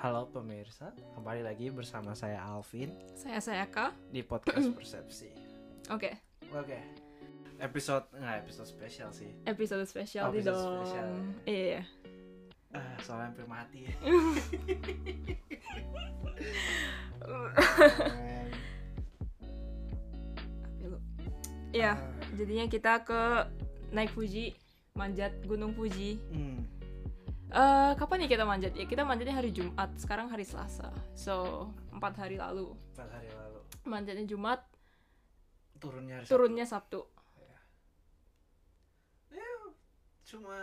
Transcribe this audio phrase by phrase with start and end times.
[0.00, 3.92] Halo pemirsa, kembali lagi bersama saya Alvin Saya saya Kak.
[4.08, 5.28] di podcast Persepsi.
[5.88, 6.16] Oke,
[6.50, 6.78] Oke,
[7.58, 9.28] episode nggak episode spesial sih.
[9.44, 10.74] episode spesial Oh, di episode dong.
[10.80, 11.08] spesial.
[11.44, 11.82] Iya, iya.
[12.70, 13.82] Ah, soalnya hampir mati.
[21.70, 21.98] Iya, Ah,
[22.34, 23.46] jadinya kita ke
[23.90, 24.54] naik Fuji,
[24.92, 26.18] manjat Gunung Fuji.
[26.34, 26.58] hmm,
[27.50, 28.72] Eh, kapan nih kita manjat?
[28.72, 29.90] Ya kita manjatnya hari Jumat.
[29.96, 30.94] Sekarang hari Selasa.
[31.12, 32.78] So, empat hari lalu.
[32.94, 33.58] empat hari lalu.
[33.82, 34.62] Manjatnya Jumat,
[35.76, 37.02] Turunnya hari turunnya Sabtu.
[37.02, 37.48] Sabtu.
[39.32, 39.50] Ya,
[40.22, 40.56] cuma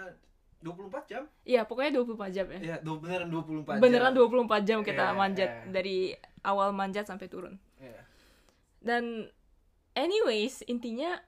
[0.60, 1.24] 24 jam.
[1.44, 2.60] Iya, pokoknya 24 jam ya.
[2.62, 4.24] Ya, du- beneran 24 Beneran jam.
[4.24, 5.64] 24 jam kita Iya, manjat iya.
[5.68, 5.98] dari
[6.42, 7.60] awal manjat sampai turun.
[7.78, 8.00] Iya.
[8.80, 9.28] Dan
[9.92, 11.20] anyways, intinya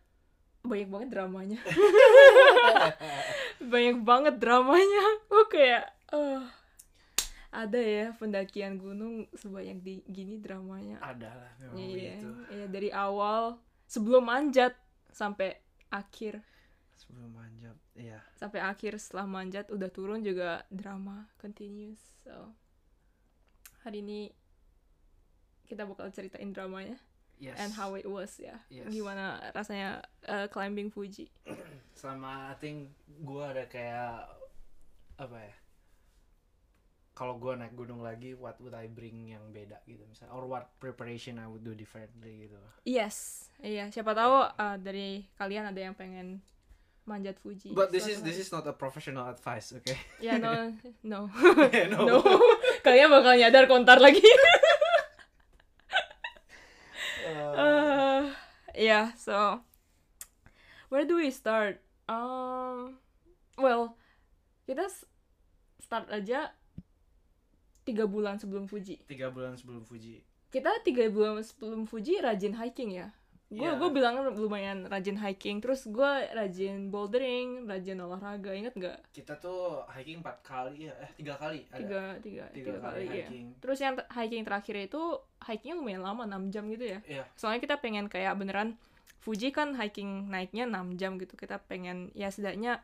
[0.62, 1.60] banyak banget dramanya.
[3.62, 5.06] banyak banget dramanya.
[5.30, 6.42] Gue kayak eh
[7.50, 11.02] ada ya pendakian gunung sebanyak di gini dramanya.
[11.02, 12.30] Ada lah memang Iya, begitu.
[12.54, 14.78] iya dari awal sebelum manjat
[15.10, 15.58] sampai
[15.90, 16.46] akhir
[16.94, 18.22] Sebelum manjat, iya.
[18.38, 21.98] sampai akhir setelah manjat udah turun juga drama continuous.
[22.22, 22.54] So
[23.82, 24.30] hari ini
[25.66, 27.00] kita bakal ceritain dramanya
[27.40, 27.56] Yes.
[27.56, 28.60] and how it was ya.
[28.68, 28.92] Yes.
[28.92, 31.32] Gimana rasanya uh, climbing Fuji.
[31.96, 34.28] sama I think gue ada kayak
[35.16, 35.56] apa ya
[37.12, 40.72] kalau gue naik gunung lagi what would I bring yang beda gitu misalnya or what
[40.80, 43.92] preparation I would do differently gitu Yes, iya.
[43.92, 46.40] Siapa tahu uh, dari kalian ada yang pengen
[47.04, 47.76] manjat Fuji.
[47.76, 50.72] but this is this is not a professional advice okay Ya no,
[51.04, 51.28] no,
[51.92, 52.16] no, no.
[52.80, 54.24] kalian bakal nyadar kontar lagi.
[57.30, 58.22] Uh, uh,
[58.80, 59.60] yeah, so
[60.88, 61.84] where do we start?
[62.08, 62.96] Um,
[63.60, 64.00] well,
[64.64, 64.88] kita
[65.84, 66.56] start aja
[67.84, 69.04] tiga bulan sebelum Fuji.
[69.06, 73.14] tiga bulan sebelum Fuji Kita tiga bulan sebelum Fuji rajin hiking ya.
[73.50, 73.82] Gue Iya.
[73.82, 75.58] gue bilang lumayan rajin hiking.
[75.58, 78.54] Terus gue rajin bouldering, rajin olahraga.
[78.54, 78.98] Ingat nggak?
[79.10, 83.04] kita tuh hiking empat kali ya eh tiga kali ada Tiga tiga tiga, tiga, kali,
[83.10, 83.28] kali, ya.
[83.58, 85.02] Terus yang hiking terakhir itu
[85.42, 87.00] hikingnya lumayan lama 6 jam gitu ya.
[87.10, 87.24] Iya.
[87.34, 88.78] Soalnya kita pengen kayak beneran
[89.20, 91.34] Fuji kan hiking naiknya 6 jam gitu.
[91.34, 92.80] Kita pengen ya setidaknya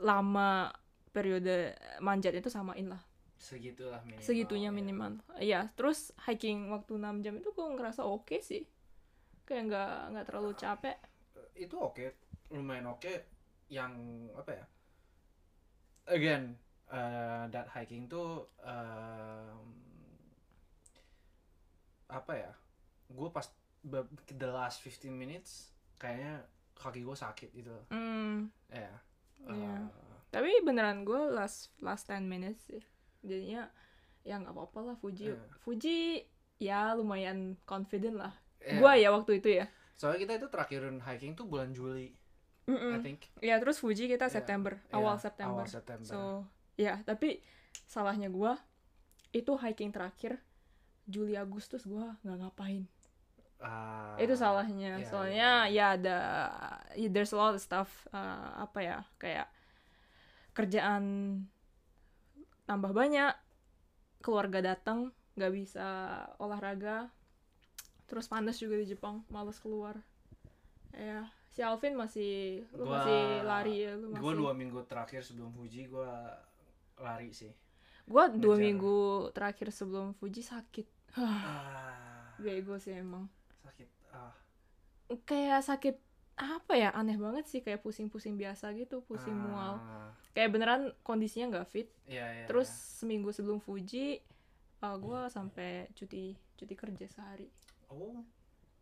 [0.00, 0.72] lama
[1.10, 3.02] periode manjat itu samain lah.
[3.38, 4.74] segitulah minimal Segitunya ya.
[4.74, 5.10] minimal.
[5.38, 8.66] Iya, terus hiking waktu 6 jam itu gue ngerasa oke sih.
[9.48, 10.96] Kayak nggak nggak terlalu capek.
[11.54, 12.04] itu oke
[12.50, 13.10] lumayan oke
[13.66, 13.90] yang
[14.32, 14.64] apa ya
[16.06, 16.54] again
[16.86, 19.58] uh, that hiking tuh um,
[22.06, 22.52] apa ya
[23.08, 23.44] gue pas
[24.28, 28.92] the last 15 minutes kayaknya kaki gue sakit gitu Hmm, ya
[29.40, 29.74] Iya.
[29.82, 32.82] uh, tapi beneran gue last last 10 minutes sih.
[33.22, 33.66] Jadinya
[34.22, 35.30] ya nggak apa-apa lah Fuji.
[35.30, 35.38] Iya.
[35.58, 35.98] Fuji
[36.58, 38.34] ya lumayan confident lah.
[38.62, 38.78] Ya.
[38.78, 39.66] Gua ya waktu itu ya.
[39.98, 42.14] soalnya kita itu terakhirin hiking tuh bulan Juli
[42.68, 43.00] I Mm-mm.
[43.00, 45.64] think Ya terus Fuji kita Iya, September, iya, awal September.
[45.64, 46.44] awal September So,
[46.76, 47.40] ya, tapi
[47.88, 48.60] salahnya gua
[49.32, 50.40] itu hiking terakhir
[51.08, 52.84] Juli Agustus gua nggak ngapain.
[53.58, 55.02] Ah, itu salahnya.
[55.02, 55.74] iya, Soalnya iya.
[55.76, 56.18] ya ada
[56.94, 59.46] ya, there's a lot of stuff uh, apa ya, kayak
[60.56, 61.04] kerjaan
[62.68, 63.32] tambah banyak,
[64.24, 65.86] keluarga datang nggak bisa
[66.42, 67.10] olahraga.
[68.08, 70.00] Terus panas juga di Jepang, males keluar.
[70.90, 75.20] Ya, si Alvin masih lu Gua- masih lari ya, lu masih gue dua minggu terakhir
[75.22, 76.10] sebelum Fuji gue
[76.96, 77.52] lari sih
[78.02, 78.96] Gua dua minggu
[79.30, 80.86] terakhir sebelum Fuji sakit.
[81.14, 83.28] ah, Bego sih emang.
[83.60, 84.32] sakit ah
[85.22, 85.96] Kayak sakit
[86.34, 89.74] apa ya aneh banget sih kayak pusing-pusing biasa gitu pusing Ah, mual
[90.30, 92.78] kayak beneran kondisinya nggak fit iya, iya, terus iya.
[93.02, 94.22] seminggu sebelum Fuji
[94.78, 97.50] uh, gue sampai cuti cuti kerja sehari
[97.92, 98.24] oh.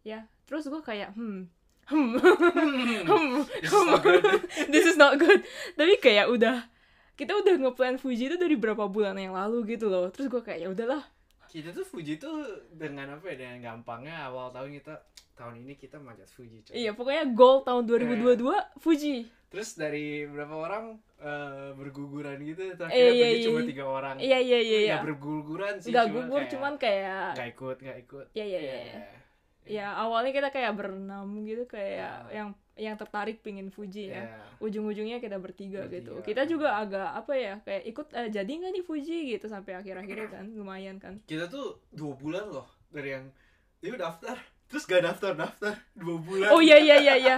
[0.06, 1.50] Ya terus gue kayak hmm
[1.86, 2.10] hmm
[3.06, 4.22] Hmm, hmm this is not good.
[4.72, 5.40] this is not good.
[5.74, 6.66] Tapi kayak udah
[7.16, 10.12] kita udah ngeplan Fuji itu dari berapa bulan yang lalu gitu loh.
[10.12, 11.02] Terus gue kayak ya udahlah.
[11.48, 12.44] Kita tuh Fuji tuh
[12.74, 14.94] dengan apa ya dengan gampangnya awal tahun kita
[15.36, 16.72] tahun ini kita manjat Fuji coy.
[16.74, 18.40] iya pokoknya goal tahun 2022
[18.76, 20.84] Fuji terus dari berapa orang
[21.16, 23.68] eh, berguguran gitu Eh, terakhir iya, Fuji iya, cuma iya.
[23.68, 27.48] tiga orang iya iya iya iya berguguran sih nggak cuma gugur kayak cuman kayak nggak
[27.50, 29.02] ikut nggak ikut Iya, iya, iya, Iya.
[29.66, 31.96] ya awalnya kita kayak berenam gitu kayak
[32.26, 32.32] Ya.
[32.34, 34.40] yang yang tertarik pingin Fuji ya Iya.
[34.58, 36.26] ujung-ujungnya kita bertiga, gitu Bertiga.
[36.26, 40.28] kita juga agak apa ya kayak ikut eh, jadi nggak nih Fuji gitu sampai akhir-akhirnya
[40.28, 43.26] kan lumayan kan kita tuh dua bulan loh dari yang
[43.80, 44.36] yuk daftar
[44.66, 46.48] terus gak daftar daftar dua bulan.
[46.50, 47.36] Oh iya iya iya iya.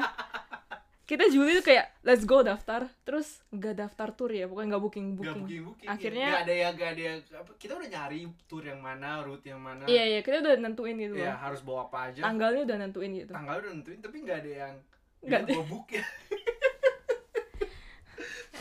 [1.03, 2.85] Kita Juli tuh kayak let's go daftar.
[3.03, 5.41] Terus nggak daftar tour ya pokoknya nggak booking Gak booking.
[5.41, 8.77] booking booking Akhirnya- gak ada yang gak ada yang apa, kita udah nyari tour yang
[8.79, 9.85] mana route yang mana.
[9.85, 12.21] Iya iya kita udah nentuin gitu ya harus bawa apa aja.
[12.23, 13.33] Tanggalnya udah nentuin gitu.
[13.33, 14.75] Tanggal udah nentuin tapi nggak ada yang
[15.19, 16.05] nggak gua book ya.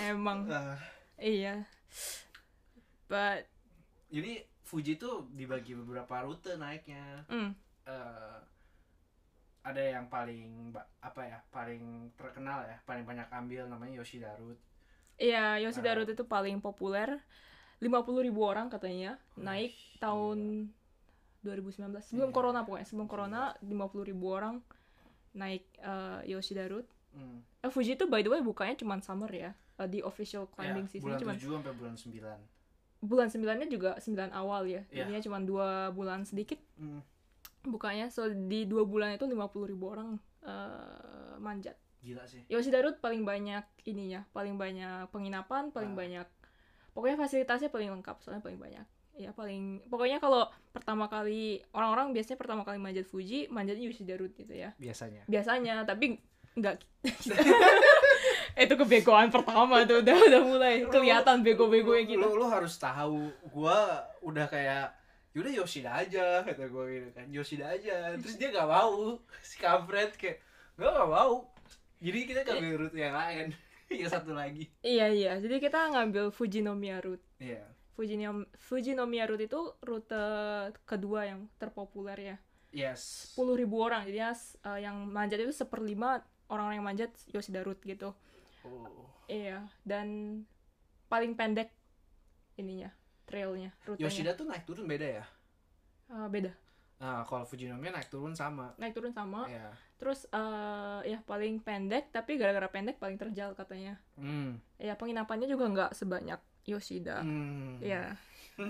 [0.08, 0.46] Emang.
[0.48, 0.78] Ah,
[1.18, 1.66] iya.
[3.08, 3.48] But
[4.08, 7.24] jadi Fuji tuh dibagi beberapa rute naiknya.
[7.28, 7.52] Mm,
[7.88, 8.38] Eh,
[9.68, 10.72] ada yang paling
[11.02, 11.84] apa ya paling
[12.16, 14.60] terkenal ya paling banyak ambil namanya Yoshida Route
[15.20, 15.96] iya Yoshida Ah.
[15.98, 17.20] Route itu paling populer.
[17.78, 20.40] 50.000 ribu orang katanya naik Wih, tahun
[21.44, 22.36] 2019 sebelum Iya.
[22.36, 24.56] corona pokoknya sebelum corona 50.000 ribu orang
[25.34, 27.42] naik eh, Yoshida Route Hmm.
[27.60, 29.54] Eh, Fuji itu by the way bukanya cuma summer ya
[29.84, 32.38] di official climbing Ya, season bulan cuma 7 sampai bulan 9
[33.00, 35.02] bulan sembilannya juga sembilan awal ya Iya.
[35.02, 36.58] jadinya cuma dua bulan sedikit.
[36.76, 37.02] Hmm,
[37.68, 40.10] bukanya so di dua bulan itu 50.000 ribu orang
[40.42, 41.76] eh, manjat.
[42.00, 42.46] Gila sih.
[42.48, 45.98] Yoshida Route paling banyak ininya paling banyak penginapan paling Ah.
[45.98, 46.28] banyak
[46.92, 48.86] pokoknya fasilitasnya paling lengkap soalnya paling banyak.
[49.18, 54.38] Ya paling pokoknya kalau pertama kali orang-orang biasanya pertama kali manjat Fuji manjatnya Yoshida Route
[54.38, 54.78] gitu ya.
[54.78, 55.26] Biasanya.
[55.26, 56.22] Biasanya tapi
[56.58, 56.76] nggak
[58.58, 64.02] itu kebegoan pertama tuh udah udah mulai kelihatan bego-begonya gitu lu, lu harus tahu gua
[64.26, 64.97] udah kayak
[65.38, 67.30] yaudah Yoshida aja kata gua gitu kan.
[67.30, 68.18] Yoshida aja.
[68.18, 69.22] Terus dia gak mau.
[69.46, 70.42] Si kampret kayak
[70.82, 71.46] gak gak mau.
[72.02, 73.48] Jadi kita ngambil rute yang lain.
[73.94, 74.68] Yang satu lagi.
[74.84, 77.24] Iya iya, jadi kita ngambil Fujinomiya Route.
[77.40, 77.64] iya.
[77.96, 80.24] Fujinom Fujinomiya Route itu rute
[80.84, 82.38] kedua yang terpopuler ya.
[82.76, 83.32] yes.
[83.40, 84.36] 10.000 ribu orang, jadi
[84.68, 86.20] uh, yang manjat itu seperlima
[86.52, 88.12] orang-orang yang manjat Yoshida Route gitu.
[88.68, 89.08] oh.
[89.32, 90.44] Iya, dan
[91.08, 91.72] paling pendek
[92.60, 92.92] ininya,
[93.28, 94.08] trailnya, rutenya.
[94.08, 95.26] Yoshida tuh naik turun beda ya
[96.08, 96.56] Uh, beda,
[97.04, 99.44] nah kalau Fujinomiya naik turun sama naik turun sama.
[99.52, 104.00] ya Terus uh, ya paling pendek, tapi gara-gara pendek paling terjal katanya.
[104.16, 104.56] hmm.
[104.80, 107.28] Ya penginapannya juga nggak sebanyak Yoshida.
[107.28, 107.84] Hmm.
[107.84, 108.16] Iya.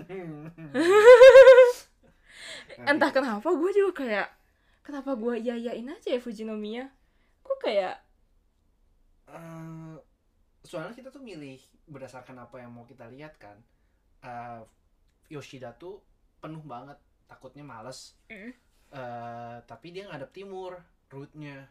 [2.78, 4.28] Nah, entah kenapa gue juga kayak
[4.86, 6.86] kenapa gue iyain aja ya Fujinomiya
[7.42, 7.98] gue kayak
[9.28, 9.96] Eh,
[10.64, 13.60] soalnya kita tuh milih berdasarkan apa yang mau kita lihat kan
[14.24, 14.62] Eh,
[15.28, 16.00] Yoshida tuh
[16.40, 16.96] penuh banget
[17.28, 18.16] takutnya males.
[18.32, 18.54] Mm.
[18.88, 20.80] Eh, tapi dia ngadep timur
[21.12, 21.68] route-nya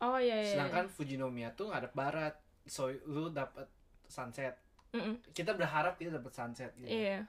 [0.00, 2.34] oh iya iya sedangkan Fujinomiya tuh ngadep barat.
[2.66, 3.68] So lu dapet
[4.10, 4.58] sunset.
[4.90, 5.22] Mm-mm.
[5.30, 6.90] kita berharap kita dapet sunset gitu.
[6.90, 7.22] Iya.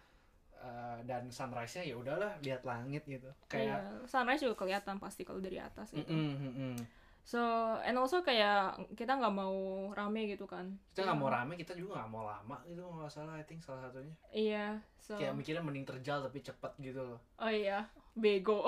[0.57, 3.30] Eh, dan sunrise-nya ya udahlah lihat langit gitu.
[3.30, 6.09] Iya kayak sunrise juga kelihatan pasti kalau dari atas gitu.
[6.09, 6.75] Mm-mm, mm-mm.
[7.21, 7.39] So
[7.79, 9.53] and also kayak kita nggak mau
[9.91, 10.73] rame gitu kan.
[10.91, 13.81] Kita nggak mau rame kita juga nggak mau lama gitu nggak salah I think salah
[13.83, 14.15] satunya.
[14.29, 14.65] Iya
[14.97, 17.19] so kayak mikirnya mending terjal tapi cepet gitu loh.
[17.38, 18.65] Oh iya bego.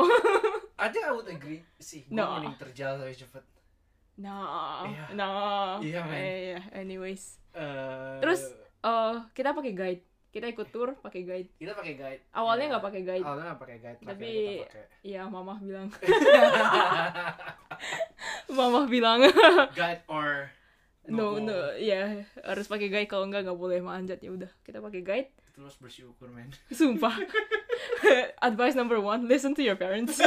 [0.78, 2.38] I think I would agree sih gue No.
[2.38, 3.44] mending terjal tapi cepet.
[4.16, 5.06] Nah Iya.
[5.12, 6.18] nah Iya, man.
[6.22, 6.60] iya.
[6.72, 7.42] Anyways.
[7.52, 10.04] Eh, Terus- eh kita pakai guide
[10.34, 11.50] kita ikut tour pakai guide.
[11.56, 12.22] Kita pakai guide.
[12.34, 13.22] Awalnya Ya, nggak pakai guide.
[13.22, 14.66] Awalnya nggak pakai guide Tapi-
[15.06, 15.88] iya mamah bilang.
[18.58, 19.20] Mamah bilang.
[19.78, 20.50] Guide or
[21.04, 21.44] no go.
[21.44, 23.06] no ya harus pakai guide.
[23.06, 24.18] Kalau enggak nggak boleh manjat.
[24.26, 25.30] Ya udah kita pakai guide.
[25.54, 26.50] Terus bersyukur men.
[26.74, 27.14] Sumpah.
[28.42, 30.18] Advice number one listen to your parents.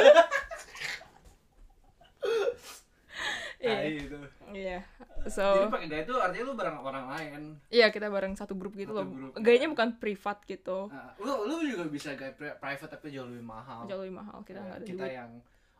[3.66, 4.14] Nah, iya itu
[4.56, 4.80] iya.
[5.18, 7.40] Jadi so pakai guide tuh artinya lu bareng orang lain.
[7.68, 9.06] Iya kita bareng satu grup gitu Satu loh.
[9.06, 9.72] grup, guide-nya ya.
[9.72, 10.78] bukan privat gitu.
[10.86, 13.84] Nah, lu lu juga bisa pri- private tapi jauh lebih mahal.
[13.84, 15.14] Jauh lebih mahal kita Ya, nggak ada kita duit.
[15.14, 15.30] yang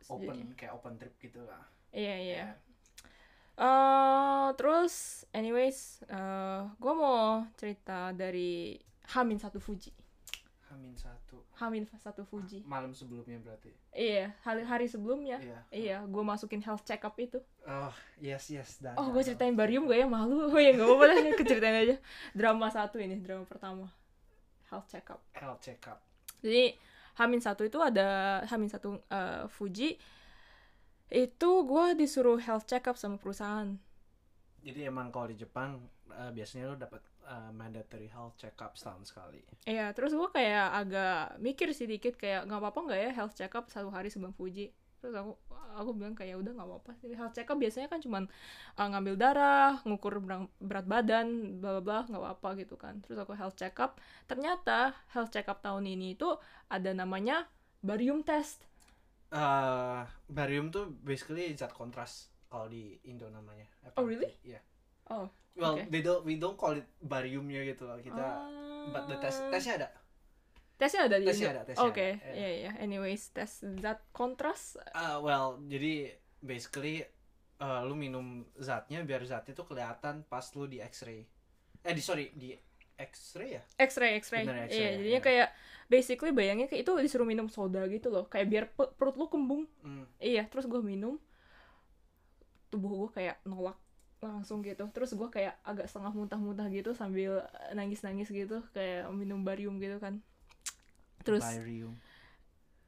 [0.06, 1.62] open Jadi- kayak open trip gitu lah.
[1.90, 2.36] Iya iya.
[2.36, 2.48] Ya.
[3.56, 4.94] Eh, terus
[5.30, 8.76] anyways eh gue mau cerita dari
[9.08, 9.88] Hamin satu Fuji
[10.66, 11.38] Hamin satu.
[11.56, 12.66] Hamin satu Fuji.
[12.66, 13.70] Malam sebelumnya berarti.
[13.94, 15.38] Iya hari hari sebelumnya.
[15.38, 15.58] Iya.
[15.70, 17.38] Iya gue masukin health check up itu.
[17.62, 20.06] Oh yes yes dan Oh, gue ceritain barium gak ya?
[20.10, 20.50] Malu?
[20.50, 21.96] Oh ya nggak apa-apa lah, ceritain aja.
[22.34, 23.86] Drama satu ini, drama pertama,
[24.68, 25.22] health check up.
[25.32, 26.02] health check up
[26.42, 26.74] Jadi
[27.16, 29.96] Hamin satu itu ada Hamin satu eh, Fuji
[31.06, 33.78] itu gue disuruh health check up sama perusahaan.
[34.60, 35.78] jadi emang kalau di Jepang
[36.10, 36.98] eh, biasanya lu dapat
[37.32, 42.14] eh, mandatory health check up setahun sekali Iya, terus gue kayak agak mikir sih dikit
[42.22, 44.70] kayak nggak apa-apa nggak ya health check up satu hari sebelum Fuji.
[45.02, 45.32] Terus aku
[45.78, 48.24] aku bilang kayak udah nggak apa-apa sih health check up biasanya kan cuman
[48.78, 51.26] uh, ngambil darah, ngukur berang- berat badan,
[51.60, 52.94] bla bla bla nggak apa-apa gitu kan.
[53.02, 53.98] Terus aku health check up,
[54.30, 56.28] ternyata health check up tahun ini itu
[56.70, 57.50] ada namanya
[57.82, 58.62] barium test.
[59.34, 63.66] eh barium tuh basically zat kontras kalau di Indo namanya
[63.98, 64.30] Oh, really?
[64.46, 64.60] Iya.
[65.10, 65.88] Oh, well okay.
[65.88, 68.26] they don't we don't call it bariumnya gitu loh kita
[68.92, 69.88] but the test tesnya ada
[70.76, 72.72] tesnya ada di tesnya ada, tesnya Oke, ada, iya iya.
[72.84, 74.76] Anyways, tes zat kontras.
[74.92, 76.12] Ah, well jadi
[76.44, 77.00] basically
[77.56, 81.24] eh, lu minum zatnya biar zatnya tuh kelihatan pas lu di X-ray
[81.86, 82.52] eh di sorry di
[82.96, 84.42] X-ray ya X-ray, X-ray.
[84.44, 85.24] Iya, X-ray, jadinya iya.
[85.24, 85.48] kayak
[85.86, 89.68] basically bayangnya kayak itu disuruh minum soda gitu loh, kayak biar pe- perut lu kembung.
[89.84, 90.08] Hmm.
[90.16, 91.20] Iya, terus gue minum,
[92.72, 93.76] tubuh gue kayak nolak
[94.20, 94.88] langsung gitu.
[94.92, 97.44] Terus gue kayak agak setengah muntah-muntah gitu sambil
[97.76, 100.20] nangis-nangis gitu, kayak minum barium gitu kan.
[101.26, 101.98] Terus Barium.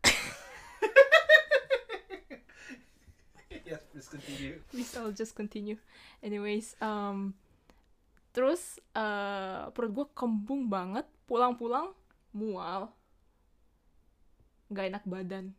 [3.66, 4.62] yes, please continue.
[4.70, 5.74] please I'll just continue.
[6.22, 7.34] Anyways, um,
[8.30, 11.90] terus eh, perut gue kembung banget, pulang-pulang
[12.30, 12.94] mual,
[14.70, 15.50] nggak enak badan.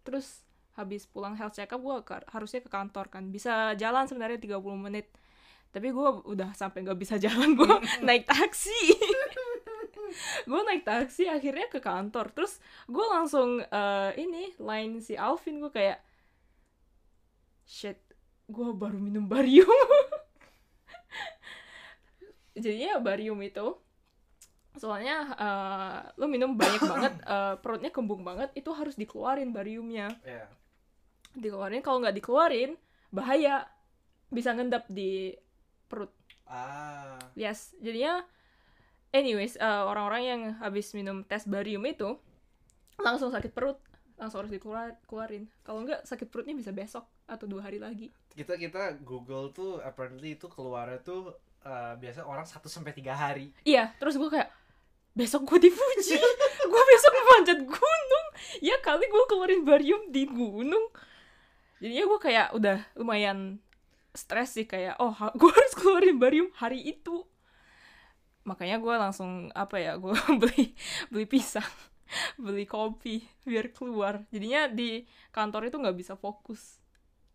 [0.00, 0.43] Terus
[0.74, 1.96] habis pulang health check up gue
[2.30, 5.10] harusnya ke kantor kan, bisa jalan sebenarnya 30 menit.
[5.70, 8.78] Tapi gue udah sampai nggak bisa jalan, gue naik taksi.
[10.50, 12.30] gue naik taksi akhirnya ke kantor.
[12.34, 15.98] Terus gue langsung eh, ini line si Alvin gue kayak
[17.64, 17.96] shit
[18.44, 19.64] gue baru minum barium
[22.60, 23.72] jadinya barium itu
[24.76, 30.44] soalnya eh, lo minum banyak banget eh, perutnya kembung banget itu harus dikeluarin bariumnya Ya.
[31.34, 32.78] Dikeluarin kalau nggak dikeluarin
[33.10, 33.66] bahaya
[34.28, 35.34] bisa ngendap di
[35.86, 36.10] perut
[36.44, 37.16] Ah.
[37.34, 38.20] yes jadinya
[39.10, 42.18] anyways eh, orang-orang yang habis minum tes barium itu
[43.00, 43.80] langsung sakit perut
[44.14, 48.98] langsung harus dikeluarin kalau nggak sakit perutnya bisa besok atau dua hari lagi Kita kita
[49.02, 53.46] Google tuh apparently itu keluarnya tuh eh, biasa orang 1 sampai 3 hari.
[53.62, 54.50] Iya, terus gue kayak
[55.14, 56.18] besok gue di Fuji,
[56.74, 58.26] gue besok manjat gunung.
[58.58, 60.90] Ya kali gue keluarin barium di gunung.
[61.84, 63.60] Jadinya gue kayak udah lumayan
[64.16, 67.28] stres sih kayak oh gue harus keluarin barium hari itu.
[68.48, 70.72] Makanya gue langsung apa ya gue beli
[71.12, 71.68] beli pisang,
[72.40, 74.24] beli kopi biar keluar.
[74.32, 76.80] Jadinya di kantor itu nggak bisa fokus.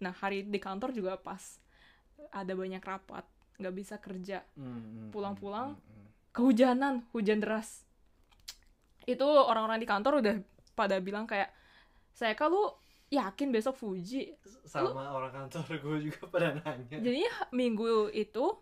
[0.02, 1.62] Nah hari di kantor juga pas
[2.34, 3.30] ada banyak rapat,
[3.62, 7.86] nggak bisa kerja Hmm, hmm, Pulang-pulang, hmm, kehujanan, hujan deras.
[9.06, 10.36] Itu orang-orang di kantor udah
[10.74, 11.54] pada bilang kayak,
[12.14, 12.78] saya kalau
[13.10, 14.38] yakin besok Fuji.
[14.66, 16.98] Sama orang kantor gue juga pada nanya.
[17.02, 18.56] Jadinya minggu itu,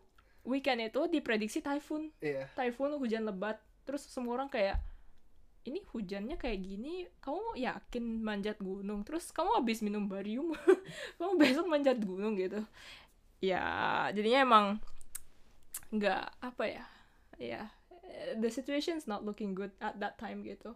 [0.47, 2.11] weekend itu diprediksi typhoon.
[2.23, 2.47] Iya.
[2.55, 3.59] Typhoon, hujan lebat.
[3.83, 4.79] Terus semua orang kayak,
[5.67, 9.03] ini hujannya kayak gini, kamu yakin manjat gunung?
[9.03, 10.55] Terus kamu habis minum barium,
[11.19, 12.63] kamu besok manjat gunung gitu.
[13.43, 13.61] Ya,
[14.15, 14.65] jadinya emang
[15.91, 16.85] nggak apa ya,
[17.37, 17.61] ya
[18.35, 20.75] the situation's not looking good at that time gitu.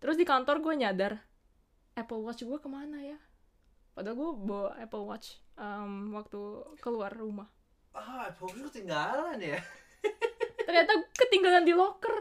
[0.00, 1.20] Terus di kantor gue nyadar
[1.94, 3.18] Apple Watch gue ke mana ya?
[3.94, 6.38] Padahal gue bawa Apple Watch um, waktu
[6.78, 7.50] keluar rumah.
[7.94, 9.58] Ah, Apple Watch ketinggalan ya.
[10.70, 12.14] ternyata ketinggalan di locker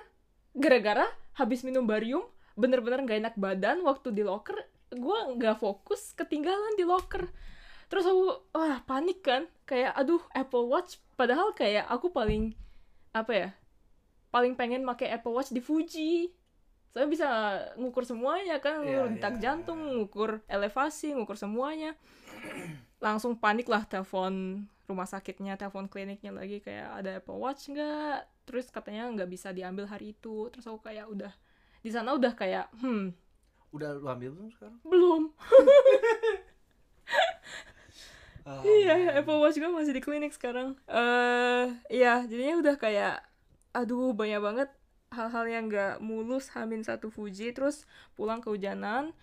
[0.57, 1.05] gara-gara
[1.37, 2.25] habis minum barium
[2.57, 4.57] bener-bener gak enak badan waktu di locker
[4.89, 7.29] gue nggak fokus ketinggalan di locker
[7.93, 12.57] terus aku wah panik kan kayak aduh Apple Watch padahal kayak aku paling
[13.13, 13.49] apa ya
[14.33, 16.33] paling pengen pakai Apple Watch di Fuji
[16.89, 17.27] saya bisa
[17.77, 19.41] ngukur semuanya kan ngukur detak iya.
[19.51, 21.93] jantung ngukur elevasi ngukur semuanya
[23.05, 28.73] langsung panik lah telepon rumah sakitnya telepon kliniknya lagi kayak ada Apple Watch nggak terus
[28.73, 31.29] katanya nggak bisa diambil hari itu terus aku kayak udah
[31.79, 33.13] di sana udah kayak hmm
[33.69, 34.81] Udah lu ambil belum sekarang?
[34.81, 35.23] belum
[38.49, 39.21] Oh, iya man.
[39.21, 43.21] Apple Watch gue masih di klinik sekarang eh iya jadinya udah kayak
[43.77, 44.69] aduh banyak banget
[45.09, 49.13] hal-hal yang nggak mulus hamin satu Fuji terus pulang kehujanan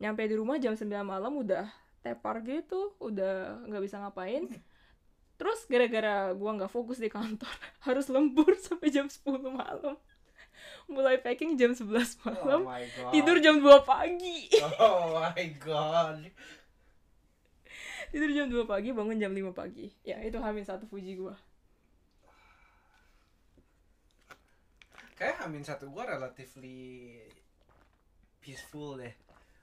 [0.00, 1.68] nyampe di rumah jam 9 malam udah
[2.00, 4.48] tepar gitu udah nggak bisa ngapain.
[5.34, 7.50] Terus gara-gara gua nggak fokus di kantor
[7.86, 9.96] harus lembur sampai jam 10 malam.
[10.88, 13.10] Mulai packing jam 11 Oh malam god.
[13.12, 14.48] tidur jam 2 pagi.
[14.80, 16.18] Oh my god.
[18.12, 19.92] tidur jam 2 pagi bangun jam 5 pagi.
[20.06, 21.36] Ya itu hamin satu Fuji gua
[25.14, 27.22] Kayak Hamin satu gue relatively
[28.42, 29.14] peaceful deh.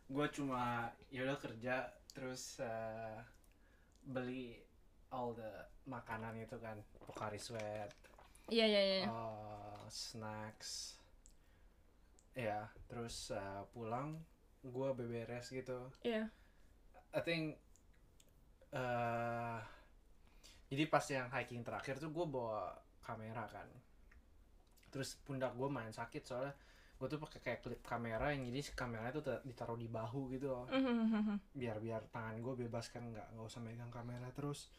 [0.08, 3.20] Gue cuma yaudah kerja terus eh,
[4.04, 4.60] beli
[5.12, 5.52] all the
[5.88, 7.92] makanan itu kan, Pocari Sweat,
[8.48, 11.00] iya iya iya eh, snacks,
[12.36, 14.20] ya terus eh, pulang
[14.64, 15.92] gue beberes gitu.
[16.04, 16.32] iya.
[17.12, 17.60] I think
[18.72, 19.60] eh
[20.72, 22.72] jadi pas yang hiking terakhir tuh gue bawa
[23.04, 23.68] kamera kan
[24.92, 26.54] terus pundak gue main sakit soalnya
[27.02, 30.54] gue tuh pakai kayak klip kamera yang jadi kameranya tuh ta- ditaruh di bahu gitu
[30.54, 30.70] loh.
[30.70, 31.58] Mhm.
[31.58, 34.70] biar biar tangan gue bebas kan nggak nggak usah megang kamera terus.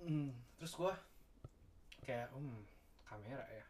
[0.00, 0.92] Hmm, terus gue
[2.08, 2.64] kayak hmm
[3.04, 3.66] kamera ya.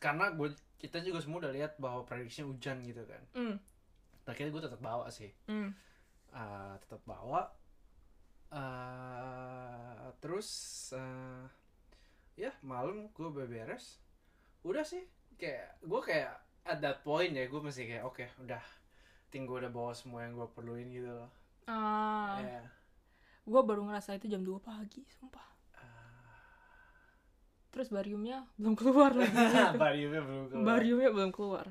[0.00, 3.22] Karena gue kita juga semua udah lihat bahwa prediksinya hujan gitu kan.
[3.36, 3.56] Mm,
[4.24, 5.28] akhirnya gue tetap bawa sih.
[5.52, 5.74] Mm.
[6.32, 7.44] uh, tetap bawa.
[8.48, 10.48] Eh terus
[10.96, 11.44] eh,
[12.38, 13.98] ya malam gue beberes.
[14.62, 15.02] Udah sih
[15.34, 18.62] kayak gue kayak at that point ya gue masih kayak oke udah.
[19.34, 21.30] Ting gue udah bawa semua yang gue perluin gitu loh.
[21.66, 22.38] Ah.
[22.40, 22.62] Ya.
[23.48, 25.48] gue baru ngerasa itu jam 2 pagi sumpah.
[27.68, 29.28] Terus bariumnya belum keluar lagi.
[29.28, 29.76] Gitu.
[29.84, 30.64] bariumnya belum keluar.
[30.64, 31.66] Bariumnya belum keluar.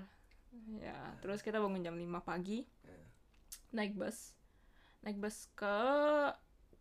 [0.84, 2.68] Ya terus kita bangun jam 5 pagi.
[2.86, 3.02] Ya.
[3.74, 4.36] naik bus.
[5.02, 5.78] Naik bus ke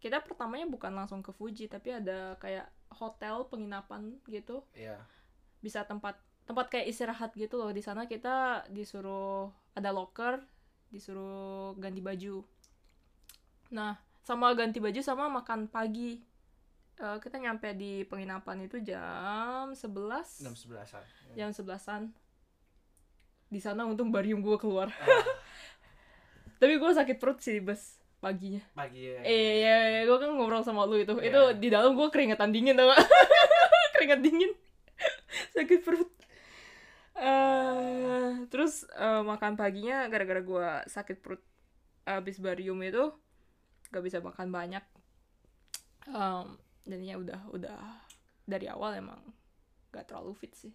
[0.00, 4.62] kita pertamanya bukan langsung ke Fuji tapi ada kayak hotel penginapan gitu.
[4.76, 5.02] Ya
[5.66, 6.14] bisa tempat
[6.46, 7.74] tempat kayak istirahat gitu loh.
[7.74, 10.38] Di sana kita disuruh ada locker
[10.94, 12.46] disuruh ganti baju.
[13.74, 16.22] Nah sama ganti baju sama makan pagi.
[16.96, 21.04] Eh, kita nyampe di penginapan itu jam 11 enam sebelasan
[21.36, 22.08] jam 11-an
[23.52, 24.88] di sana untung barium gue keluar.
[24.88, 25.26] Ah,
[26.60, 28.62] tapi gue sakit perut sih di bus paginya.
[28.72, 29.20] Pagi ya.
[29.22, 29.76] Eh ya,
[30.08, 31.14] gue kan ngobrol sama lu itu.
[31.20, 31.30] Iya.
[31.30, 33.02] itu di dalam gue keringetan dingin tau gak?
[33.94, 34.52] Keringet dingin.
[35.54, 36.10] Sakit perut.
[37.16, 41.40] Eh, terus eh, makan paginya gara-gara gue sakit perut
[42.04, 43.08] abis barium itu
[43.88, 44.84] gak bisa makan banyak.
[46.12, 46.46] Em,
[46.84, 47.80] jadinya udah udah
[48.44, 49.18] dari awal emang
[49.96, 50.74] gak terlalu fit sih.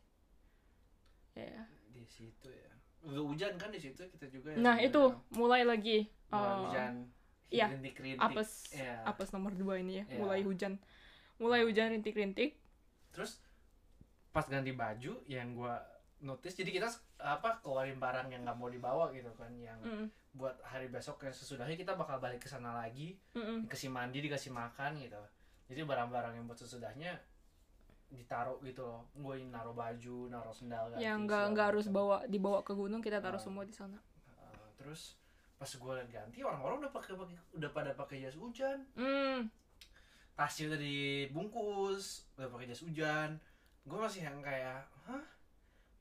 [1.37, 2.73] Ya di situ ya.
[3.05, 6.09] Udah hujan kan di situ kita juga ya nah itu mulai lagi.
[6.33, 6.93] Mulai eh, hujan
[7.51, 8.17] iya, rintik-rintik.
[8.17, 9.03] apes Iya.
[9.03, 10.17] apes nomor dua ini ya Iya.
[10.17, 10.79] mulai hujan.
[11.37, 12.55] Mulai hujan rintik-rintik.
[13.11, 13.37] Terus
[14.31, 15.77] pas ganti baju yang gua
[16.19, 16.87] notice jadi kita
[17.19, 21.33] apa keluarin barang yang nggak mau dibawa gitu kan yang Mm, buat hari besok yang
[21.33, 23.17] sesudahnya kita bakal balik ke sana lagi.
[23.33, 25.19] Mm, dikasih mandi dikasih makan gitu.
[25.67, 27.17] Jadi barang-barang yang buat sesudahnya
[28.07, 29.07] ditaruh gitu loh.
[29.13, 33.17] Gue naruh baju naruh sendal ganti, yang nggak nggak harus bawa dibawa ke gunung kita
[33.17, 33.41] taruh Ah.
[33.41, 33.97] semua di sana.
[34.37, 35.15] Uh, terus
[35.61, 38.81] pas gue liat ganti orang-orang udah pakai pakai udah pada pakai jas hujan.
[38.97, 39.45] Hmm.
[40.33, 43.37] Tasnya udah dibungkus udah pakai jas hujan.
[43.85, 45.21] Gue masih yang kayak hah?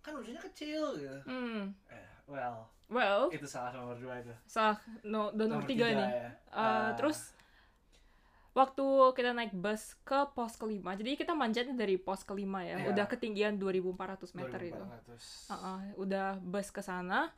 [0.01, 1.19] Kan hujannya kecil gitu.
[1.29, 1.77] Hmm.
[1.87, 3.29] Eh, well well.
[3.29, 4.33] itu salah nomor dua itu.
[4.49, 6.25] Salah no dan nomor tiga nih ya.
[6.25, 7.37] Eh, Ah, terus
[8.51, 8.83] waktu
[9.15, 12.91] kita naik bus ke pos kelima jadi kita manjatnya dari pos kelima ya Iya.
[12.91, 14.75] udah ketinggian 2400 meter itu.
[14.75, 15.53] 2400.
[15.53, 17.31] Uh-uh, udah bus ke sana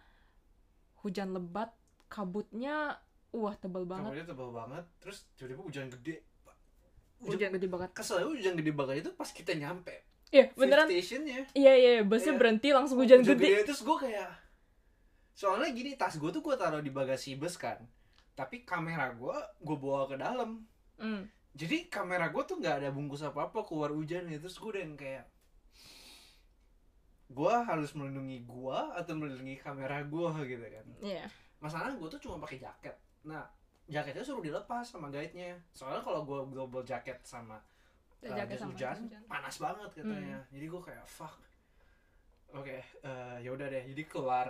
[1.03, 1.69] hujan lebat
[2.13, 3.01] kabutnya
[3.33, 4.13] wah tebel banget.
[4.13, 6.21] Kamarnya tebal banget terus tiba-tiba hujan gede
[7.25, 7.91] hujan gede banget.
[7.97, 10.05] Kesel hujan gede banget itu pas kita nyampe.
[10.29, 10.85] Iya beneran.
[10.93, 11.49] stationnya.
[11.57, 12.41] Iya iya busnya Iya.
[12.41, 13.65] berhenti langsung hujan gede.
[13.65, 14.29] terus gue kayak
[15.33, 17.81] soalnya gini tas gue tuh gue taruh di bagasi bus kan
[18.37, 20.69] tapi kamera gue gue bawa ke dalam.
[21.01, 21.25] Hmm.
[21.57, 24.83] jadi kamera gue tuh nggak ada bungkus apa apa keluar hujan ya terus gue udah
[24.85, 25.25] yang kayak
[27.33, 30.87] gue harus melindungi gue atau melindungi kamera gue gitu kan.
[31.01, 31.27] Iya
[31.63, 32.97] masalahnya gue tuh cuma pakai jaket.
[33.23, 33.47] Nah
[33.87, 35.55] jaketnya suruh dilepas sama guide-nya.
[35.71, 37.63] Soalnya kalau gue double jaket sama
[38.27, 39.23] uh, jaket sama hujan, hujan.
[39.23, 39.31] Hmm.
[39.31, 40.39] panas banget katanya.
[40.51, 41.35] Jadi gue kayak fuck.
[42.53, 43.85] Oke eh, ya udah deh.
[43.95, 44.49] Jadi keluar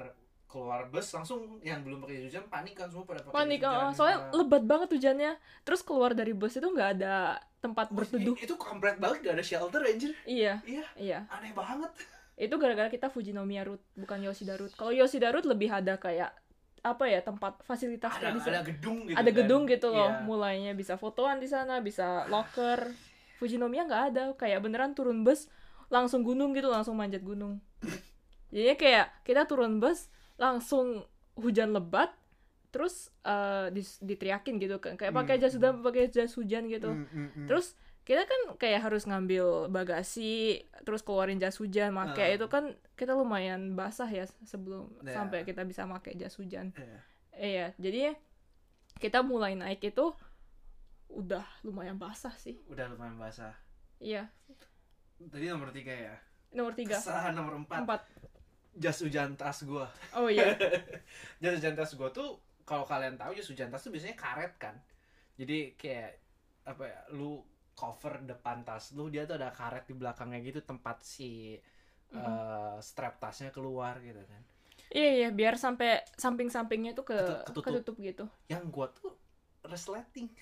[0.48, 4.28] keluar bus langsung yang belum pakai hujan panik kan semua pada pakai panik oh, soalnya
[4.28, 5.32] Nah, lebat banget hujannya.
[5.64, 8.36] Terus keluar dari bus itu nggak ada tempat wah, berteduh.
[8.36, 10.12] itu kampret banget gak ada shelter anjir.
[10.28, 11.18] Iya iya iya.
[11.30, 11.92] aneh banget.
[12.36, 16.36] Itu gara-gara kita Fujinomiya route bukan Yoshida route kalau Yoshida route lebih ada kayak
[16.82, 19.36] apa ya tempat fasilitas ada kayak di ada gedung gitu ada kan.
[19.36, 20.20] gedung gitu loh Iya.
[20.20, 22.90] mulainya bisa fotoan di sana bisa locker
[23.34, 25.46] Fujinomiya nggak ada kayak beneran turun bus
[25.88, 27.62] langsung gunung gitu langsung manjat gunung
[28.48, 32.10] jadinya kayak kita turun bus langsung hujan lebat
[32.68, 35.42] terus eh, dis- diteriakin gitu kan kayak pakai Hmm.
[35.42, 37.46] jas hujan pakai jas hujan gitu Mm, mm, mm.
[37.46, 42.10] terus kita kan kayak harus ngambil bagasi terus keluarin jas hujan Ah.
[42.10, 45.14] pakai itu kan kita lumayan basah ya sebelum Iya.
[45.14, 46.74] sampai kita bisa pakai jas hujan.
[46.74, 46.98] Iya.
[47.32, 48.18] iya jadi
[48.98, 50.10] kita mulai naik itu
[51.08, 52.58] udah lumayan basah sih.
[52.66, 53.54] Udah lumayan basah.
[53.98, 54.26] Iya.
[55.22, 56.16] Tadi nomor tiga ya?
[56.50, 56.98] Nomor tiga.
[56.98, 57.86] Kesalahan nomor empat.
[57.86, 58.02] Empat.
[58.74, 59.86] Jas hujan tas gua.
[60.12, 60.56] Oh iya.
[61.42, 64.74] Jas hujan tas gua tuh kalau kalian tahu jas hujan tas tuh biasanya karet kan?
[65.36, 66.18] Jadi kayak
[66.62, 67.42] apa ya lu
[67.82, 71.58] cover depan tas lu dia tuh ada karet di belakangnya gitu tempat si
[72.12, 74.42] eh, strap tasnya keluar gitu kan.
[74.92, 77.64] Iya iya biar sampai samping-sampingnya tuh ke Ketu- ketutup.
[77.66, 78.24] ketutup gitu.
[78.46, 79.10] Yang gua tuh
[79.64, 80.30] resleting.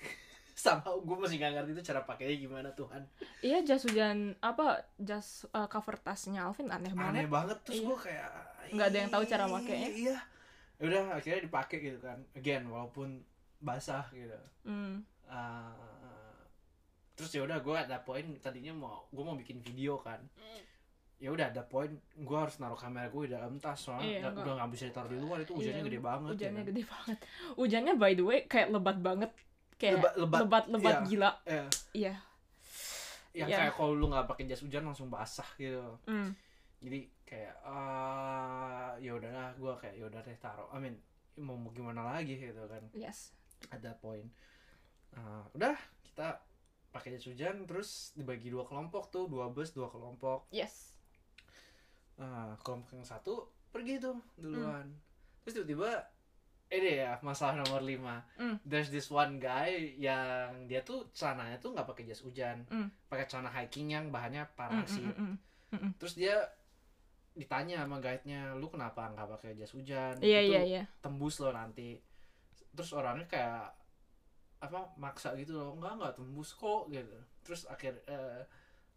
[0.51, 3.01] Sama gue masih nggak ngerti itu cara pakainya gimana Tuhan.
[3.41, 7.87] Iya jas hujan apa jas uh, cover tasnya Alvin aneh aneh banget banget terus Iya.
[7.87, 8.29] gue kayak
[8.71, 9.89] Nggak ada yang tahu cara makainya.
[9.89, 10.17] iya.
[10.77, 12.19] Ya udah akhirnya dipakai gitu kan.
[12.35, 13.23] Again walaupun
[13.57, 14.37] basah gitu.
[14.67, 15.71] Uh,
[17.21, 20.17] terus ya udah gue ada poin tadinya mau gue mau bikin video kan.
[21.15, 24.41] Ya udah ada poin gue harus naruh kamera gue di dalam tas soalnya Iya, nggak-
[24.41, 27.17] udah nggak bisa ditaruh di luar itu hujannya Iya, gede banget hujannya ya gede banget.
[27.55, 29.31] Hujannya by the way kayak lebat banget.
[29.77, 30.39] Kayak Lebat- lebat.
[30.41, 31.05] lebat lebat Iya.
[31.05, 31.31] gila.
[31.43, 32.13] Eh, iya.
[33.31, 33.57] Yang Iya.
[33.61, 35.85] kayak kalau lu nggak pakai jas hujan langsung basah gitu.
[36.05, 36.33] Mm.
[36.81, 40.65] jadi kayak ah ya udahlah gue kayak ya udah deh taruh.
[40.69, 40.97] I mean
[41.37, 42.81] mau gimana lagi gitu kan.
[42.91, 43.37] Yes.
[43.69, 44.25] Ada poin
[45.11, 46.41] Ah, udah kita
[46.91, 50.51] pakai jas hujan terus dibagi dua kelompok tuh dua bus dua kelompok.
[50.51, 50.91] Yes.
[52.19, 54.83] Ah, kelompok yang satu pergi tuh duluan.
[54.83, 54.99] Hmm.
[55.41, 56.05] terus tiba-tiba
[56.71, 58.21] ini ya masalah nomor lima.
[58.35, 58.59] Hmm.
[58.67, 62.67] there's this one guy yang dia tuh celananya tuh nggak pakai jas hujan.
[62.67, 62.91] Hmm.
[63.07, 65.35] pakai celana hiking yang bahannya Mm, parasit mm, mm,
[65.79, 65.91] mm.
[65.97, 66.35] terus dia
[67.31, 70.19] ditanya sama guide-nya lu kenapa nggak pakai jas hujan?
[70.19, 70.83] Iya itu iya iya.
[70.99, 71.95] tembus lo nanti.
[72.75, 73.71] Terus orangnya kayak
[74.61, 75.73] apa maksa gitu loh.
[75.75, 77.17] Enggak enggak tembus kok gitu.
[77.41, 78.45] Terus akhir eh,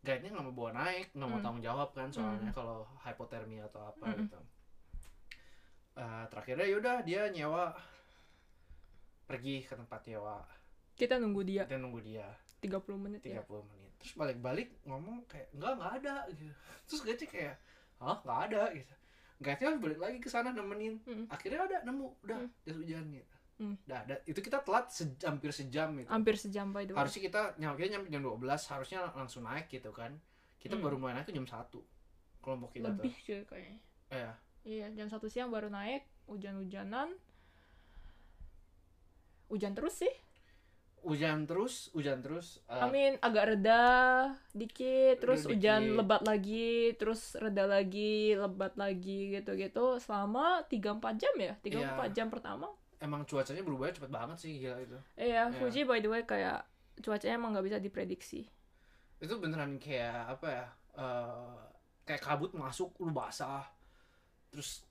[0.05, 1.44] guide-nya nggak mau bawa naik nggak mau Hmm.
[1.44, 4.20] tanggung jawab kan soalnya kalau hypothermia atau apa Mm-mm.
[4.29, 4.40] gitu.
[5.94, 7.72] Eh, terakhirnya yaudah dia nyewa
[9.24, 10.44] pergi ke tempat nyewa.
[10.94, 11.62] Kita nunggu dia.
[11.64, 12.29] Kita nunggu dia.
[12.61, 13.92] 30 menit 30 ya menit.
[14.00, 16.53] Terus balik-balik ngomong kayak enggak enggak ada gitu.
[16.85, 17.57] Terus guide kayak
[18.00, 18.94] hah nggak ada gitu.
[19.40, 21.00] Guide harus balik lagi ke sana nemenin.
[21.05, 21.27] Mm.
[21.29, 22.09] akhirnya ada nemu.
[22.20, 22.48] Udah Mm.
[22.64, 23.79] jas hujan gitu Mm.
[23.83, 24.19] Dah, dah.
[24.25, 27.81] itu kita telat se- hampir sejam gitu hampir sejam by the way harusnya kita nyampe
[27.85, 30.11] nyampe jam 12 harusnya langsung naik gitu kan
[30.59, 30.83] kita Mm.
[30.83, 31.79] baru mulai naik tuh jam 1
[32.40, 37.14] kelompok kita lebih cuy kayaknya tuh eh, iya jam satu siang baru naik hujan-hujanan
[39.47, 40.14] hujan terus sih
[41.05, 43.85] hujan terus hujan terus eh, I mean agak reda
[44.51, 45.99] dikit terus Reda hujan dikit.
[46.01, 50.81] lebat lagi terus reda lagi lebat lagi gitu-gitu selama 3-4
[51.14, 52.09] jam ya 3-4 Iya.
[52.11, 52.73] jam pertama
[53.05, 54.99] emang cuacanya berubah cepet banget sih gila itu.
[55.21, 55.57] Iya Iya.
[55.61, 56.64] Fuji by the way kayak
[57.05, 58.49] cuacanya emang nggak bisa diprediksi.
[59.21, 61.61] Itu beneran kayak apa ya eh,
[62.09, 63.69] kayak kabut masuk lu basah
[64.49, 64.88] terus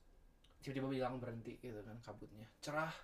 [0.62, 2.46] tiba-tiba bilang berhenti gitu kan kabutnya.
[2.62, 2.94] Cerah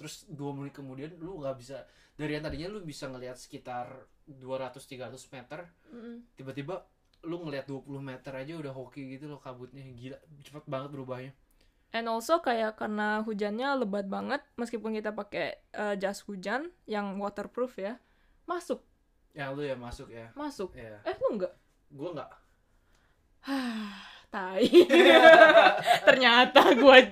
[0.00, 1.84] terus dua menit kemudian lu nggak bisa
[2.16, 5.60] dari yang tadinya lu bisa ngelihat sekitar 200-300 meter
[6.40, 6.80] tiba-tiba
[7.28, 11.32] lu ngelihat 20 meter aja udah hoki gitu loh kabutnya gila cepet banget berubahnya
[11.90, 17.78] And also kayak karena hujannya lebat banget, meskipun kita pakai eh, jas hujan yang waterproof
[17.82, 17.98] ya,
[18.46, 18.82] masuk,
[19.34, 20.74] ya lu ya masuk ya masuk.
[20.74, 21.54] ya Eh lu nggak?
[21.90, 22.30] gua nggak
[24.30, 24.62] Tai.
[26.06, 27.02] Ternyata gua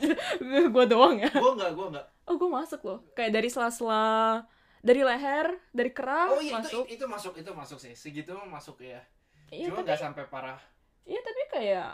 [0.71, 1.31] gua doang ya.
[1.35, 3.03] gua nggak gua nggak Oh gua masuk loh.
[3.19, 4.47] Kayak dari sela-sela,
[4.79, 6.87] dari leher, dari kerah oh iya masuk.
[6.87, 9.03] itu, itu masuk itu masuk sih segitu masuk ya
[9.49, 10.61] Iya cuma tapi, nggak sampai parah
[11.09, 11.91] iya tapi kayak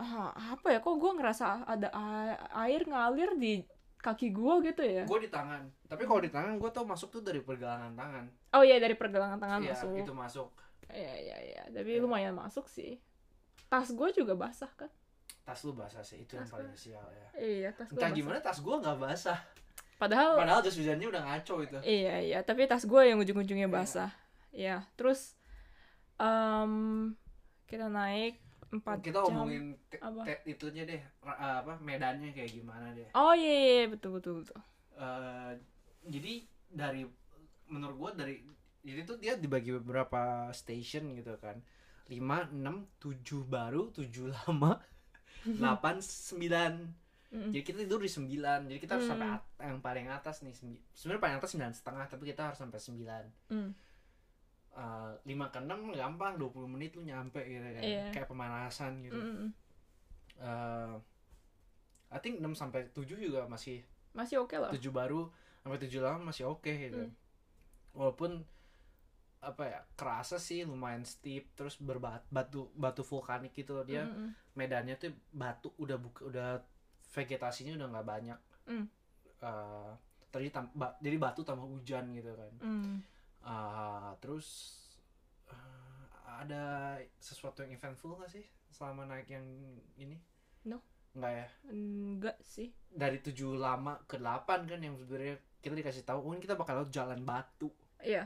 [0.00, 0.78] ah, apa ya?
[0.78, 1.88] Kok gua ngerasa ada
[2.58, 3.60] air ngalir di
[3.98, 5.04] kaki gua gitu ya?
[5.04, 8.64] gue di tangan tapi kalau di tangan gue tau masuk tuh dari pergelangan tangan Oh
[8.64, 9.92] iya dari pergelangan tangan iya masuk.
[9.94, 10.48] itu masuk
[10.88, 12.96] Iya iya iya, tapi lumayan masuk sih.
[13.68, 14.88] Tas gue juga basah kan?
[15.40, 16.80] tas lu basah sih itu yang Tas paling gua.
[16.80, 18.16] sial ya Iya, tas gue entah basah.
[18.16, 19.38] gimana tas gue nggak basah
[19.96, 23.76] Padahal padahal jas hujannya udah ngaco itu iya iya, tapi tas gue yang ujung-ujungnya Iya.
[23.76, 24.10] basah.
[24.50, 25.36] Iya, terus
[26.16, 26.72] em,
[27.66, 28.40] kita naik
[28.72, 29.24] 4 kita jam.
[29.28, 30.22] ngomongin te- Apa?
[30.44, 34.58] itunya deh ra- apa medannya kayak gimana deh Oh iya, iya, iya, betul betul betul.
[34.92, 35.52] Eh,
[36.04, 36.32] jadi
[36.68, 37.02] dari
[37.66, 38.34] menurut gue dari
[38.80, 41.58] jadi tuh dia dibagi beberapa station gitu kan
[42.06, 42.18] 5,
[42.52, 42.62] 6,
[42.96, 44.78] 7 baru, 7 lama
[45.44, 46.02] 8,
[46.34, 46.98] 9
[47.30, 47.54] Mm-mm.
[47.54, 48.26] Jadi kita tidur di 9
[48.66, 49.14] Jadi kita harus Hmm.
[49.16, 50.50] sampai yang paling atas nih
[50.90, 53.70] Sebenarnya paling atas 9 setengah Tapi kita harus sampai 9 Mm.
[54.72, 58.04] Eh, 5 ke 6 gampang 20 menit lu nyampe gitu kan Iya.
[58.10, 59.48] Kayak pemanasan gitu Mm-mm.
[60.38, 60.94] Eh,
[62.08, 64.70] I think 6 sampai 7 juga masih Masih oke lah.
[64.70, 65.26] 7 baru
[65.60, 67.14] sampai 7 lama masih oke gitu Hmm.
[67.92, 68.46] Walaupun
[69.40, 74.36] apa ya kerasa sih lumayan steep terus berbat batu batu vulkanik gitu loh dia Mm-mm.
[74.52, 76.48] medannya tuh batu udah buka udah
[77.10, 78.84] vegetasinya udah nggak banyak Hmm.
[79.40, 79.90] Eh,
[80.28, 82.94] tadi tam- ba- jadi batu tambah hujan gitu kan Mm.
[83.42, 84.76] Ah, terus
[85.46, 86.64] eh, ada
[87.16, 89.44] sesuatu yang eventful gak sih selama naik yang
[89.96, 90.16] ini
[90.62, 90.78] No.
[91.10, 92.70] nggak ya Enggak sih.
[92.86, 96.78] dari tujuh lama ke delapan kan yang sebenarnya kita dikasih tahu oh ini kita bakal
[96.78, 97.66] lewat jalan batu
[97.98, 98.24] Iya,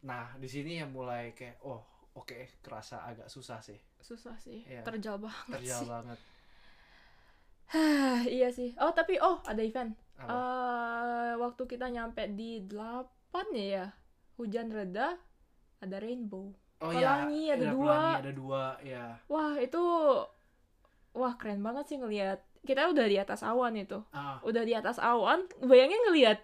[0.00, 4.64] nah di sini yang mulai kayak oh oke kerasa agak susah sih susah sih.
[4.64, 4.80] Iya.
[4.80, 5.88] Terjal banget terjal sih.
[5.88, 6.18] banget
[8.30, 8.74] iya sih.
[8.76, 9.94] Oh, tapi oh, ada event.
[10.18, 13.06] apa Eh, waktu kita nyampe di 8
[13.52, 13.86] ya ya,
[14.40, 15.20] hujan reda,
[15.78, 16.50] ada rainbow.
[16.80, 17.84] oh pelangi ada dua.
[17.84, 19.82] pelangi ada dua ya Wah, itu
[21.12, 22.40] wah keren banget sih ngelihat.
[22.60, 24.00] Kita udah di atas awan itu.
[24.10, 26.40] ah Udah di atas awan, bayangin ngelihat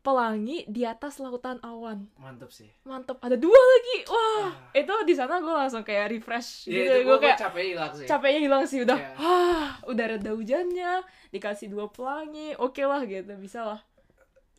[0.00, 2.08] pelangi di atas lautan awan.
[2.16, 3.96] mantep sih Mantep, ada dua lagi.
[4.08, 4.52] Wah, Ah.
[4.72, 6.92] itu di sana gue langsung kayak refresh Iya, gitu.
[6.96, 8.96] itu Gue kayak capek hilang sih capeknya hilang sih udah.
[8.96, 9.12] Iya.
[9.16, 10.92] Wah, udah reda hujannya,
[11.28, 12.56] dikasih dua pelangi.
[12.56, 13.80] Oke lah gitu, bisa lah.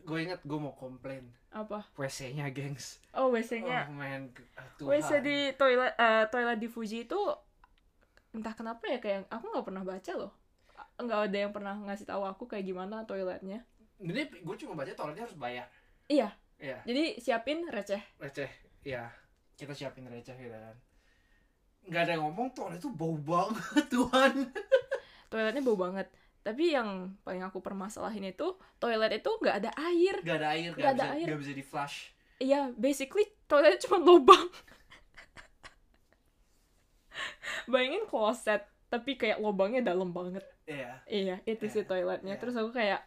[0.01, 1.29] Gue inget gue mau komplain.
[1.51, 1.85] Apa?
[1.95, 2.99] WC-nya gengs.
[3.13, 5.23] Oh WC-nya oh man ah, WC Tuhan.
[5.23, 7.21] di toilet eh, toilet di Fuji itu
[8.31, 10.31] entah kenapa ya kayak aku nggak pernah baca loh.
[10.97, 13.61] Nggak ada yang pernah ngasih tahu aku kayak gimana toiletnya.
[14.01, 15.67] Ini gue cuma baca toiletnya harus bayar.
[16.07, 16.29] Iya.
[16.61, 17.97] Iya, jadi siapin receh.
[18.21, 18.45] Receh.
[18.85, 19.09] Iya,
[19.57, 20.77] kita siapin receh gitu kan.
[21.89, 24.45] Nggak ada yang ngomong toilet itu bau banget Tuhan.
[25.33, 26.05] toiletnya bau banget
[26.41, 26.89] tapi yang
[27.21, 31.13] paling aku permasalahin itu toilet itu nggak ada air Nggak ada air, Nggak ada bisa,
[31.13, 31.25] air.
[31.29, 31.97] nggak bisa di flush.
[32.37, 34.45] iya basically toiletnya cuma lubang
[37.67, 40.93] bayangin kloset tapi kayak lubangnya dalam banget Iya.
[41.05, 42.39] iya itu sih Iya, toiletnya iya.
[42.39, 43.01] terus aku kayak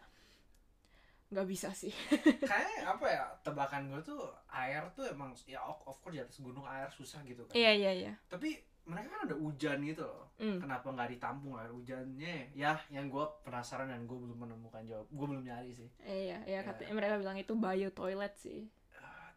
[1.25, 1.89] nggak bisa sih
[2.45, 3.25] Kayak apa ya?
[3.41, 7.41] Tebakan gue tuh air tuh emang ya of course di atas gunung air susah gitu
[7.43, 7.53] kan.
[7.53, 10.29] iya iya iya Tapi mereka kan ada hujan gitu loh.
[10.35, 10.57] Hmm.
[10.57, 12.51] Kenapa nggak ditampung air hujannya?
[12.51, 15.05] Ya, yang gue penasaran dan gue belum menemukan jawab.
[15.07, 15.89] Gue belum nyari sih.
[16.01, 16.59] iya iya Iya.
[16.63, 19.31] katanya mereka bilang itu bio toilet sih Ah,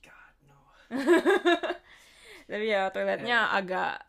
[0.00, 0.58] God no.
[2.44, 4.00] tapi ya toiletnya agak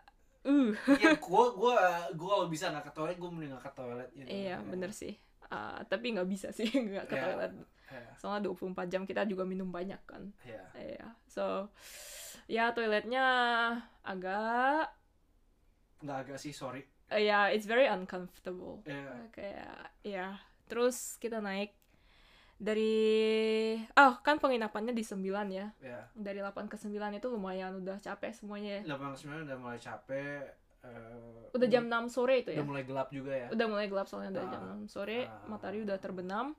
[0.44, 1.76] uh ya gue gue
[2.14, 4.28] gue kalau bisa nggak ke toilet gue mending nggak ke toilet gitu.
[4.28, 7.24] iya bener sih Ah, tapi nggak bisa sih nggak ke Iya.
[7.24, 7.54] toilet
[7.86, 10.66] Iya, soalnya 24 jam kita juga minum banyak kan iya.
[10.76, 11.70] iya so
[12.46, 13.26] ya toiletnya
[14.02, 14.94] agak
[16.00, 16.86] nggak agak sih sorry.
[17.08, 18.82] Eh, ya it's very uncomfortable.
[18.84, 19.30] Iya.
[19.30, 20.28] kayak ya.
[20.66, 21.74] Terus kita naik
[22.56, 22.96] dari
[23.92, 25.68] oh kan penginapannya di 9 ya.
[25.78, 30.42] Ya dari 8 ke 9 itu lumayan udah capek semuanya delapan sembilan udah mulai capek
[30.82, 32.62] eh, udah jam 6 sore itu ya?
[32.62, 33.48] udah mulai gelap juga ya?
[33.50, 34.52] Udah mulai gelap soalnya dari Ah.
[34.52, 35.42] jam 6 sore Ah.
[35.46, 36.54] matahari udah terbenam.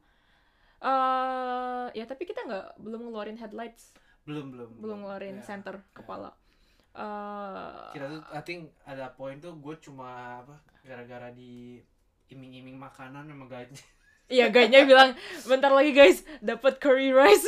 [0.77, 3.96] Eh ya tapi kita nggak belum ngeluarin headlights
[4.27, 5.45] belum belum belum ngeluarin Ya.
[5.47, 6.35] center kepala
[6.93, 10.09] eh kita tuh I think ada poin tuh gue cuma
[10.43, 11.79] apa gara-gara di
[12.27, 13.71] iming-iming makanan sama guide
[14.27, 17.47] Iya guide-nya bilang bentar lagi guys dapat curry rice.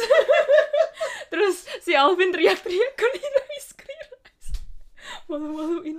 [1.35, 4.49] Terus si Alvin teriak-teriak curry rice, curry rice.
[5.27, 5.99] Malu-maluin.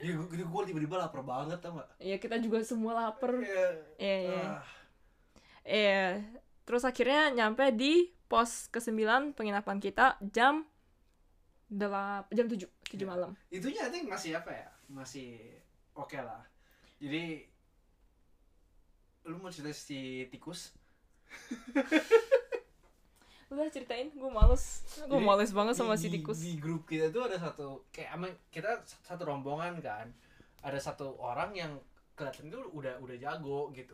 [0.00, 3.36] ya gue gue tiba-tiba lapar banget tau gak Iya kita juga semua lapar.
[3.36, 3.66] Iya.
[4.00, 4.40] Iya iya.
[4.40, 4.64] Ah,
[5.62, 6.04] Iya.
[6.64, 8.96] Terus akhirnya nyampe di pos ke-9
[9.32, 10.64] penginapan kita jam
[11.68, 13.04] 8 jam 7 7 Iya.
[13.04, 13.30] malam.
[13.48, 15.36] itunya I think masih apa ya masih
[15.92, 16.40] oke lah
[16.96, 17.44] jadi
[19.24, 20.72] lu mau cerita si tikus
[23.48, 24.80] Udah ceritain, gue males.
[25.04, 26.40] Gue males banget sama di, si di- tikus.
[26.40, 30.08] Di, grup kita tuh ada satu kayak emang kita satu rombongan kan.
[30.64, 31.76] Ada satu orang yang
[32.14, 33.92] kelihatan itu udah udah jago gitu.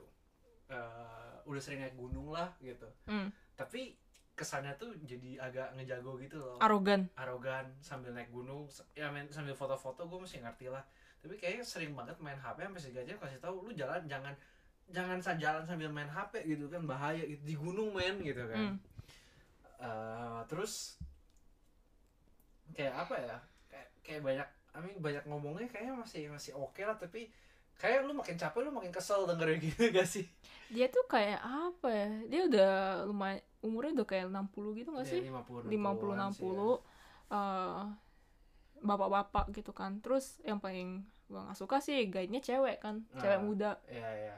[0.68, 2.86] Eh, udah sering naik gunung lah gitu.
[3.04, 3.98] Hmm, Tapi
[4.38, 6.56] kesannya tuh jadi agak ngejago gitu loh.
[6.62, 7.10] arogan.
[7.18, 10.86] Arogan sambil naik gunung, ya main, sambil foto-foto gue mesti ngerti lah.
[11.18, 14.38] Tapi kayaknya sering banget main HP sampai si gajah kasih tahu lu jalan jangan
[14.94, 18.78] jangan jalan sambil main HP gitu kan bahaya gitu di gunung men gitu kan.
[18.78, 18.78] Hmm.
[19.78, 20.98] Eh, terus
[22.74, 23.36] kayak apa ya
[23.70, 27.30] kayak kayak banyak I mean, banyak ngomongnya kayaknya masih masih oke lah tapi
[27.78, 30.26] kayak lu makin capek lu makin kesel dengerin gitu gak sih
[30.68, 32.08] Dia tuh kayak apa ya?
[32.28, 32.72] Dia udah
[33.08, 35.24] lumayan umurnya udah kayak 60 gitu gak sih?
[35.24, 36.66] Ya, 50 50 60-an 60 sih ya.
[37.30, 37.82] eh,
[38.78, 39.98] bapak-bapak gitu kan.
[39.98, 43.42] Terus yang paling gua nggak suka sih guide-nya cewek kan, cewek Ah.
[43.42, 43.70] muda.
[43.86, 44.36] Iya iya.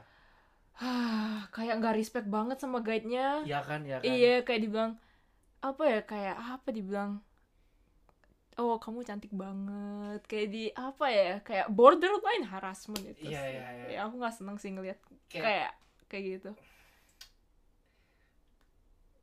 [1.51, 3.43] Kayak nggak respect banget sama guide-nya.
[3.43, 4.07] Iya kan ya kan.
[4.07, 4.91] Iya, kayak dibilang
[5.59, 5.99] apa ya?
[6.03, 7.11] Kayak apa dibilang?
[8.59, 10.19] Oh, kamu cantik banget.
[10.27, 11.39] Kayak di apa ya?
[11.47, 13.31] Kayak borderline harassment itu.
[13.31, 13.51] Iya, sih.
[13.55, 13.85] iya, iya.
[13.95, 14.99] Ya, aku nggak seneng sih ngeliat
[15.31, 15.71] Kayak, kayak
[16.11, 16.51] kayak gitu.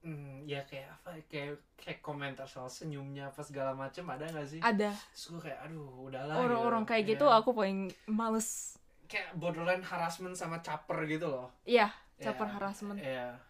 [0.03, 1.09] hmm, ya kayak apa?
[1.19, 4.61] ya, Kayak kayak komentar soal senyumnya apa segala macem ada gak sih?
[4.63, 6.35] Ada Terus gue kayak aduh udahlah.
[6.39, 6.91] orang-orang gitu.
[6.91, 7.39] kayak gitu Iya.
[7.39, 8.79] aku paling males.
[9.09, 11.49] kayak borderline harassment sama caper gitu loh.
[11.65, 11.89] Iya,
[12.21, 13.01] Iya, caper harassment.
[13.01, 13.41] Iya.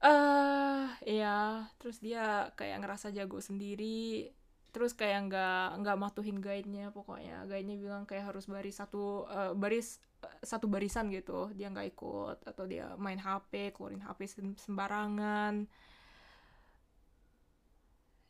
[0.00, 4.32] eh iya terus dia kayak ngerasa jago sendiri
[4.70, 9.98] terus kayak nggak nggak matuhin guide-nya pokoknya guide-nya bilang kayak harus baris satu eh, baris
[10.22, 15.66] eh, satu barisan gitu dia nggak ikut atau dia main HP keluarin HP sem- sembarangan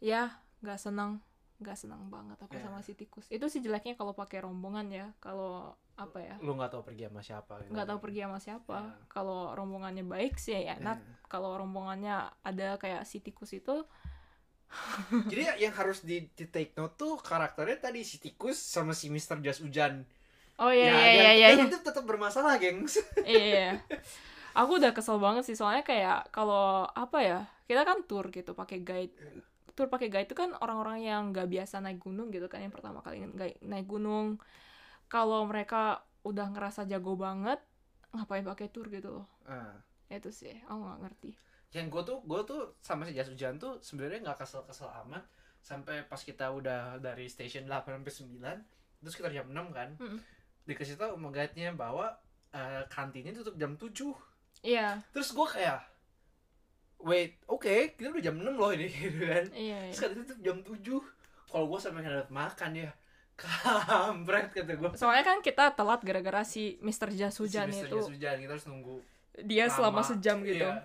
[0.00, 1.20] ya nggak senang
[1.60, 2.64] nggak senang banget aku Ya.
[2.64, 6.72] sama si tikus itu sih jeleknya kalau pakai rombongan ya kalau apa ya Lu nggak
[6.72, 7.76] tahu pergi sama siapa gitu.
[7.76, 8.96] nggak tahu pergi sama siapa Ya.
[9.12, 11.28] kalau rombongannya baik sih ya enak Iya.
[11.28, 13.84] kalau rombongannya ada kayak si tikus itu
[15.30, 19.10] Jadi ya- yang harus di, di take note tuh karakternya tadi si tikus sama si
[19.10, 19.38] Mr.
[19.42, 20.06] Jas Hujan.
[20.60, 23.00] oh iya Ya, iya dia- iya iya dia tetap bermasalah, gengs.
[23.24, 23.66] iya iya.
[24.60, 27.38] aku udah kesel banget sih soalnya kayak kalau apa ya
[27.70, 29.14] kita kan tour gitu pakai guide
[29.78, 33.00] tour pakai guide itu kan orang-orang yang nggak biasa naik gunung gitu kan yang pertama
[33.00, 34.36] kali naik naik gunung
[35.10, 37.58] kalau mereka udah ngerasa jago banget
[38.14, 39.74] ngapain pakai tour gitu loh Ah,
[40.10, 41.30] itu sih aku nggak ngerti
[41.70, 45.22] yang gue tuh gue tuh sama si jas hujan tuh sebenarnya nggak kesel kesel amat
[45.62, 48.12] sampai pas kita udah dari station 8 sampai
[48.98, 50.18] 9 terus sekitar jam 6 kan Mm-mm.
[50.66, 52.10] dikasih tahu sama guide-nya bahwa
[52.50, 53.86] eh, kantinnya tutup jam 7
[54.66, 55.78] iya terus gue kayak
[57.00, 59.94] wait oke kita udah jam 6 loh ini gitu kan iya iya.
[59.94, 60.74] terus tutup jam 7
[61.46, 62.90] kalau gue sampai nggak makan ya
[63.40, 67.08] kampret kata gue soalnya kan kita telat gara-gara si Mr.
[67.14, 69.00] Jas hujan itu hujan kita harus nunggu
[69.40, 70.08] dia selama lama.
[70.08, 70.84] sejam gitu Iya.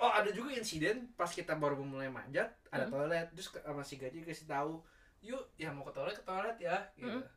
[0.00, 2.92] Oh ada juga insiden pas kita baru mulai manjat ada Hmm.
[2.96, 4.80] toilet terus sama si gaji kasih tahu
[5.20, 7.20] yuk yang mau ke toilet ke toilet ya gitu.
[7.20, 7.28] Hmm.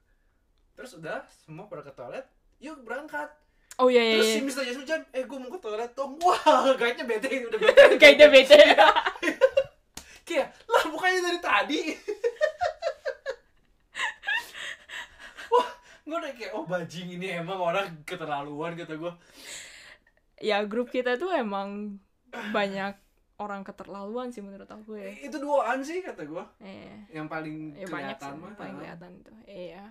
[0.73, 2.23] Terus udah semua pada ke toilet
[2.57, 3.27] yuk berangkat
[3.75, 4.35] oh iya iya, terus iya.
[4.37, 8.15] si Mister hujan eh gue mau ke toilet dong wah guide-nya bete udah bete kayak
[8.15, 8.59] dia bete
[10.29, 11.79] kayak lah bukannya dari tadi
[15.51, 15.67] wah
[16.05, 19.11] gue udah kayak oh bajing ini emang orang keterlaluan kata gue
[20.39, 21.97] ya grup kita tuh emang
[22.51, 22.93] banyak
[23.37, 27.85] orang keterlaluan sih menurut aku ya itu duaan sih kata gue eh yang paling ya
[27.85, 29.85] banyak sih kelihatan mah paling kelihatan itu iya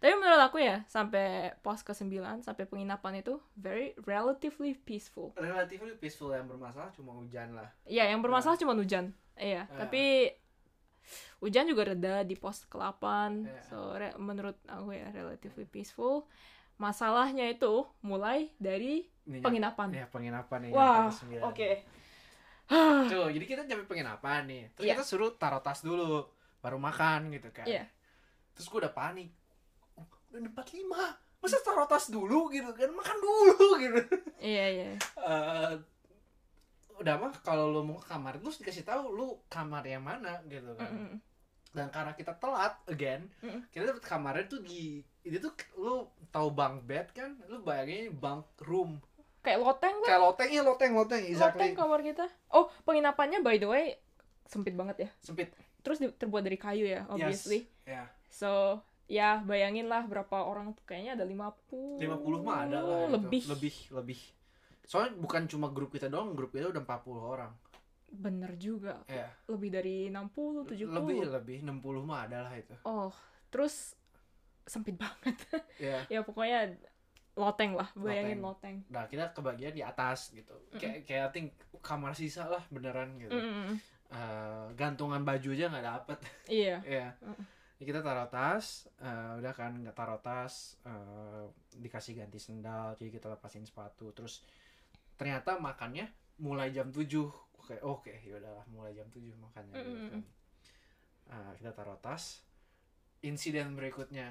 [0.00, 5.96] tapi menurut aku ya sampai pos ke 9 sampai penginapan itu very relatively peaceful relatively
[5.96, 9.16] peaceful yang bermasalah cuma hujan lah Iya, yang bermasalah cuma hujan.
[9.34, 9.86] Iya, Ah.
[9.86, 10.28] tapi
[11.40, 13.04] hujan juga reda di pos ke-8.
[13.44, 13.60] Iya.
[13.68, 16.28] So, menurut aku ya relatively peaceful.
[16.76, 19.88] Masalahnya itu mulai dari Ini penginapan.
[19.90, 21.08] ya penginapan nih Wah,
[21.46, 21.70] oke.
[22.64, 23.08] 9.
[23.08, 24.94] Tuh, jadi kita nyampe penginapan nih terus Iya.
[24.96, 26.24] kita suruh taruh tas dulu
[26.58, 27.84] baru makan gitu kan Iya.
[28.52, 29.28] terus gue udah panik
[29.96, 34.00] oh, udah empat lima masa taruh tas dulu gitu kan makan dulu gitu
[34.40, 34.88] Iya, iya.
[34.96, 35.72] Eh,
[36.94, 40.72] udah mah kalau lu mau ke kamar terus dikasih tahu lu kamar yang mana gitu
[40.74, 41.16] kan Mm-mm.
[41.70, 43.60] dan karena kita telat again Mm-mm.
[43.68, 45.94] kita dapet kamarnya tuh di itu tuh lu
[46.28, 49.00] tahu bunk bed kan lu bayangin bunk room
[49.40, 50.06] Kayak loteng lah.
[50.06, 52.24] kayak loteng ya loteng loteng exactly Loteng kamar kita.
[52.48, 53.84] Oh, penginapannya by the way
[54.44, 55.10] sempit banget ya.
[55.18, 57.68] sempit Terus terbuat dari kayu ya, obviously.
[57.84, 62.00] ya So, ya bayangin lah berapa orang tuh kayaknya ada 50.
[62.00, 62.08] 50
[62.40, 63.12] mah ada lah itu.
[63.14, 63.42] Lebih.
[63.46, 64.20] lebih lebih
[64.82, 67.52] soalnya bukan cuma grup kita doang grup kita udah 40 orang
[68.06, 69.00] Bener juga.
[69.06, 70.88] ya Lebih dari 60, 70.
[70.88, 73.12] lebih lebih 60 mah ada lah itu Oh,
[73.48, 73.92] terus
[74.64, 75.36] sempit banget.
[75.76, 76.72] ya ya pokoknya
[77.34, 78.76] loteng lah, bayangin loteng.
[78.86, 81.46] nah kita kebagian di atas gitu kayak kayak I think
[81.80, 83.74] kamar sisa lah beneran gitu Mm-mm.
[84.06, 86.78] Eh, gantungan baju aja nggak dapet Iya.
[86.80, 87.42] ya Mm.
[87.74, 93.10] Ya, kita taruh tas eh, udah kan nggak taruh tas eh, dikasih ganti sendal jadi
[93.10, 94.46] kita lepasin sepatu terus
[95.14, 96.06] ternyata makannya
[96.38, 97.02] mulai jam 7
[97.58, 100.22] oke oke yaudahlah mulai jam 7 makannya gitu Mm, mm, kan.
[101.26, 102.46] Eh, kita taruh tas
[103.20, 104.30] insiden berikutnya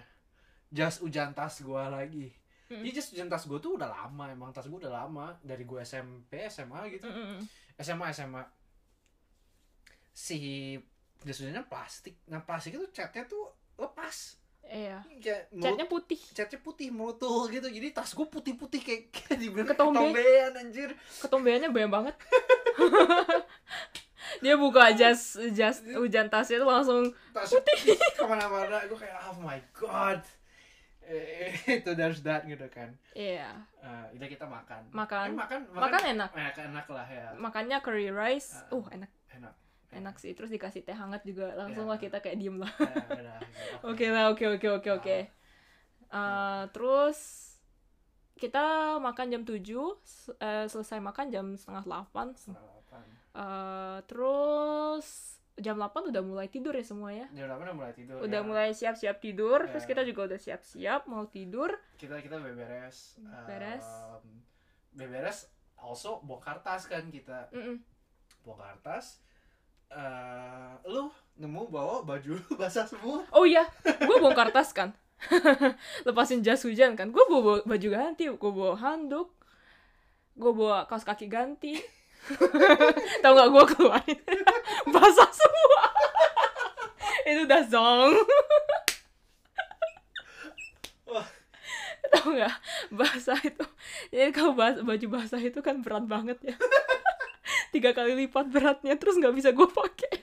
[0.73, 2.33] jas hujan tas gua lagi
[2.65, 2.79] Mm.
[2.79, 5.83] Jadi jas hujan tas gua tuh udah lama emang tas gua udah lama dari gua
[5.83, 7.43] SMP SMA gitu Mm-mm.
[7.75, 8.41] SMA SMA
[10.11, 10.79] si
[11.19, 15.03] jas hujannya plastik nah plastik itu catnya tuh lepas Iya.
[15.19, 16.17] kayak Catnya putih.
[16.31, 19.99] catnya putih melutul gitu jadi tas gue putih putih kayak kayak dibilang Ketombe.
[19.99, 22.15] ketombean anjir Ketombeannya banyak banget.
[24.41, 29.37] Dia buka jas jas hujan tasnya itu langsung tas putih ke mana-mana gue kayak oh
[29.37, 30.23] my god
[31.69, 33.51] itu there's that gitu kan iya.
[33.77, 35.27] Eh, udah kita makan Makan.
[35.27, 36.29] Eh, makan Makan enak.
[36.31, 38.55] enak enak lah ya Makannya curry rice.
[38.63, 38.73] Ah.
[38.73, 39.11] Uh, enak.
[39.29, 39.53] enak
[39.91, 40.31] Enak sih.
[40.31, 41.53] Terus dikasih teh hangat juga.
[41.53, 41.91] Langsung Iya.
[41.91, 42.71] lah kita kayak diem lah.
[42.79, 42.89] Eh,
[43.89, 45.17] Oke lah, oke oke oke oke.
[46.09, 47.19] Eh, terus
[48.33, 48.63] kita
[48.97, 49.61] makan jam 7,
[49.99, 52.33] s- eh, selesai makan jam setengah 8.
[52.33, 53.05] Setengah delapan.
[53.33, 57.29] Eh, terus jam 8 udah mulai tidur ya semua ya.
[57.29, 58.43] jam delapan udah mulai tidur Udah ya.
[58.43, 59.89] mulai siap-siap tidur, terus Ya.
[59.89, 61.69] kita juga udah siap-siap mau tidur.
[61.95, 63.85] kita kita beberes Beres.
[63.85, 64.41] Em,
[64.91, 67.77] beberes also bongkar tas kan kita Mm-mm.
[68.41, 69.21] bongkar tas
[69.87, 74.89] eh lu nemu bawa baju lu basah semua Oh iya, gue bongkar tas kan.
[76.03, 77.07] Lepasin jas hujan kan.
[77.07, 79.29] Gue bawa baju ganti, gue bawa handuk,
[80.33, 81.77] gue bawa kaos kaki ganti.
[83.23, 84.19] Tahu nggak gue keluarin
[84.93, 85.83] basah semua.
[87.27, 88.13] Itu udah zong.
[91.07, 91.27] Wah.
[92.13, 92.55] Tahu nggak
[92.93, 93.65] basah itu?
[94.11, 96.55] Jadi kalau bas- baju basah itu kan berat banget ya.
[97.73, 100.15] Tiga kali lipat beratnya terus nggak bisa gue pakai.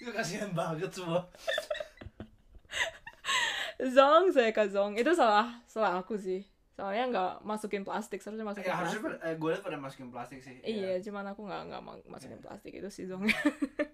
[0.00, 1.28] itu kasihan banget semua
[3.80, 6.40] Zong saya ke zong itu salah salah aku sih
[6.80, 10.08] soalnya nggak masukin plastik seharusnya masukin ya, harusnya plastik pada, eh, gue liat pada masukin
[10.08, 11.02] plastik sih iya Ya.
[11.02, 12.42] cuman aku nggak nggak ma- masukin Iya.
[12.42, 13.36] plastik itu sih zongnya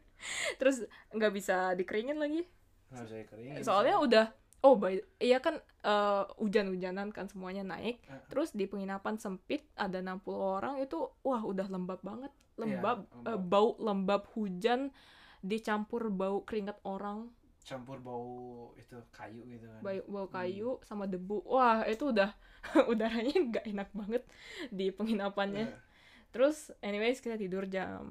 [0.56, 2.46] terus nggak bisa dikeringin lagi
[2.88, 4.26] nggak bisa dikeringin soalnya udah
[4.62, 8.22] oh by iya kan eh, hujan-hujanan kan semuanya naik Eh.
[8.28, 13.34] terus di penginapan sempit ada 60 orang itu wah udah lembab banget lembab, Iya, eh,
[13.34, 13.40] lembab.
[13.44, 14.94] bau lembab hujan
[15.40, 17.28] dicampur bau keringat orang
[17.66, 18.30] campur bau
[18.74, 19.80] itu kayu gitu kan.
[19.82, 21.42] Bau, bau kayu sama debu.
[21.42, 22.30] Wah itu udah
[22.92, 24.22] udaranya nggak enak banget
[24.70, 25.66] di penginapannya.
[25.66, 25.74] Eh,
[26.30, 28.06] terus anyways kita tidur jam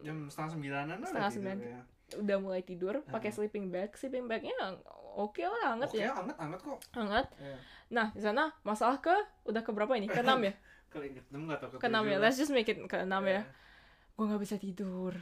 [0.00, 1.58] jam setengah sembilanan lah Setengah udah sembilan.
[1.60, 1.80] ya.
[2.16, 3.34] udah mulai tidur pakai Ah.
[3.34, 3.92] sleeping bag.
[3.92, 4.56] Sleeping bagnya
[5.16, 6.16] oke lah hangat Oke, ya.
[6.16, 6.78] hangat hangat kok.
[6.92, 7.56] Hangat Iya.
[7.86, 9.12] nah di sana masalah ke
[9.44, 10.08] udah ke berapa ini?
[10.10, 10.56] Ke enam ya
[10.96, 12.16] inget enam tahu ke enam ya.
[12.16, 13.44] let's just make it ke enam ya.
[13.44, 13.46] Eh,
[14.16, 15.12] gue nggak bisa tidur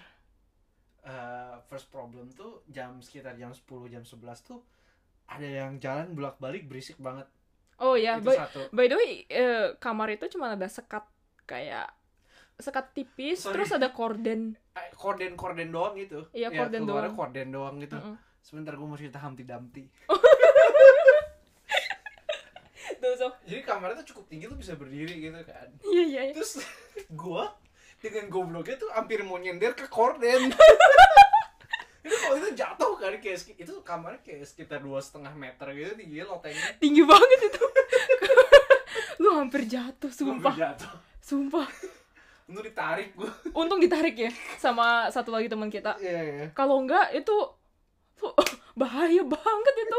[1.04, 4.60] eh, first problem tuh jam sekitar jam 10 jam 11 tuh
[5.24, 7.24] ada yang jalan bolak balik berisik banget.
[7.80, 8.60] Oh ya itu by, satu.
[8.70, 11.04] by the way eh, kamar itu cuma ada sekat
[11.44, 11.90] kayak
[12.54, 13.58] sekat tipis Sorry.
[13.58, 14.54] terus ada korden.
[14.78, 16.24] Eh, korden korden doang gitu.
[16.30, 17.12] Iya, Ya, korden doang.
[17.12, 17.96] korden doang gitu.
[17.98, 18.16] Mm-mm.
[18.44, 19.16] sebentar gue mau cerita
[23.04, 23.28] tuh so.
[23.44, 25.68] Jadi kamarnya tuh cukup tinggi tuh bisa berdiri gitu kan.
[25.84, 26.34] Iya iya iya.
[26.36, 26.60] terus
[27.08, 27.44] gue
[28.04, 30.52] dengan gobloknya tuh hampir mau nyender ke korden.
[32.04, 36.36] Itu kalau itu jatuh kan kayak itu kamarnya kayak sekitar dua setengah meter gitu tingginya
[36.36, 37.64] lotengnya tinggi banget itu.
[39.24, 40.52] Lu hampir jatuh Gua hampir sumpah.
[40.52, 40.92] jatuh.
[41.24, 41.68] Sumpah.
[42.44, 44.28] Untuk ditarik gue untung ditarik ya
[44.60, 45.96] sama satu lagi teman kita.
[45.96, 46.46] Iya iya.
[46.52, 47.32] Kalau enggak itu
[48.80, 49.98] bahaya banget itu.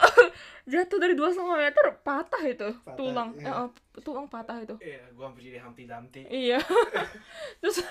[0.72, 2.68] Jatuh dari dua setengah meter patah itu.
[2.82, 3.50] Patah, tulang iya.
[3.50, 4.74] Eh, eh, tulang patah itu.
[4.82, 6.58] Iya gue hampir jadi Humpty Dumpty iya.
[7.62, 7.82] Terus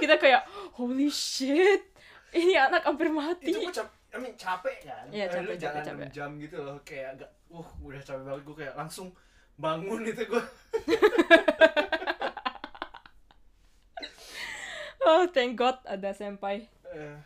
[0.00, 0.44] kita kayak
[0.76, 1.92] holy shit
[2.32, 3.52] ini anak hampir mati.
[3.52, 5.08] Itu gue cap I mean, capek kan?
[5.08, 6.06] Iya, capek, lu capek, jalan capek.
[6.12, 8.42] 6 jam gitu loh kayak agak uh udah capek banget.
[8.44, 9.08] Gue kayak langsung
[9.56, 10.42] bangun itu gue
[15.06, 16.66] oh thank god ada senpai.
[16.92, 17.16] Eh.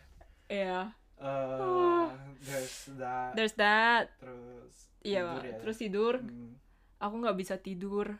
[0.47, 2.05] Iya, eh,
[2.45, 4.13] there's that there's that.
[4.21, 5.57] terus Iya, tidur ya.
[5.63, 6.13] terus tidur.
[6.19, 6.51] Hmm.
[6.99, 8.17] Aku nggak bisa tidur.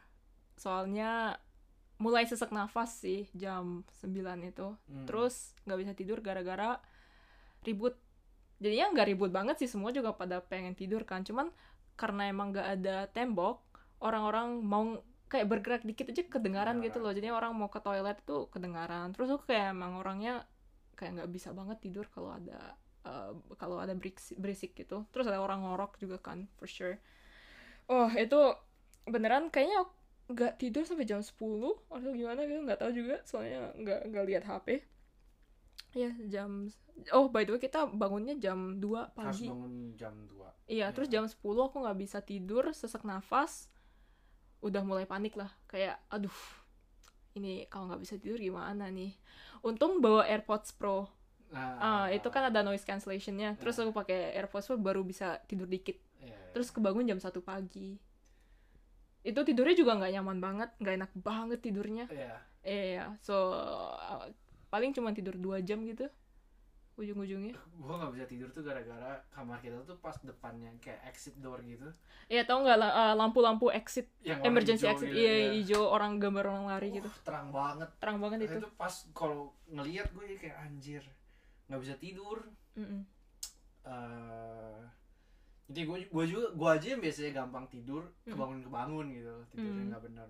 [0.56, 1.36] Soalnya
[1.98, 4.68] mulai sesak nafas sih jam 9 itu.
[4.88, 5.06] Hmm.
[5.10, 6.80] Terus nggak bisa tidur gara-gara
[7.68, 7.98] ribut.
[8.64, 11.28] Jadinya nggak ribut banget sih, semua juga pada pengen tidur kan.
[11.28, 11.52] Cuman
[12.00, 13.62] karena emang nggak ada tembok,
[14.00, 17.12] orang-orang mau kayak bergerak dikit aja kedengaran gitu loh.
[17.12, 19.12] Jadi orang mau ke toilet tuh kedengaran.
[19.12, 20.48] Terus aku kayak emang orangnya
[20.96, 22.74] kayak nggak bisa banget tidur kalau ada
[23.08, 24.98] eh, kalau ada berisik, berisik gitu.
[25.12, 26.98] Terus ada orang ngorok juga kan, for sure.
[27.88, 28.40] Oh, itu
[29.08, 29.94] beneran kayaknya aku
[30.28, 33.16] nggak tidur sampai jam 10 atau gimana gitu, nggak tahu juga.
[33.24, 34.68] Soalnya nggak nggak lihat HP.
[35.96, 36.70] Ya, jam
[37.14, 39.46] Oh, by the way, kita bangunnya jam 2 harus pagi.
[39.46, 40.96] bangun jam 2 Iya, Iya.
[40.98, 43.70] terus jam 10 aku nggak bisa tidur, sesak nafas.
[44.66, 46.34] Udah mulai panik lah, kayak aduh.
[47.38, 49.14] Ini kalau nggak bisa tidur gimana nih?
[49.62, 51.06] Untung bawa AirPods Pro.
[51.56, 53.56] Ah, itu kan ada noise cancellationnya.
[53.60, 55.96] Terus aku pakai AirPods Pro baru bisa tidur dikit.
[56.20, 56.36] Iya.
[56.52, 57.96] Terus kebangun jam 1 pagi.
[59.24, 62.06] Itu tidurnya juga nggak nyaman banget, nggak enak banget tidurnya.
[62.12, 62.36] Iya.
[62.68, 64.28] Iya, so uh,
[64.68, 66.12] paling cuma tidur 2 jam gitu.
[66.98, 67.54] Ujung-ujungnya.
[67.84, 71.88] gue nggak bisa tidur tuh gara-gara kamar kita tuh pas depannya kayak exit door gitu
[72.28, 75.48] Iya, tau nggak uh, lampu-lampu exit yang emergency hijau exit gitu, iya ya.
[75.56, 79.56] hijau orang gambar orang lari gitu Uh, terang banget terang banget itu, itu pas kalau
[79.72, 81.04] ngelihat gue kayak anjir
[81.68, 82.40] nggak bisa tidur
[82.74, 83.02] Mm-mm.
[83.84, 84.80] eh
[85.68, 88.32] jadi gue gue juga gue aja yang biasanya gampang tidur Mm.
[88.32, 89.90] kebangun kebangun gitu tidurnya Mm.
[89.92, 90.30] nggak benar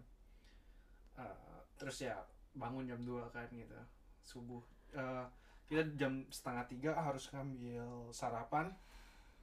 [1.18, 1.34] Eh,
[1.76, 2.14] terus ya
[2.54, 3.78] bangun jam 2 kan gitu
[4.24, 5.26] subuh Eh,
[5.66, 8.72] kita jam setengah tiga harus ngambil sarapan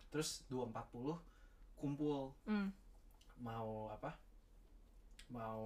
[0.09, 1.18] terus 2.40
[1.74, 2.70] kumpul Mm.
[3.38, 4.14] mau apa
[5.26, 5.62] mau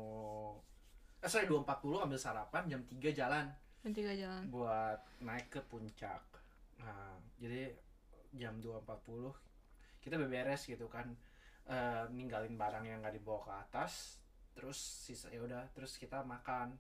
[1.19, 1.65] eh sorry 2.40
[2.01, 3.47] ambil sarapan jam 3 jalan
[3.83, 4.43] Jam tiga jalan.
[4.51, 6.23] Buat naik ke puncak.
[6.83, 7.71] Nah jadi
[8.35, 9.33] jam 2.40
[10.03, 11.15] kita beberes gitu kan.
[11.69, 14.17] Eh, ninggalin barang yang nggak dibawa ke atas
[14.57, 16.75] terus sisa ya udah terus kita makan.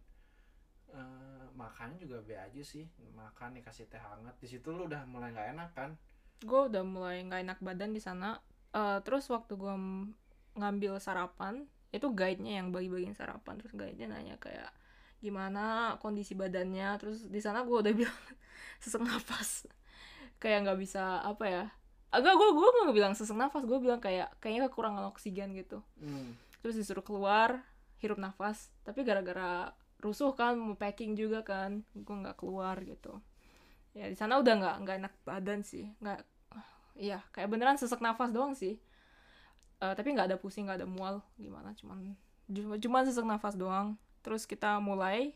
[0.88, 2.88] Eh, makan juga be aja sih.
[3.14, 4.34] Makan dikasih teh hangat.
[4.40, 5.90] Di situ lu udah mulai nggak enak kan?
[6.42, 8.40] Gue udah mulai nggak enak badan di sana.
[8.74, 9.74] Eh, terus waktu gue
[10.58, 13.60] ngambil sarapan itu guide-nya yang bagi-bagiin sarapan.
[13.60, 14.72] Terus guide-nya nanya kayak
[15.18, 16.98] gimana kondisi badannya.
[17.00, 18.20] Terus di sana gue udah bilang
[18.82, 19.66] sesak nafas.
[20.38, 21.64] Kayak nggak bisa apa ya
[22.08, 25.84] agak gue gue nggak bilang sesak nafas gue bilang kayak kayaknya kekurangan oksigen gitu.
[26.00, 26.32] Hmm.
[26.58, 27.62] terus disuruh keluar
[28.02, 28.72] hirup nafas.
[28.82, 33.20] Tapi gara-gara rusuh kan mau packing juga kan gue nggak keluar gitu.
[33.94, 35.90] Ya di sana udah nggak nggak enak badan sih.
[36.02, 36.24] Nggak
[36.98, 38.80] iya kayak beneran sesak nafas doang sih.
[39.78, 42.18] Eh, tapi nggak ada pusing nggak ada mual gimana cuman
[42.50, 43.94] cuma cuman sesak nafas doang
[44.28, 45.32] terus kita mulai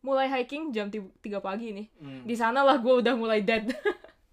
[0.00, 2.22] mulai hiking jam ti- 3 pagi nih Hmm.
[2.24, 3.70] di sana lah gue udah mulai dead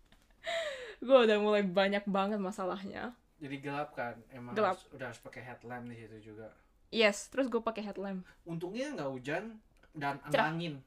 [1.05, 4.73] gue udah mulai banyak banget masalahnya jadi gelap kan emang Gelap.
[4.73, 6.49] harus- udah harus pakai headlamp di situ juga
[6.89, 9.61] yes terus gue pakai headlamp untungnya nggak hujan
[9.93, 10.49] dan Cerah.
[10.49, 10.81] angin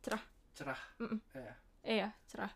[0.00, 0.20] Cerah.
[0.52, 1.18] cerah Mm-mm.
[1.32, 2.52] ya iya cerah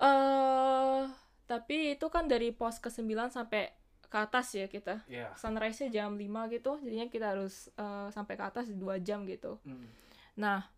[0.00, 1.02] eh
[1.44, 3.70] tapi itu kan dari pos ke 9 sampai
[4.08, 8.44] ke atas ya kita ya sunrise-nya jam 5 gitu jadinya kita harus eh, sampai ke
[8.44, 10.08] atas 2 jam gitu Mm.
[10.38, 10.70] Nah,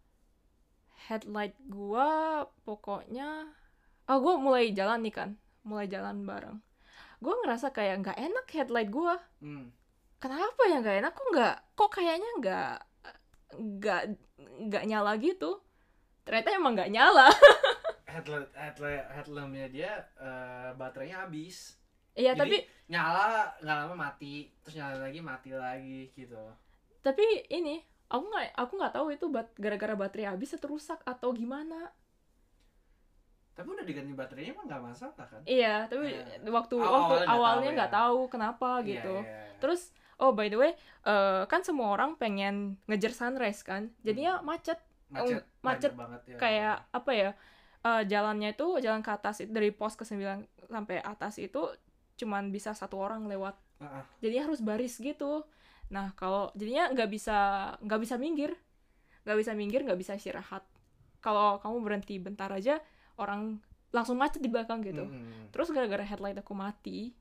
[1.07, 3.45] headlight gua pokoknya
[4.09, 5.31] oh gua mulai jalan nih kan,
[5.69, 6.59] mulai jalan bareng.
[7.21, 9.21] Gua ngerasa kayak nggak enak headlight gua.
[9.45, 9.69] Mm.
[10.17, 11.13] Kenapa ya nggak enak?
[11.13, 11.57] Kok nggak?
[11.77, 12.75] Kok kayaknya nggak
[13.53, 14.03] nggak
[14.65, 15.61] nggak nyala gitu?
[16.25, 17.29] Ternyata emang nggak nyala.
[18.11, 21.80] headlamp headlamp headlampnya dia eh, baterainya habis
[22.13, 22.57] Iya Jadi- tapi
[22.87, 26.43] nyala nggak lama mati terus nyala lagi mati lagi gitu
[27.01, 31.31] tapi ini aku nggak aku nggak tahu itu bat- gara-gara baterai habis atau rusak atau
[31.31, 31.95] gimana.
[33.51, 36.49] tapi udah diganti baterainya emang nggak masalah kan Iya tapi Iya.
[36.49, 38.17] waktu Awal- waktu awalnya nggak tahu ya.
[38.17, 39.15] tahu kenapa Iya, gitu.
[39.17, 39.59] iya, iya.
[39.61, 39.81] Terus
[40.17, 42.55] oh by the way, eh, kan semua orang pengen
[42.87, 43.93] ngejar sunrise kan.
[44.01, 47.31] Jadinya macet macet um, macet banget ya kayak apa ya?
[47.81, 51.61] eh, jalannya itu jalan ke atas itu dari pos ke 9 sampai atas itu
[52.21, 53.57] cuman bisa satu orang lewat.
[53.81, 54.05] Heeh.
[54.21, 55.49] Jadi harus baris gitu.
[55.89, 57.39] Nah, kalau jadinya nggak bisa
[57.81, 58.53] nggak bisa minggir.
[59.21, 60.65] nggak bisa minggir, nggak bisa istirahat.
[61.21, 62.81] Kalau kamu berhenti bentar aja,
[63.21, 63.61] orang
[63.93, 65.05] langsung macet di belakang gitu.
[65.05, 65.53] Mm-mm.
[65.53, 67.13] Terus gara-gara headlight aku mati,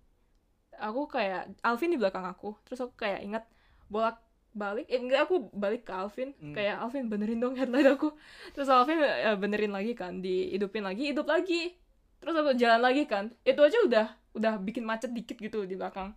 [0.79, 2.55] aku kayak Alvin di belakang aku.
[2.63, 3.43] Terus aku kayak ingat
[3.91, 4.23] bolak
[4.55, 6.55] balik, eh enggak aku balik ke Alvin, Hmm.
[6.55, 8.15] kayak Alvin benerin dong headlight aku.
[8.55, 11.75] Terus Alvin eh, benerin lagi kan, dihidupin lagi, hidup lagi.
[12.23, 16.13] Terus aku jalan lagi kan, itu aja udah udah bikin macet dikit gitu di belakang.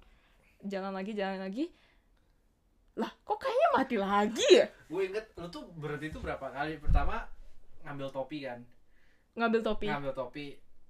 [0.60, 1.70] Jalan lagi, jalan lagi.
[2.94, 4.66] Lah, kok kayaknya mati lagi ya?
[4.84, 7.24] gue inget lu tuh berhenti tuh berapa kali pertama
[7.82, 8.60] ngambil topi kan
[9.32, 9.88] Ngambil topi.
[9.88, 10.46] ngambil topi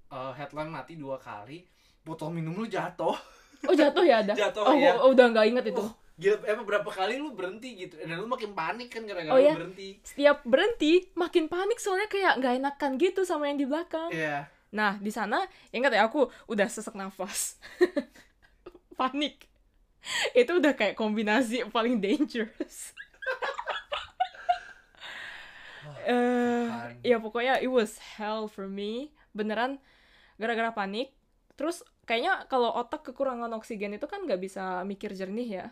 [0.09, 1.63] eh, headlamp mati dua kali
[2.03, 3.15] botol minum lu jatuh
[3.63, 4.35] Oh jatuh ya ada?
[4.43, 4.99] Jatuh, oh, iya.
[4.99, 5.79] oh, udah nggak inget itu.
[5.79, 9.39] Oh, gila emang berapa kali lu berhenti gitu dan lu makin panik kan gara-gara Oh,
[9.39, 9.55] lu iya?
[9.55, 14.11] berhenti Setiap berhenti, makin panik soalnya kayak nggak enakan gitu sama yang di belakang.
[14.11, 17.61] iya Nah, di sana ingat ya aku udah sesak nafas.
[18.99, 19.47] Panik.
[20.35, 22.93] Itu udah kayak kombinasi paling dangerous.
[26.03, 26.99] Tuhan.
[27.07, 29.13] ya pokoknya it was hell for me.
[29.37, 29.79] Beneran
[30.41, 31.15] gara-gara panik.
[31.55, 35.67] Terus kayaknya kalau otak kekurangan oksigen itu kan nggak bisa mikir jernih ya.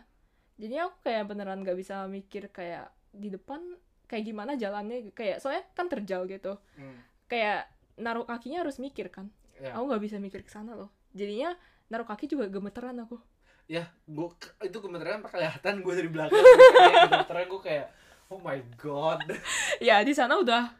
[0.61, 3.59] Jadi aku kayak beneran nggak bisa mikir kayak di depan
[4.07, 6.99] kayak gimana jalannya kayak soalnya kan terjal gitu Hmm,
[7.31, 7.67] kayak
[8.01, 9.29] naruh kakinya harus mikir kan?
[9.61, 9.77] Iya.
[9.77, 10.89] aku nggak bisa mikir ke sana loh.
[11.13, 11.53] Jadinya
[11.93, 13.21] naruh kaki juga gemeteran aku.
[13.69, 14.33] Ya gua
[14.65, 16.41] itu gemeteran kelihatan gue dari belakang.
[16.41, 17.87] Kayak gemeteran gue kayak
[18.33, 19.21] oh my god.
[19.87, 20.73] Ya di sana udah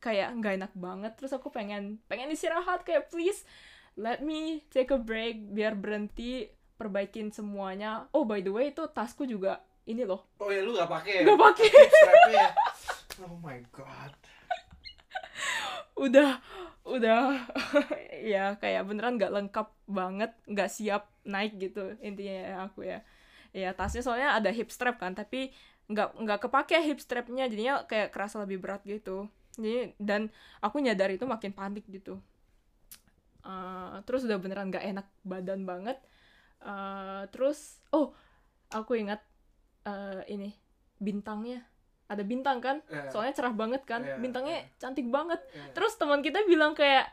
[0.00, 1.12] kayak nggak enak banget.
[1.20, 3.44] Terus aku pengen pengen istirahat kayak please
[4.00, 6.48] let me take a break biar berhenti
[6.80, 8.08] perbaikin semuanya.
[8.16, 10.24] Oh by the way itu tasku juga ini loh.
[10.40, 11.22] Oh ya lu gak pakai ya?
[11.28, 11.68] Nggak pakai.
[12.32, 12.48] Ya?
[13.22, 14.21] Oh my god
[16.02, 16.30] udah
[16.86, 17.22] udah.
[18.22, 22.98] Ya kayak beneran nggak lengkap banget nggak siap naik gitu intinya ya aku ya.
[23.50, 25.50] Ya tasnya soalnya ada hip strap kan tapi
[25.90, 29.26] nggak nggak kepake hip strapnya jadinya kayak kerasa lebih berat gitu.
[29.58, 30.30] Jadi dan
[30.62, 32.22] aku nyadar itu makin panik gitu.
[33.42, 35.98] Eh, terus udah beneran nggak enak badan banget.
[36.62, 38.14] Eh, terus oh
[38.70, 39.18] aku ingat
[39.86, 40.54] eh, ini
[41.02, 41.66] bintangnya
[42.10, 42.80] ada bintang kan?
[42.90, 43.08] Iya.
[43.08, 44.02] soalnya cerah banget kan?
[44.04, 44.78] Iya, bintangnya iya.
[44.80, 45.40] cantik banget.
[45.52, 45.72] Iya.
[45.76, 47.08] terus teman kita bilang kayak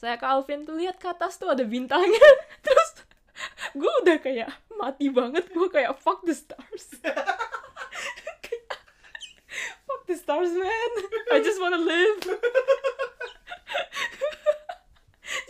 [0.00, 2.24] saya ke Alvin tuh lihat ke atas tuh ada bintangnya.
[2.64, 3.04] Terus
[3.76, 4.48] gue udah kayak
[4.80, 5.44] mati banget.
[5.52, 6.88] Gue kayak fuck the stars.
[9.84, 10.92] Fuck the stars man.
[11.34, 12.22] I just wanna live.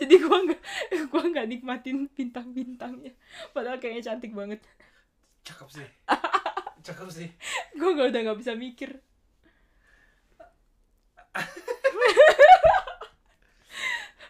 [0.01, 0.61] Jadi gue nggak
[1.13, 3.13] gue nggak nikmatin bintang-bintangnya.
[3.55, 4.59] Padahal kayaknya cantik banget.
[5.45, 5.87] Cakep sih
[6.81, 7.29] cakep sih.
[7.79, 8.91] Gue nggak udah nggak bisa mikir.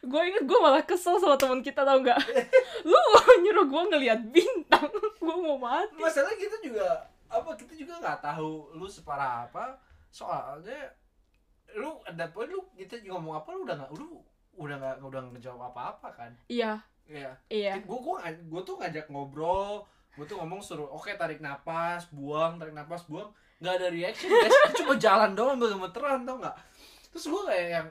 [0.01, 2.17] Gue inget gue malah kesel sama teman kita tau nggak
[2.89, 2.97] lu
[3.45, 6.01] nyuruh gue ngeliat bintang gue mau mati.
[6.01, 9.77] Masalah kita juga apa kita juga nggak tahu lu separah apa.
[10.09, 10.89] Soalnya
[11.77, 14.09] lu ada poin lu kita juga ngomong apa lu udah nggak lu
[14.57, 16.31] udah nggak udah ngejawab apa apa kan?
[16.49, 16.81] Iya.
[17.05, 17.37] Iya.
[17.53, 17.73] Iya.
[17.85, 18.15] Gue gue
[18.49, 23.31] gue tuh ngajak ngobrol gue tuh ngomong suruh oke tarik napas buang tarik napas buang.
[23.61, 24.57] Nggak ada reaction guys.
[24.81, 26.57] Cuma jalan doang ambil gemeteran tau nggak?
[27.13, 27.87] Terus gue kayak yang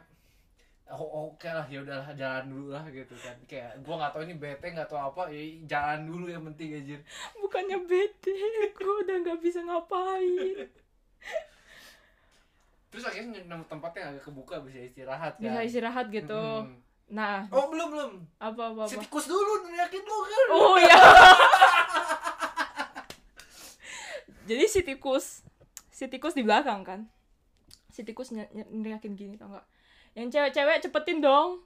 [0.91, 3.37] oh oke lah ya udahlah jalan dulu lah gitu kan.
[3.47, 5.41] Kayak gue nggak tahu ini bete nggak tahu apa ya
[5.71, 6.97] jalan dulu yang penting aja
[7.39, 8.35] bukannya bete
[8.75, 10.67] gue udah nggak bisa ngapain.
[12.91, 15.43] Terus akhirnya nemu tempat yang agak kebuka bisa istirahat kan.
[15.47, 16.35] bisa istirahat gitu.
[16.67, 16.75] Hmm.
[17.07, 17.47] nah.
[17.55, 18.13] Oh belum belum.
[18.43, 20.47] apa apa Si apa tikus dulu neriakin lu kan.
[20.51, 20.99] oh ya
[24.51, 25.47] jadi si tikus
[25.95, 27.01] si tikus di belakang kan?
[27.95, 29.67] Si tikus neriakin gini tau nggak?
[30.19, 31.63] Yang cewek-cewek cepetin dong.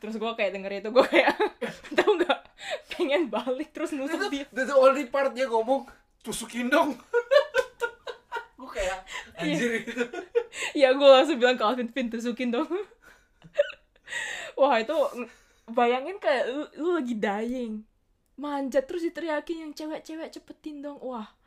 [0.00, 1.36] Terus gue kayak denger itu gue kayak
[2.00, 2.38] tau nggak?
[2.96, 4.48] Pengen balik terus nusuk dia.
[4.56, 5.84] The, the only part dia ngomong
[6.24, 6.96] tusukin dong.
[8.58, 9.04] gue kayak
[9.36, 9.68] anjir.
[9.84, 10.04] Gitu.
[10.72, 12.68] ya gue langsung bilang ke Alvin Vin tusukin dong.
[14.56, 15.28] Wah itu ng-
[15.76, 17.84] bayangin kayak lu, lu lagi dying.
[18.40, 20.96] Manjat terus diteriakin yang cewek-cewek cepetin dong.
[21.04, 21.37] Wah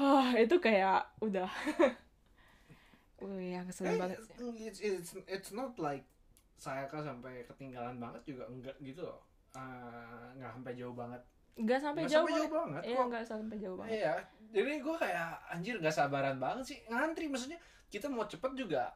[0.00, 1.50] Hah, itu kayak udah
[3.20, 4.32] Wih, yang kesel banget sih.
[4.64, 6.08] It's, it's, it's not like
[6.56, 9.20] saya kan sampai ketinggalan banget juga enggak gitu loh.
[9.52, 11.20] Eh, nggak sampai jauh banget.
[11.60, 12.82] Nggak sampai Nggak jauh, sampai jauh banget.
[12.88, 13.92] Iya, nggak sampai jauh banget.
[13.92, 14.12] Iya,
[14.56, 17.60] jadi gue kayak anjir nggak sabaran banget sih ngantri maksudnya
[17.92, 18.90] kita mau cepet juga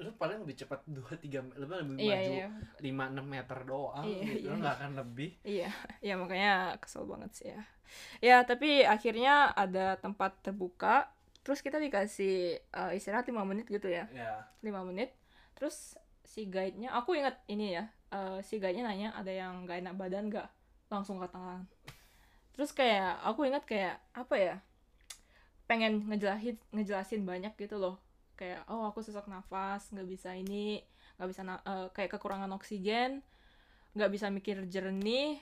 [0.00, 2.46] lu paling lebih cepat dua tiga lebih lebih Iya, maju iya.
[2.80, 4.56] lima enam meter doang Iya, gitu iya.
[4.56, 5.70] nggak akan lebih Iya,
[6.08, 7.60] ya makanya kesel banget sih ya.
[8.22, 11.10] Ya, tapi akhirnya ada tempat terbuka,
[11.42, 14.06] terus kita dikasih eh, istirahat 5 menit gitu ya.
[14.14, 15.10] ya 5 menit.
[15.58, 19.94] Terus si guide-nya, aku ingat ini ya, eh, si guide-nya nanya ada yang gak enak
[19.98, 20.46] badan gak?
[20.86, 21.66] Langsung ke tangan.
[22.54, 24.54] Terus kayak, aku ingat kayak, apa ya,
[25.66, 27.98] pengen ngejelasin, ngejelasin banyak gitu loh.
[28.40, 30.80] Kayak, oh aku sesak nafas, nggak bisa ini,
[31.20, 33.20] nggak bisa, eh, kayak kekurangan oksigen,
[33.92, 35.36] nggak bisa mikir jernih,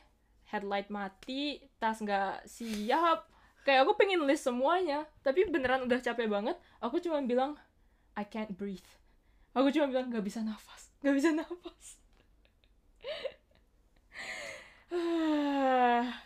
[0.51, 3.31] headlight mati, tas nggak siap.
[3.63, 6.59] Kayak aku pengen list semuanya, tapi beneran udah capek banget.
[6.83, 7.55] Aku cuma bilang,
[8.19, 8.91] I can't breathe.
[9.55, 11.87] Aku cuma bilang nggak bisa nafas, nggak bisa nafas.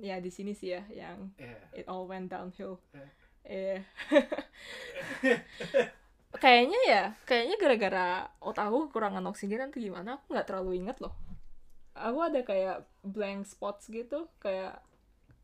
[0.00, 2.76] ya di sini sih ya yang ya it all went downhill.
[2.92, 3.19] Eh.
[3.44, 3.82] Eh.
[6.42, 11.14] kayaknya ya, kayaknya gara-gara otak aku kekurangan oksigen atau gimana, aku nggak terlalu inget loh.
[11.96, 14.78] Aku ada kayak blank spots gitu, kayak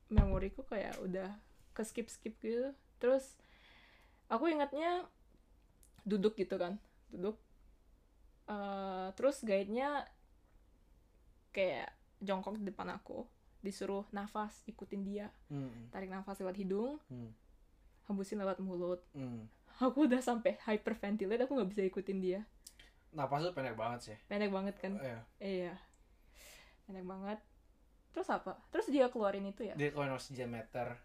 [0.06, 1.34] memoriku kayak udah
[1.74, 2.70] ke skip skip gitu.
[3.02, 3.34] Terus
[4.30, 5.04] aku ingatnya
[6.06, 6.78] duduk gitu kan,
[7.10, 7.36] duduk.
[8.46, 10.06] Eh, terus guide-nya
[11.50, 11.90] kayak
[12.22, 13.26] jongkok di depan aku,
[13.58, 17.30] disuruh nafas, ikutin dia Hmm, tarik nafas lewat hidung, hmm,
[18.06, 19.02] hembusin lewat mulut.
[19.12, 19.46] hmm.
[19.78, 22.40] Aku udah sampai hyperventilate, aku nggak bisa ikutin dia.
[23.08, 24.92] napas lu pendek banget sih Pendek banget kan?
[24.96, 25.18] Iya.
[25.38, 25.74] Iya.
[26.84, 27.38] Pendek banget.
[28.10, 28.56] Terus apa?
[28.70, 29.74] Terus dia keluarin itu ya?
[29.74, 30.96] dia keluarin oksigen meter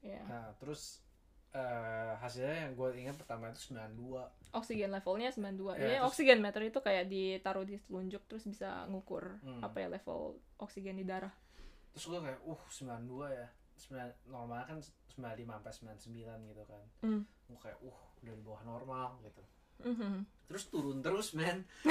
[0.00, 0.22] Iya.
[0.24, 1.04] nah terus
[1.50, 4.00] eh, hasilnya yang gue ingat pertama itu 92
[4.50, 5.44] Oksigen levelnya 92.
[5.68, 9.60] Iya, Jadi terus- oksigen meter itu kayak ditaruh di telunjuk terus bisa ngukur Hmm.
[9.60, 10.18] apa ya level
[10.56, 11.34] oksigen di darah.
[11.90, 13.46] terus gue kayak uh 92 ya
[13.76, 13.92] 9,
[14.26, 14.78] normal kan
[15.12, 17.22] 95 sampai 99 gitu kan Hmm.
[17.44, 19.42] gue kayak uh udah di bawah normal gitu
[19.80, 20.28] Mhm.
[20.46, 21.64] terus turun terus men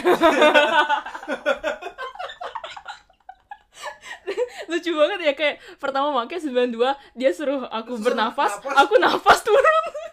[4.70, 6.78] Lucu banget ya kayak pertama pakai 92
[7.15, 8.76] dia suruh aku Suruh bernafas, nafas.
[8.78, 9.65] aku nafas turun.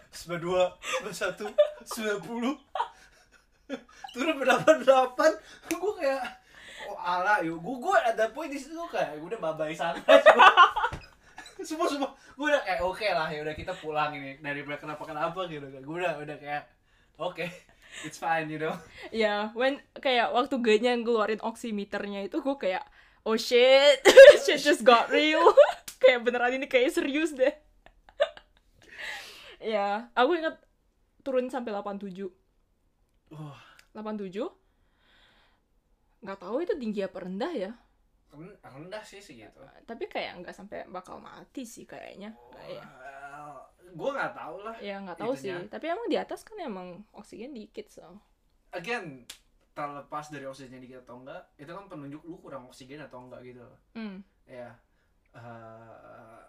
[0.09, 0.57] 92
[1.05, 1.53] 91
[1.85, 2.57] 90
[4.09, 5.31] turun berapa delapan
[5.69, 6.23] gue kayak
[6.87, 10.01] oh ala yuk gue gue ada poin di situ kayak gue udah babai sana
[11.65, 15.39] semua semua gue udah kayak oke lah ya udah kita pulang ini daripada kenapa kenapa
[15.49, 16.63] gitu kan gue udah udah kayak
[17.17, 17.45] oke
[18.05, 18.75] it's fine you know
[19.09, 22.83] Ya, when kayak waktu guide-nya ngeluarin oximeternya itu gue kayak
[23.23, 24.03] oh shit,
[24.43, 25.55] shit just got real.
[26.03, 27.51] kayak beneran ini kayak serius deh.
[29.73, 30.61] ya, aku ingat
[31.25, 32.29] turun sampai 87.
[33.33, 33.59] wah
[33.95, 34.45] 87.
[36.23, 37.71] Nggak tahu itu tinggi apa rendah ya.
[38.29, 42.35] Ren- rendah sih sih gitu Tapi kayak nggak sampai bakal mati sih kayaknya.
[42.59, 42.85] Iya.
[43.87, 45.55] gue nggak tahu lah Ya nggak tahu sih.
[45.65, 48.19] Tapi emang di atas kan emang oksigen dikit so.
[48.69, 49.23] again
[49.71, 53.63] terlepas dari oksigen dikit atau enggak itu kan penunjuk lu kurang oksigen atau enggak gitu
[53.93, 54.19] Hmm.
[54.43, 54.73] ya
[55.31, 56.41] eh,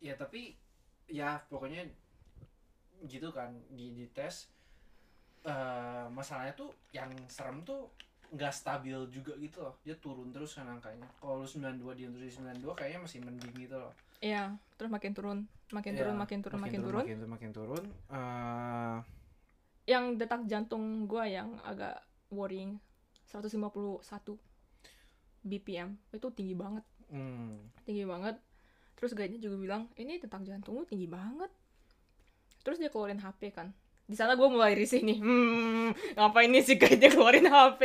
[0.00, 0.54] ya tapi
[1.06, 1.82] ya pokoknya
[3.04, 4.48] gitu kan di di tes
[5.42, 7.90] eh, masalahnya tuh yang serem tuh
[8.32, 12.30] nggak stabil juga gitu loh dia turun terus kan angkanya kalau lu 92 dia di
[12.30, 15.38] 92 kayaknya masih mending gitu loh Iya, terus makin turun,
[15.76, 17.04] makin Ya, turun, makin turun, makin, turun.
[17.04, 18.96] makin turun makin turun Eh,
[19.86, 22.00] Yang detak jantung gua yang agak
[22.32, 22.80] worrying
[23.28, 24.00] 151
[25.44, 28.40] BPM itu tinggi banget, hmm, tinggi banget.
[28.96, 31.52] Terus guide-nya juga bilang, "Ini detak jantung lu tinggi banget."
[32.64, 33.70] Terus dia keluarin HP kan.
[34.06, 35.18] Di sana gue mulai risih nih.
[35.18, 37.82] Hmm, ngapain nih si guide-nya keluarin HP?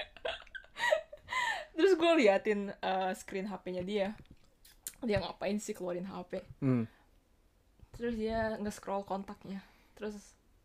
[1.76, 4.08] Terus gue liatin eh, screen HP-nya dia.
[5.00, 6.44] Dia ngapain sih keluarin HP?
[6.60, 6.84] hmm.
[7.90, 9.60] terus dia nge-scroll kontaknya
[9.92, 10.16] terus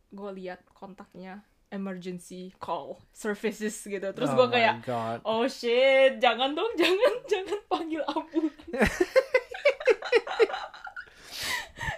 [0.07, 4.87] gue lihat kontaknya emergency call services gitu terus Oh gue kayak
[5.27, 8.55] oh shit jangan dong jangan jangan panggil ambulans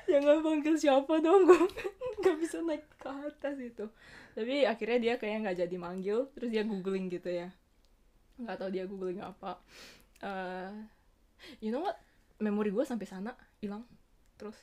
[0.10, 1.62] jangan panggil siapa dong gue
[2.18, 3.86] nggak bisa naik ke atas itu.
[4.34, 7.49] Tapi akhirnya dia kayak nggak jadi manggil terus dia googling gitu ya.
[8.38, 9.61] Nggak tahu dia googling apa.
[10.22, 10.74] Eh,
[11.61, 11.97] you know what?
[12.38, 13.86] Memori gue sampai sana hilang.
[14.38, 14.57] Terus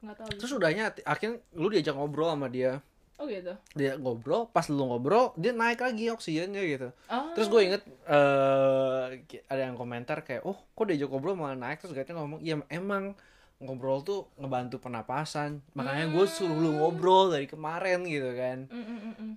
[0.00, 0.30] nggak tahu.
[0.40, 2.80] Terus udahnya akhirnya lu diajak ngobrol sama dia.
[3.20, 3.52] oh gitu?
[3.76, 6.88] Dia ngobrol, pas lu ngobrol, dia naik lagi oksigennya gitu.
[7.12, 7.36] ah.
[7.36, 11.84] Terus gue inget eh ada yang komentar kayak, oh kok diajak ngobrol malah naik?
[11.84, 13.12] Terus katanya ngomong, iya emang
[13.60, 15.60] ngobrol tuh ngebantu pernapasan.
[15.76, 18.58] Makanya gue suruh lu ngobrol dari kemarin gitu kan.
[18.72, 19.34] Mm, mm, mm, mm.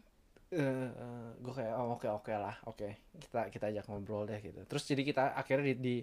[0.53, 0.89] Eh,
[1.41, 2.85] gue kayak oh oke oke lah oke
[3.17, 4.63] kita kita ajak ngobrol deh gitu.
[4.63, 5.95] Terus jadi kita akhirnya di, di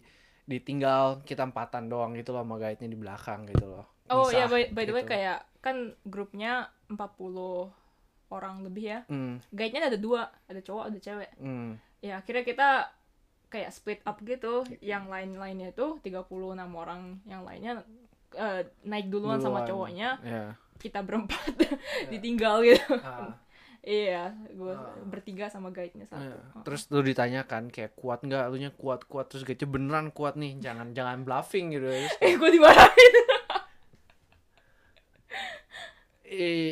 [0.51, 3.87] ditinggal kita empatan doang gitu loh sama guide-nya di belakang gitu loh.
[4.11, 5.13] Oh Misah ya by, by the way gitu.
[5.15, 7.71] kayak kan grupnya 40
[8.31, 9.01] orang lebih ya.
[9.07, 11.31] Hmm, Guide-nya ada dua, ada cowok, ada cewek.
[11.39, 11.79] hmm.
[12.03, 12.69] Ya akhirnya kita
[13.51, 14.67] kayak split up gitu.
[14.83, 16.27] Yang lain-lainnya itu 36
[16.75, 17.83] orang, yang lainnya
[18.33, 19.69] eh, naik duluan, sama Duluan.
[19.91, 20.11] cowoknya.
[20.21, 20.45] Ya.
[20.77, 21.41] Kita berempat
[22.13, 22.95] ditinggal gitu.
[22.99, 23.35] Ah.
[23.81, 24.93] iya, gue Ah.
[25.03, 26.21] bertiga sama guide-nya satu.
[26.21, 26.37] Iya.
[26.53, 26.63] Oh.
[26.63, 30.57] Terus lu ditanyakan kayak kuat nggak, lu nya kuat kuat terus gitu beneran kuat nih,
[30.57, 31.87] jangan jangan bluffing gitu.
[31.87, 33.15] Terus Eh gue dimarahin.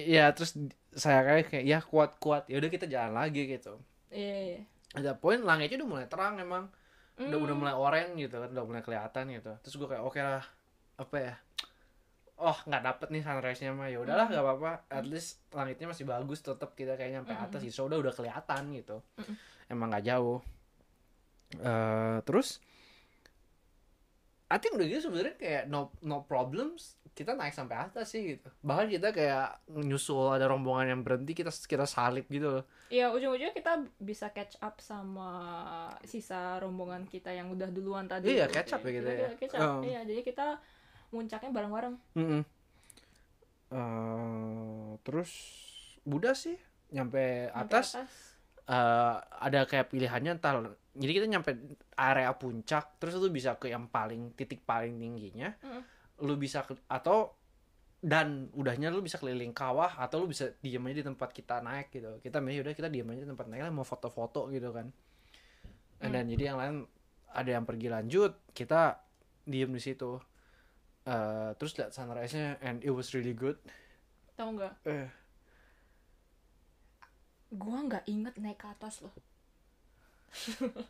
[0.08, 0.54] Iya terus
[0.94, 3.74] saya kayak kayak ya kuat kuat ya udah kita jalan lagi gitu.
[4.08, 4.60] Iya, iya.
[4.94, 6.70] Ada poin langitnya udah mulai terang emang,
[7.18, 7.60] udah udah Hmm.
[7.60, 9.52] mulai oranye gitu kan, udah mulai kelihatan gitu.
[9.60, 10.46] Terus gue kayak oke lah
[10.96, 11.34] apa ya?
[12.38, 14.72] Oh nggak dapet nih sunrise-nya mah ya udahlah nggak apa-apa.
[14.88, 17.70] At least langitnya masih bagus tetap kita kayak nyampe atas sih.
[17.70, 19.02] So udah udah kelihatan gitu.
[19.16, 19.34] Mm-mm.
[19.66, 20.38] Emang nggak jauh.
[21.50, 22.60] eh terus
[24.48, 28.48] I think udah gitu sebenarnya kayak no no problems kita naik sampai atas sih gitu
[28.60, 33.52] bahkan kita kayak nyusul ada rombongan yang berhenti kita kita salip gitu loh Iya, ujung-ujungnya
[33.52, 35.28] kita bisa catch up sama
[36.02, 38.32] sisa rombongan kita yang udah duluan tadi.
[38.32, 38.54] Iya, itu.
[38.56, 39.30] catch up ya kita Kita- ya.
[39.36, 39.60] catch up.
[39.60, 39.80] Oh.
[39.84, 40.46] Iya, jadi kita
[41.10, 41.94] muncaknya bareng-bareng.
[42.14, 42.42] Mm-mm.
[43.68, 45.30] Eh, terus
[46.02, 46.56] Buddha sih
[46.88, 47.86] nyampe Sampai atas
[48.64, 50.56] eh, ada kayak pilihannya entar
[50.92, 51.50] jadi kita nyampe
[51.94, 55.82] area puncak terus lu bisa ke yang paling titik paling tingginya Mm.
[56.24, 57.36] lu bisa ke- atau
[57.98, 61.92] dan udahnya lu bisa keliling kawah atau lu bisa diem aja di tempat kita naik
[61.92, 64.88] gitu kita milih udah kita diem aja di tempat naik lah mau foto-foto gitu kan
[65.98, 66.08] Hmm.
[66.08, 66.76] dan jadi yang lain
[67.28, 69.02] ada yang pergi lanjut kita
[69.42, 70.16] diem di situ
[71.08, 73.56] Eh, terus lihat sunrise-nya and it was really good
[74.36, 74.74] Tahu nggak?
[74.84, 75.08] eh
[77.48, 79.14] Gua nggak inget naik ke atas loh.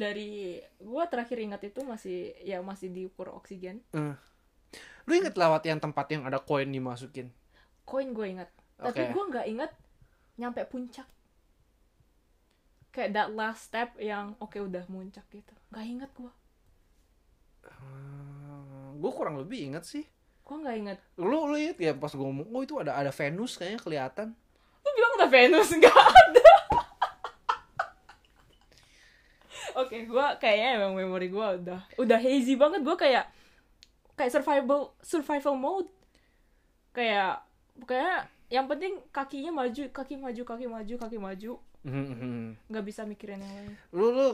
[0.00, 3.82] Dari gua terakhir ingat itu masih ya masih diukur oksigen.
[5.08, 7.28] lu inget lewat yang tempat yang ada koin dimasukin
[7.84, 8.48] Koin gue ingat.
[8.80, 9.70] Tapi gua nggak ingat
[10.40, 11.08] nyampe puncak.
[12.94, 15.54] Kayak that last step yang oke udah muncak gitu.
[15.70, 16.32] Nggak inget gua.
[19.00, 20.04] Gue kurang lebih inget sih
[20.44, 20.98] Gua nggak inget.
[21.14, 24.28] lu lu inget ya pas gue ngomong oh itu ada ada Venus kayaknya kelihatan
[24.80, 26.50] Lu bilang ada Venus nggak ada.
[29.78, 32.82] Oke, gua kayaknya emang memori gua udah udah hazy banget.
[32.82, 33.30] Gua kayak
[34.18, 35.88] kayak survival survival mode.
[36.90, 37.46] Kayak
[37.86, 41.52] kayak yang penting kakinya maju, kaki maju, kaki maju, kaki maju.
[42.66, 43.72] nggak bisa mikirin yang lain.
[43.94, 44.28] lu lu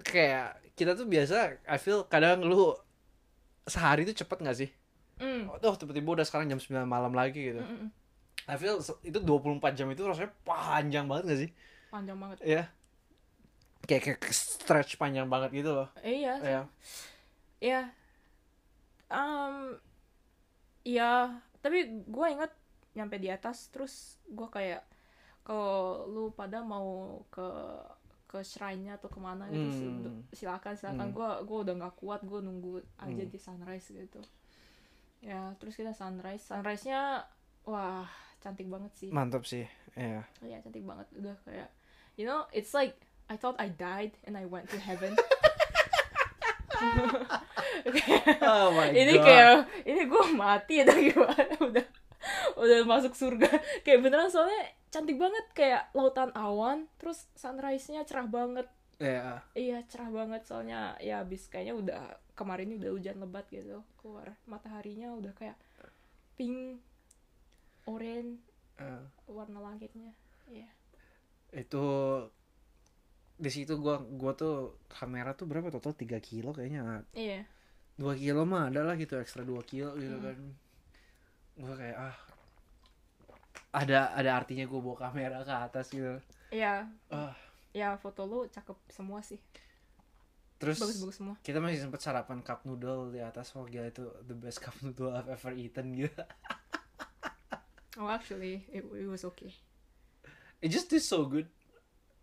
[0.00, 2.72] kayak kita tuh biasa I feel kadang lu
[3.64, 4.70] sehari tuh cepet gak sih
[5.22, 5.46] Mm.
[5.46, 7.90] oh tiba-tiba udah sekarang jam 9 malam lagi gitu Mm, mm.
[8.42, 11.50] I feel itu 24 jam itu rasanya panjang banget gak sih
[11.88, 12.38] Panjang banget.
[12.42, 12.62] ya
[13.82, 16.62] kayak, kayak stretch panjang banget gitu loh Eh, iya, ya
[17.62, 17.82] Iya.
[19.06, 19.78] Um,
[20.82, 21.12] iya,
[21.60, 22.50] tapi gue ingat
[22.92, 24.82] nyampe di atas terus gue kayak
[25.42, 27.46] kalau lu pada mau ke
[28.32, 29.76] ke shrine-nya atau ke mana gitu Hmm.
[29.76, 31.06] sil- silakan silakan.
[31.06, 31.14] Hmm.
[31.14, 33.28] gue gue udah nggak kuat gue nunggu aja Hmm.
[33.28, 34.24] di sunrise gitu.
[35.20, 36.40] Ya terus kita sunrise.
[36.42, 37.28] Sunrise nya
[37.62, 38.08] wah
[38.38, 39.08] cantik banget sih.
[39.08, 40.24] Mantap sih ya.
[40.40, 41.12] Iya cantik banget.
[41.14, 41.68] Udah kayak
[42.14, 42.96] you know it's like
[43.28, 45.12] I thought I died and I went to heaven.
[48.42, 49.54] Oh my ini kayak
[49.84, 51.44] ini gue mati atau gimana?
[51.60, 51.86] Udah
[52.56, 53.46] udah masuk surga.
[53.82, 58.68] Kayak beneran soalnya cantik banget kayak lautan awan terus sunrise-nya cerah banget.
[59.00, 62.02] Ya iya cerah banget soalnya ya abis kayaknya udah
[62.38, 65.58] kemarin udah hujan lebat gitu keluar mataharinya udah kayak
[66.38, 66.78] pink
[67.84, 68.38] orange
[68.78, 70.14] eh, warna langitnya
[70.46, 70.70] iya.
[71.50, 71.82] Itu
[73.36, 75.98] di situ gua gua tuh kamera tuh berapa total?
[75.98, 77.02] 3 kilo kayaknya.
[77.10, 77.42] Iya.
[77.98, 80.24] Dua kilo mah ada lah gitu ekstra 2 kilo gitu Hmm.
[80.24, 80.38] kan.
[81.58, 82.16] Gue kayak ah
[83.72, 86.84] ada ada artinya gue bawa kamera ke atas gitu Iya.
[87.08, 87.32] Ah.
[87.72, 89.40] Ya foto lu cakep semua sih.
[90.60, 91.34] terus Bagus-bagus semua.
[91.40, 95.10] kita masih sempet sarapan cup noodle di atas wah gila itu the best cup noodle
[95.10, 96.22] I've ever eaten gitu
[97.92, 99.50] Oh actually it, it was okay.
[100.60, 101.48] it just tastes so good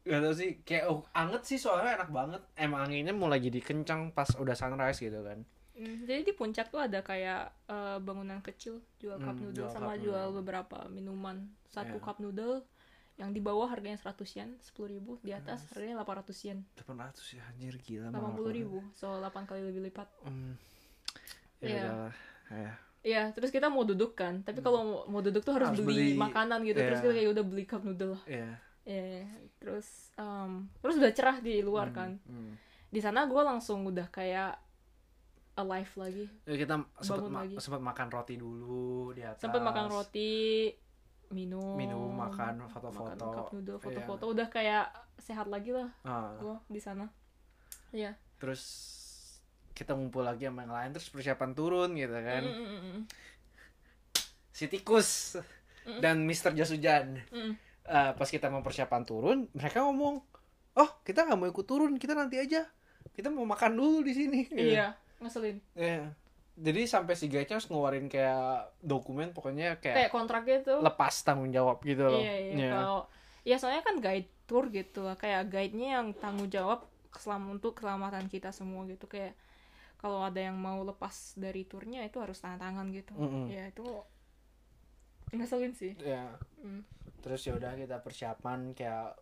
[0.02, 4.10] Gak tau sih kayak oh, anget sih soalnya enak banget emang anginnya mulai jadi kencang
[4.10, 5.44] pas udah sunrise gitu kan
[5.80, 9.72] Hmm, jadi di puncak tuh ada kayak eh, bangunan kecil jual cup Hmm, noodle jual
[9.72, 10.38] sama cup jual noodle.
[10.38, 11.38] beberapa minuman.
[11.66, 12.04] Satu Iya.
[12.04, 12.68] cup noodle
[13.16, 17.44] yang di bawah harganya 100 yen, 10.000 ribu, di atas harganya 800 yen, 800 ya
[17.46, 20.08] anjir gila mahal 80 ribu, so 8 kali lebih lipat.
[20.24, 20.56] Hmm.
[21.58, 21.82] ya Iya.
[21.82, 22.16] udahlah
[22.50, 25.76] ya Iya, terus kita mau duduk kan, tapi kalau mau, duduk tuh harus, Hmm.
[25.80, 27.06] Harus beli, beli, makanan gitu, terus iya.
[27.06, 28.16] kita kayak udah beli cup noodle.
[28.26, 28.50] ya
[28.84, 32.20] Iya, terus em, terus udah cerah di luar kan.
[32.24, 32.56] Hmm.
[32.88, 34.56] Di sana gue langsung udah kayak
[35.60, 36.26] alive lagi.
[36.44, 37.56] Ya, kita sempat ma- lagi.
[37.58, 40.72] sempat makan roti dulu di atas Sempet makan roti,
[41.30, 43.28] minum, Minum, makan, makan foto-foto.
[43.30, 43.84] cup noodle, Iya.
[43.84, 44.86] foto-foto, udah kayak
[45.18, 47.06] sehat lagi lah Ah, gue di sana.
[47.90, 48.16] Iya.
[48.36, 48.64] terus
[49.72, 53.02] kita ngumpul lagi sama yang lain terus persiapan turun gitu kan Mm, mm, mm, mm.
[54.50, 55.36] si tikus
[56.00, 57.54] dan Mister Jas Hujan Mm.
[57.82, 60.22] Eh, pas kita mau persiapan turun mereka ngomong
[60.76, 62.62] oh kita nggak mau ikut turun kita nanti aja
[63.10, 65.58] kita mau makan dulu di sini Iya, ngeselin.
[65.74, 66.12] Iya.
[66.56, 70.80] jadi sampai si guide harus ngeluarin kayak dokumen pokoknya Kayak kayak kontraknya tuh.
[70.80, 72.54] lepas tanggung jawab gitu loh Iya, iya.
[72.54, 72.70] Iya.
[72.74, 73.00] Kalau
[73.42, 78.28] ya soalnya kan guide tour gitu lah, kayak guide-nya yang tanggung jawab keselam untuk keselamatan
[78.28, 79.34] kita semua gitu kayak
[79.96, 83.16] kalau ada yang mau lepas dari turnya itu harus tangan tangan gitu.
[83.16, 83.48] Mm-mm.
[83.48, 83.84] Ya itu
[85.32, 85.94] ngeselin sih.
[86.00, 86.36] Ya.
[86.60, 86.84] Mm.
[87.20, 89.16] terus ya udah kita persiapan kayak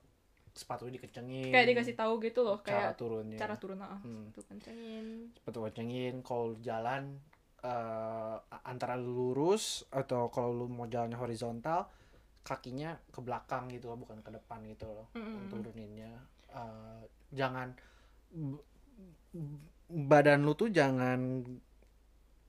[0.58, 4.34] sepatu dikencengin Kayak dikasih tahu gitu loh, cara kayak turunnya cara turun ah, Hmm.
[4.34, 5.30] tuh kencengin.
[5.38, 7.22] sepatu kencengin kalau jalan
[7.62, 8.36] eh,
[8.66, 11.86] antara lu lurus atau kalau lu mau jalannya horizontal
[12.42, 15.48] kakinya ke belakang gitu loh bukan ke depan gitu loh Mm-mm.
[15.48, 16.14] turuninnya
[16.48, 17.04] Eh,
[17.36, 17.76] jangan
[19.88, 21.44] badan lu tuh jangan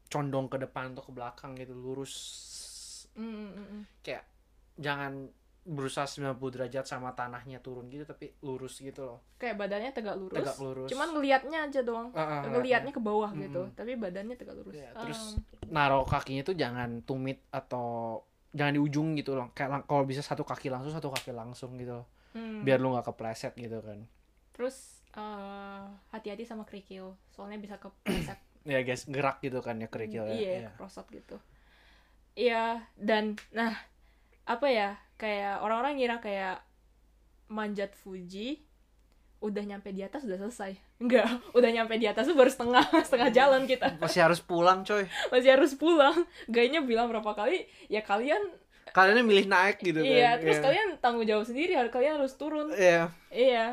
[0.08, 2.14] condong ke depan atau ke belakang gitu lurus
[3.18, 3.82] Mm, mm, mm, mm.
[4.06, 4.22] kayak
[4.78, 5.26] jangan
[5.62, 10.36] berusaha 90 derajat sama tanahnya turun gitu tapi lurus gitu loh Kayak badannya tegak lurus.
[10.36, 12.08] tegak lurus Cuman ngelihatnya aja doang.
[12.10, 13.44] Ah, ah, Ngelihatnya ke bawah Mm-mm.
[13.44, 14.74] gitu, tapi badannya tegak lurus.
[14.74, 19.84] Iya, terus Um, naruh kakinya tuh jangan tumit atau jangan di ujung gitu loh kayak
[19.84, 22.06] kalau bisa satu kaki langsung satu kaki langsung gitu loh.
[22.30, 22.62] hmm.
[22.62, 24.08] biar lu nggak kepleset gitu kan
[24.50, 28.40] Terus eh, hati-hati sama kerikil, soalnya bisa kepleset.
[28.66, 30.70] ya guys gerak gitu kan ya kerikil ya iya, Iya.
[30.74, 31.36] kerosot gitu.
[32.32, 33.74] Iya, dan nah
[34.44, 34.90] apa ya?
[35.18, 36.62] Kayak orang-orang ngira kayak
[37.50, 38.62] manjat Fuji
[39.38, 40.74] udah nyampe di atas udah selesai.
[40.98, 41.26] Enggak,
[41.58, 43.94] udah nyampe di atas tuh baru setengah setengah jalan kita.
[44.02, 46.14] masih harus pulang coy Masih harus pulang.
[46.46, 48.40] Gayanya bilang berapa kali, ya kalian
[48.88, 50.64] kalian milih naik gitu kan iya, terus Iya.
[50.64, 52.72] kalian tanggung jawab sendiri, harus kalian harus turun.
[52.72, 53.12] Iya.
[53.28, 53.66] Iya.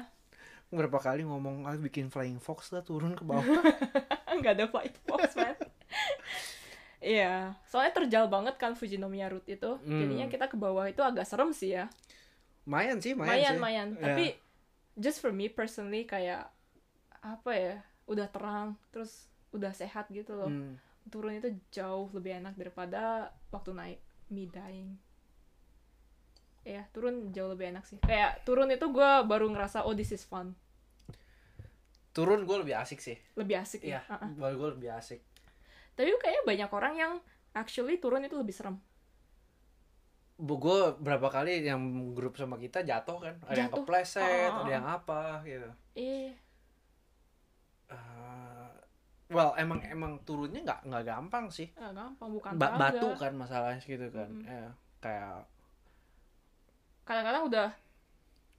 [0.76, 3.48] berapa kali ngomong ah, bikin flying fox lah turun ke bawah
[4.28, 5.56] nggak ada flight fox man
[7.06, 9.78] Iya, soalnya terjal banget kan Fujinomiya Route itu.
[9.78, 10.02] Hmm.
[10.02, 11.86] Jadinya kita ke bawah itu agak serem sih ya.
[12.66, 13.88] mayan sih mayan, Mayan, sih mayan.
[13.94, 14.02] Iya.
[14.02, 14.26] Tapi
[14.98, 16.50] just for me personally kayak
[17.22, 17.76] apa ya?
[18.10, 20.50] Udah terang, terus udah sehat gitu loh.
[20.50, 20.82] Hmm.
[21.14, 24.00] Turun itu jauh lebih enak daripada waktu naik
[24.34, 24.98] me dying.
[26.66, 28.02] Iya, turun jauh lebih enak sih.
[28.02, 30.58] Kayak turun itu gue baru ngerasa oh this is fun.
[32.16, 34.16] turun gue lebih asik sih Lebih asik iya ya.
[34.16, 34.40] Uh-uh.
[34.40, 35.20] buat gue lebih asik
[35.96, 37.14] Tapi kayaknya banyak orang yang
[37.56, 38.78] actually turun itu lebih serem.
[40.38, 41.80] Bu gue berapa kali yang
[42.12, 43.84] grup sama kita jatuh kan ada yang Jatuh.
[43.88, 44.76] kepleset Ah, ah, ada ah.
[44.76, 46.36] yang apa gitu Eh,
[47.88, 48.70] Eh,
[49.32, 52.82] well emang emang turunnya nggak nggak gampang sih Ah, gampang bukan Ba- tangga.
[52.82, 54.46] batu kan masalahnya gitu kan Mm-mm.
[54.46, 54.70] ya
[55.00, 55.46] kayak
[57.06, 57.68] kadang-kadang udah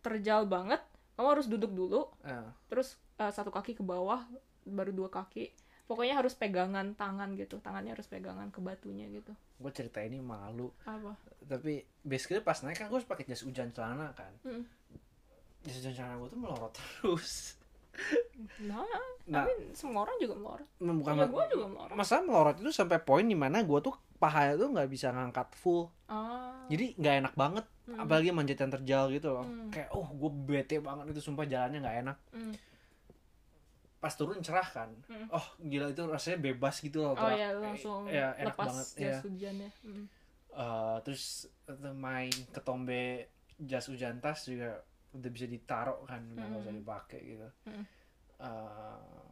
[0.04, 0.78] terjal banget
[1.18, 4.22] kamu harus duduk dulu eh, terus eh, satu kaki ke bawah
[4.66, 5.50] baru dua kaki
[5.86, 9.30] pokoknya harus pegangan tangan gitu tangannya harus pegangan ke batunya gitu.
[9.62, 10.68] Gue cerita ini malu.
[10.82, 11.14] Apa?
[11.46, 14.30] Tapi basically pas naik kan gue harus pakai jas hujan celana kan.
[14.42, 14.66] Mm.
[15.66, 17.58] jas hujan celana gue tuh melorot terus.
[18.60, 18.84] Nah,
[19.24, 19.46] nah.
[19.46, 20.68] tapi semua orang juga melorot.
[20.82, 21.94] Bukan ya gue juga melorot.
[21.96, 25.88] Masalah melorot itu sampai poin di mana gue tuh paha tuh nggak bisa ngangkat full.
[26.10, 26.66] Ah.
[26.68, 27.66] Jadi nggak enak banget.
[27.86, 28.02] Mm.
[28.02, 29.46] apalagi manjat yang terjal gitu loh.
[29.46, 29.70] Mm.
[29.70, 32.18] kayak oh gue bete banget itu sumpah jalannya nggak enak.
[32.34, 32.54] Mm.
[33.96, 35.26] Pas turun cerah kan Mm.
[35.30, 39.00] oh gila itu rasanya bebas gitu loh oh ya langsung ya, enak lepas banget jas
[39.00, 40.04] ya hujannya Mm.
[40.56, 41.24] Eh, terus
[41.66, 43.28] eh, main ketombe
[43.58, 44.80] jas hujan tas juga
[45.12, 46.80] udah bisa ditaruh kan nggak usah Mm.
[46.80, 47.84] dipakai gitu Mm.
[48.36, 49.24] Eh,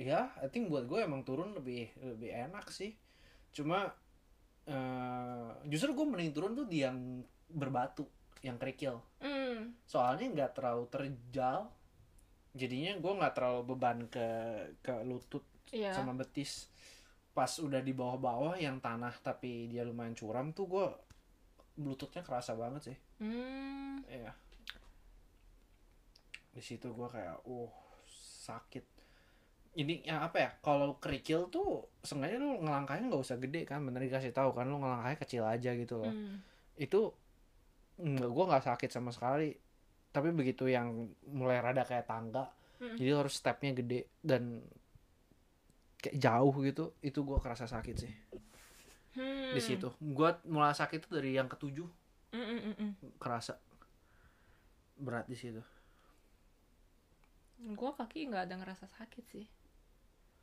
[0.00, 2.96] ya I think buat gue emang turun lebih lebih enak sih
[3.50, 3.92] cuma
[4.64, 8.06] eh, justru gue mending turun tuh di yang berbatu
[8.40, 9.76] yang kerikil Hmm.
[9.84, 11.68] soalnya nggak terlalu terjal
[12.52, 14.26] jadinya gue nggak terlalu beban ke
[14.80, 15.94] ke lutut Iya.
[15.94, 16.66] sama betis
[17.30, 20.86] pas udah di bawah-bawah yang tanah tapi dia lumayan curam tuh gue
[21.78, 24.00] lututnya kerasa banget sih Hmm.
[24.08, 24.32] Iya.
[26.50, 27.68] Di situ gua kayak, uh,
[28.48, 28.82] sakit.
[29.76, 30.50] Ini ya apa ya?
[30.64, 34.82] Kalau kerikil tuh sengaja lu ngelangkahnya nggak usah gede kan, bener dikasih tahu kan, lu
[34.82, 36.10] ngelangkahnya kecil aja gitu loh.
[36.10, 36.42] Hmm.
[36.74, 37.14] Itu
[38.32, 39.52] gua nggak sakit sama sekali.
[40.10, 42.98] Tapi begitu yang mulai rada kayak tangga, Mm-mm.
[42.98, 44.58] jadi harus stepnya gede dan
[45.96, 48.14] kayak jauh gitu, itu gua kerasa sakit sih
[49.10, 49.50] Hmm.
[49.50, 49.90] di situ.
[49.98, 51.86] Gua mulai sakit tuh dari yang ketujuh
[52.30, 52.92] Mm, mm, mm, mm.
[53.18, 53.58] kerasa
[54.94, 55.58] berat di situ.
[57.74, 59.44] Gua kaki nggak ada ngerasa sakit sih.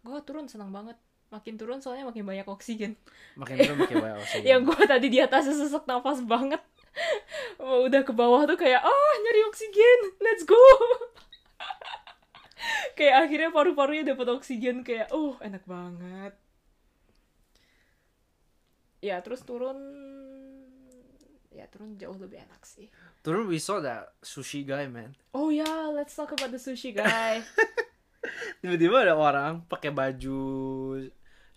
[0.04, 1.00] Gua turun senang banget.
[1.28, 2.96] Makin turun soalnya makin banyak oksigen.
[3.36, 4.46] Makin turun makin banyak oksigen.
[4.46, 6.60] Yang gua tadi di atas sesak nafas banget.
[7.88, 10.60] Udah ke bawah tuh kayak ah nyari oksigen, let's go.
[12.98, 16.34] kayak akhirnya paru-parunya dapat oksigen kayak uh enak banget.
[19.02, 19.78] Ya terus turun
[21.54, 22.90] ya turun jauh lebih enak sih.
[23.26, 25.18] Turun we saw that sushi guy man.
[25.34, 27.42] Oh ya, let's talk about the sushi guy.
[28.62, 30.42] Tiba-tiba ada orang pakai baju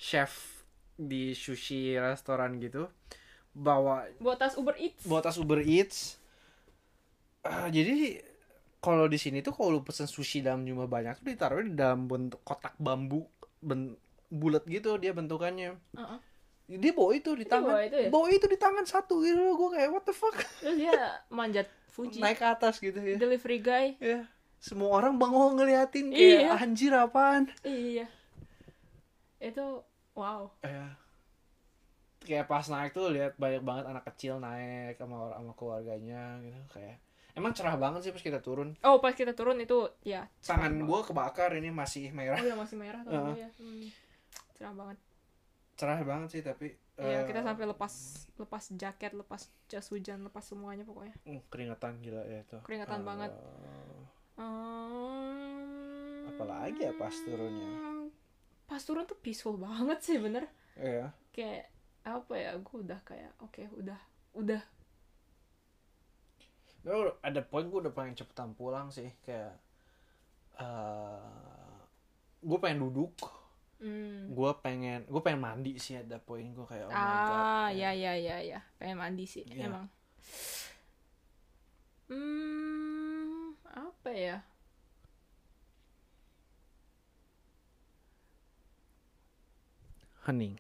[0.01, 0.65] chef
[0.97, 2.89] di sushi restoran gitu.
[3.51, 5.03] Bawa Buat tas Uber Eats.
[5.03, 6.17] bawa tas Uber Eats.
[7.41, 8.21] Ah, jadi
[8.79, 12.05] kalau di sini tuh kalau lu pesen sushi dalam jumlah banyak tuh ditaruh di dalam
[12.05, 13.25] bentuk kotak bambu
[13.61, 13.97] ben
[14.29, 15.77] bulat gitu dia bentukannya.
[15.93, 16.21] Uh-uh.
[16.71, 17.69] Dia bawa itu di Dia tangan.
[17.75, 18.09] bawa itu ya?
[18.09, 19.55] Bawa itu di tangan satu gitu loh.
[19.59, 20.37] Gue kayak what the fuck.
[20.63, 20.95] Terus dia
[21.29, 22.21] manjat Fuji.
[22.23, 23.19] Naik ke atas gitu ya.
[23.19, 23.87] Delivery guy.
[23.99, 24.31] Ya.
[24.63, 26.51] Semua orang bangong ngeliatin kayak Iya.
[26.55, 27.51] anjir apaan.
[27.67, 28.07] Iya.
[29.41, 29.83] Itu
[30.15, 30.53] wow.
[30.61, 30.95] ya
[32.31, 36.61] kayak pas naik tuh lihat banyak banget anak kecil naik sama orang sama keluarganya gitu
[36.71, 37.03] kayak
[37.35, 40.31] emang cerah banget sih pas kita turun Oh, pas kita turun itu ya.
[40.41, 43.35] tangan gua kebakar ini masih merah Oh, ya masih merah tuh Heeh.
[43.37, 43.51] ya.
[43.59, 43.87] Hmm.
[44.55, 44.99] Cerah banget.
[45.75, 47.93] cerah banget sih tapi Iya, eh, kita sampai lepas
[48.37, 51.17] lepas jaket, lepas jas hujan, lepas semuanya pokoknya.
[51.25, 53.33] uh, keringetan gila ya itu Keringetan Eh, banget.
[54.37, 56.29] Hmm.
[56.31, 57.71] Apalagi ya pas turunnya?
[58.65, 60.45] Pas turun tuh peaceful banget sih bener.
[60.77, 61.73] iya Kayak
[62.05, 62.57] apa ya?
[62.59, 64.01] Gue udah kayak oke udah
[64.35, 64.63] udah
[66.81, 69.53] udah- ada poin gue udah pengen cepetan pulang sih kayak
[70.57, 71.81] eh
[72.41, 73.13] gue pengen duduk
[73.85, 74.33] hmm.
[74.33, 77.93] gue pengen gue pengen mandi sih ada poin gue kayak oh my god ah ya
[77.93, 79.69] ya ya ya pengen mandi sih Iya.
[79.69, 79.87] emang
[82.09, 84.37] hmm apa ya
[90.27, 90.57] hening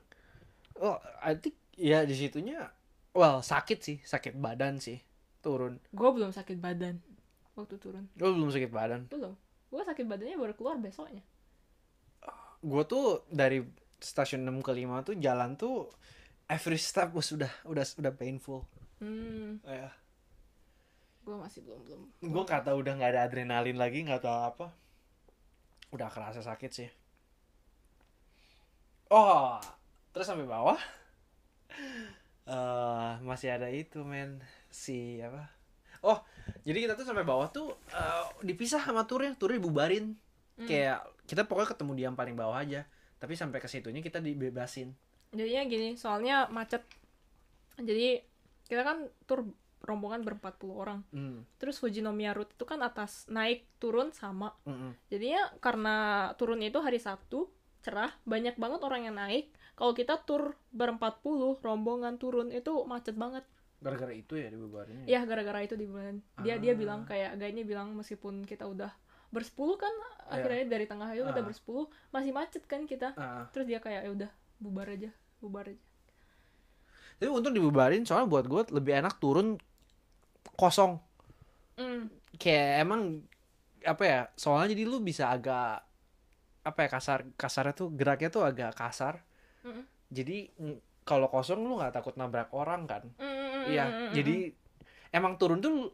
[0.81, 2.69] oh I think ya di situnya
[3.13, 5.01] well sakit sih sakit badan sih
[5.41, 5.81] turun.
[5.91, 7.01] Gue belum sakit badan
[7.57, 8.05] waktu turun.
[8.17, 9.09] Gue belum sakit badan?
[9.09, 9.35] Belum.
[9.73, 11.25] Gue sakit badannya baru keluar besoknya.
[12.61, 13.65] Gue tuh dari
[14.01, 15.89] stasiun 6 ke 5 tuh jalan tuh
[16.49, 18.69] every step was udah udah udah painful.
[19.01, 19.61] Hmm.
[19.65, 19.93] Ya
[21.21, 22.03] gue masih belum belum
[22.33, 24.67] gue tahu udah nggak ada adrenalin lagi nggak tahu apa.
[25.93, 26.91] Udah kerasa sakit sih.
[29.11, 29.61] Oh
[30.11, 30.79] terus sampai bawah?
[32.51, 34.43] Eh masih ada itu men.
[34.71, 35.51] Si apa?
[36.03, 36.19] Oh
[36.67, 40.17] jadi kita tuh sampai bawah tuh eh, dipisah sama turnya turnya dibubarin.
[40.61, 40.69] Hmm.
[40.69, 42.85] kayak kita pokoknya ketemu di yang paling bawah aja.
[43.17, 44.93] Tapi sampai ke situnya kita dibebasin.
[45.33, 46.85] Jadinya gini soalnya macet.
[47.81, 48.21] Jadi
[48.69, 49.49] kita kan tur
[49.81, 51.01] rombongan berempat puluh orang.
[51.15, 51.49] Hmm.
[51.57, 54.53] terus Fujinomiya Route itu kan atas naik turun sama.
[54.69, 54.93] Mm-mm.
[55.09, 55.97] jadinya karena
[56.37, 57.49] turun itu hari Sabtu
[57.81, 59.49] cerah banyak banget orang yang naik
[59.81, 63.49] kalau kita tur berempat puluh rombongan turun itu macet banget
[63.81, 66.79] gara-gara itu ya dibubarinnya ya gara-gara itu di bulan dia dia Ah.
[66.79, 68.93] bilang kayak guide-nya bilang meskipun kita udah
[69.31, 70.37] bersepuluh kan Iya.
[70.37, 71.47] akhirnya dari tengah ayo kita Ah.
[71.49, 73.49] bersepuluh masih macet kan kita Ah.
[73.49, 75.09] terus dia kayak ya udah bubar aja
[75.41, 75.81] bubar aja
[77.17, 79.57] tapi untung dibubarin soalnya buat gue lebih enak turun
[80.55, 81.01] kosong
[81.75, 82.13] Hmm.
[82.37, 83.25] kayak emang
[83.81, 85.81] apa ya soalnya jadi lu bisa agak
[86.61, 89.25] apa ya kasar kasarnya tuh geraknya tuh agak kasar
[89.63, 89.85] Mm-mm.
[90.11, 90.37] jadi
[91.03, 93.03] kalau kosong lu nggak takut nabrak orang kan
[93.67, 94.37] iya mm, mm, jadi
[95.11, 95.91] emang turun tuh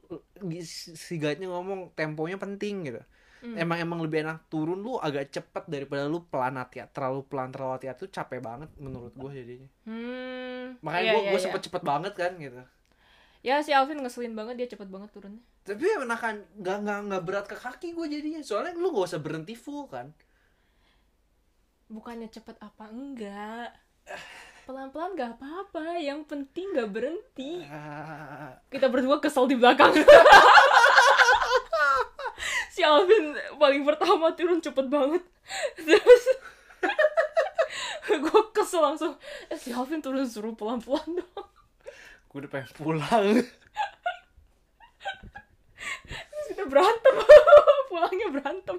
[0.66, 3.02] si guide-nya ngomong temponya penting gitu
[3.42, 3.56] mm.
[3.56, 7.72] emang emang lebih enak turun lu agak cepet daripada lu pelan hati terlalu pelan terlalu
[7.80, 11.44] hati tuh capek banget menurut gue jadinya Hmm, makanya iya, gue iya, gue iya.
[11.46, 12.62] sempet cepet banget kan gitu
[13.46, 15.38] Ya si Alvin ngeselin banget dia cepet banget turunnya.
[15.62, 19.54] tapi menakan nggak nggak nggak berat ke kaki gue jadinya soalnya lu gak usah berhenti
[19.54, 20.10] full kan
[21.86, 23.70] Bukannya cepet apa enggak?
[24.66, 27.62] pelan-pelan gak apa-apa yang penting gak berhenti.
[28.74, 29.94] Kita berdua kesel di belakang.
[32.76, 35.24] Si Alvin paling pertama turun cepet banget.
[35.80, 36.24] Terus
[38.20, 39.16] gue kesel langsung.
[39.48, 41.48] Eh, si Alvin turun suruh pelan-pelan dong.
[42.28, 43.40] Gue udah pengen pulang.
[46.04, 47.14] Terus kita berantem.
[47.88, 48.76] Pulangnya berantem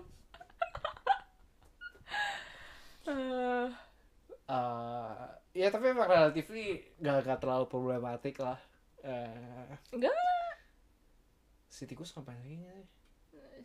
[3.07, 3.67] Eh,
[4.47, 5.23] Eh,
[5.59, 6.47] ya tapi emang relatif
[7.03, 8.55] gak, gak terlalu problematik lah.
[9.03, 10.15] Eh, enggak
[11.67, 12.87] si tikus ngapain lagi nih?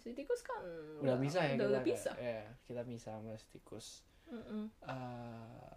[0.02, 0.58] si tikus kan
[1.04, 2.10] udah bisa ya udah, kita udah bisa.
[2.18, 2.42] ya?
[2.66, 4.64] Kita bisa sama si tikus Mm-mm.
[4.82, 5.76] Eh,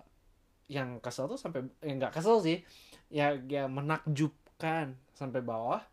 [0.73, 2.65] yang kesel tuh sampai eh, nggak kesel sih.
[3.13, 5.85] Ya ya menakjubkan sampai bawah.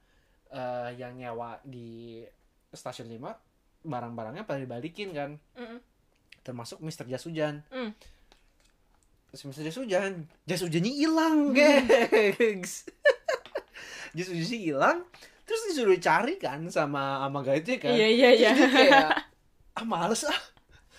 [0.48, 2.24] Eh, yang nyewa di
[2.72, 3.36] stasiun 5
[3.84, 5.36] barang-barangnya pada dibalikin kan.
[5.58, 5.91] Mm-mm.
[6.42, 7.62] Termasuk Mister Jas Hujan.
[7.70, 7.94] Mm.
[9.32, 12.84] Mister Jas Hujan jas hujannya hilang gengs.
[14.16, 14.98] Jas hujannya hilang
[15.42, 17.92] terus disuruh cari kan sama sama guide kan.
[17.92, 18.50] Iya iya iya.
[18.54, 19.08] kayak
[19.76, 20.40] ah males ah.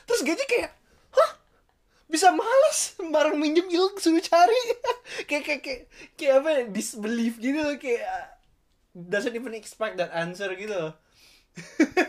[0.04, 0.72] Terus gaji kayak
[1.14, 1.32] hah?
[2.10, 2.98] Bisa males?
[3.14, 4.58] Barang minjem hilang suruh cari.
[5.30, 5.82] Kayak kayak kayak
[6.18, 8.34] kayak apa ya, disbelief gitu loh kayak
[8.94, 10.94] doesn't even expect that answer gitu loh.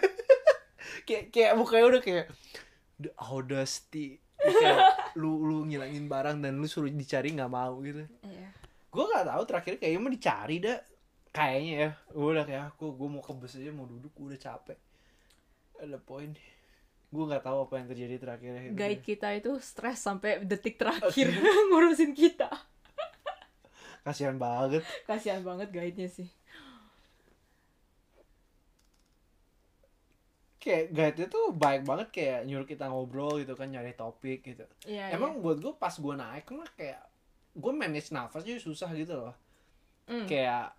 [1.08, 2.26] kayak kayak mukanya udah kayak
[3.00, 4.20] the audacity.
[4.38, 4.78] Kayak
[5.20, 8.04] lu lu ngilangin barang dan lu suruh dicari nggak mau gitu.
[8.24, 8.50] Iya.
[8.94, 10.78] gue nggak tahu terakhir kayaknya mau dicari dah.
[11.34, 11.90] Kayaknya ya.
[12.14, 14.78] Gue udah kayak aku gue mau ke bus aja mau duduk udah capek.
[15.82, 16.30] Ada poin
[17.14, 21.30] gue nggak tahu apa yang terjadi terakhir guide kita itu stres sampai detik terakhir
[21.70, 22.50] ngurusin kita.
[24.04, 24.84] Kasihan banget.
[25.08, 26.28] Kasihan banget guide-nya sih
[30.64, 35.12] kayak guide itu baik banget kayak nyuruh kita ngobrol gitu kan nyari topik gitu Iya,
[35.12, 37.04] emang buat gue pas gue naik mah kayak
[37.52, 39.34] gue manage nafas juga susah gitu loh
[40.04, 40.28] Mm.
[40.28, 40.76] kayak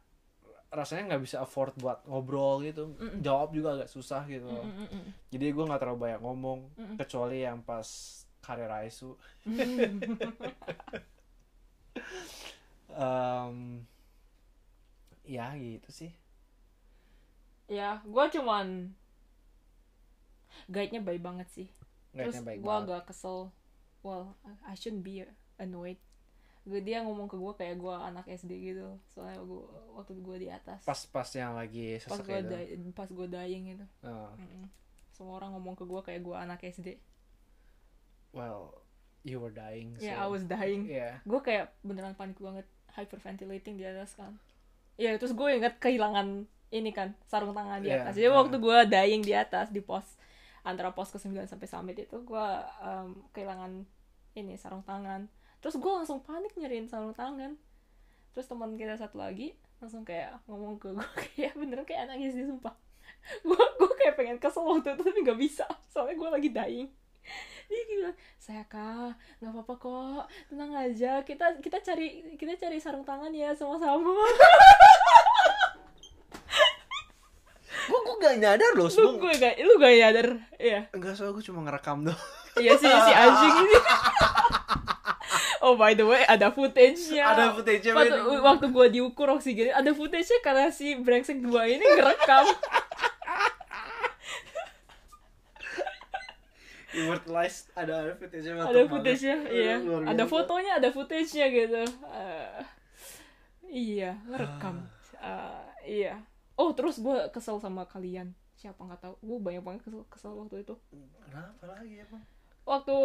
[0.70, 3.26] rasanya nggak bisa afford buat ngobrol gitu Mm-mm.
[3.26, 5.10] jawab juga agak susah gitu Mm, loh mm, mm, mm.
[5.34, 6.96] jadi gue nggak terlalu banyak ngomong Mm-mm.
[6.98, 7.86] kecuali yang pas
[8.42, 9.18] karir Aisu
[12.96, 13.82] Em,
[15.26, 16.12] ya gitu sih
[17.66, 18.94] ya gue cuman
[20.68, 21.68] guide-nya baik banget sih.
[22.16, 23.52] Terus Guide-nya gue agak kesel.
[24.02, 24.34] Well
[24.64, 25.26] I shouldn't be
[25.58, 26.00] annoyed.
[26.66, 28.98] Gue dia ngomong ke gue kayak gue anak SD gitu.
[29.14, 30.82] Soalnya gue waktu gue di atas.
[30.82, 33.86] Pas-pas yang lagi pas gue itu di- pas gue dying gitu.
[34.02, 34.66] Oh, Mm-mm.
[35.14, 37.00] semua orang ngomong ke gue kayak gue anak SD
[38.36, 38.84] well
[39.24, 40.86] you were dying so ya I was dying.
[40.86, 41.24] Yeah.
[41.24, 42.68] Gue kayak beneran panik banget.
[42.96, 44.40] Hyperventilating di atas kan.
[44.96, 48.16] Ya terus gue inget kehilangan ini kan sarung tangan di atas.
[48.16, 50.06] Jadi waktu gue dying di atas di pos
[50.66, 52.48] antara pos ke 9 sampai summit itu gue
[52.82, 53.86] em, kehilangan
[54.34, 55.30] ini sarung tangan.
[55.62, 57.56] Terus gue langsung panik nyariin sarung tangan.
[58.34, 61.08] Terus teman kita satu lagi langsung kayak ngomong ke gue
[61.38, 62.74] kayak beneran kayak nangis di sumpah.
[63.46, 65.66] Gue gue kayak pengen kesel waktu itu tapi nggak bisa.
[65.94, 66.90] Soalnya gue lagi dying.
[67.66, 70.24] Dia bilang saya kak nggak apa-apa kok.
[70.50, 71.22] Tenang aja.
[71.22, 74.02] Kita kita cari kita cari sarung tangan ya sama-sama
[77.86, 80.28] gue gue gak nyadar loh lu gue gak lu gak nyadar
[80.60, 80.88] iya.
[80.92, 82.22] Enggak soalnya gue cuma ngerekam doang.
[82.56, 83.56] Iya sih si anjing.
[83.64, 83.78] Ini
[85.66, 87.24] oh by the way ada footage-nya.
[87.34, 92.46] Ada footage-nya waktu, waktu gue diukur oksigen ada footage-nya karena si brengsek dua ini ngerekam.
[96.96, 99.76] Immortalized ada footage-nya ada footage-nya iya.
[100.08, 101.84] ada fotonya ada footage-nya gitu.
[102.14, 102.60] Eh,
[103.68, 104.86] iya ngerekam.
[105.20, 106.16] Eh, iya
[106.56, 108.32] oh terus gue kesel sama kalian.
[108.56, 109.16] Siapa nggak tahu.
[109.22, 110.76] Gue banyak banget kesel kesel waktu itu.
[111.26, 112.24] Kenapa lagi ya bang
[112.66, 112.96] waktu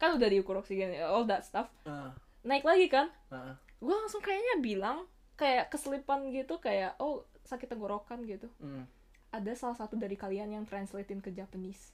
[0.00, 1.68] kan udah diukur oksigen all that stuff.
[1.84, 2.10] Ah,
[2.42, 3.12] naik lagi kan?
[3.28, 3.54] Ah.
[3.84, 5.04] gue langsung kayaknya bilang
[5.36, 8.48] kayak keselipan gitu kayak oh sakit tenggorokan gitu.
[8.58, 8.88] Hmm.
[9.34, 11.90] ada salah satu dari kalian yang translatein ke Japanese.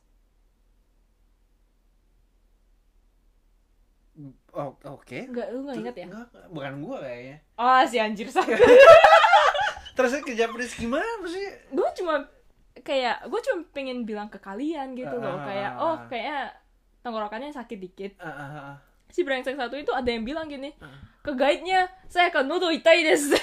[4.52, 5.16] Oh, oke.
[5.32, 6.06] nggak lu nggak inget ya?
[6.12, 7.36] Enggak, bukan gua kayaknya.
[7.56, 8.60] ah si anjir sakit
[10.00, 11.46] Terus ke Japanese gimana sih?
[11.68, 12.26] gue cuma
[12.80, 15.42] kayak gue cuma pengen bilang ke kalian gitu loh Ah.
[15.44, 16.42] kayak oh kayak
[17.00, 18.74] tenggorokannya sakit dikit Ah, ah, ah.
[19.06, 20.86] si brengsek satu itu ada yang bilang gini Ah.
[21.20, 23.34] ke guide-nya saya kan nodo itai desu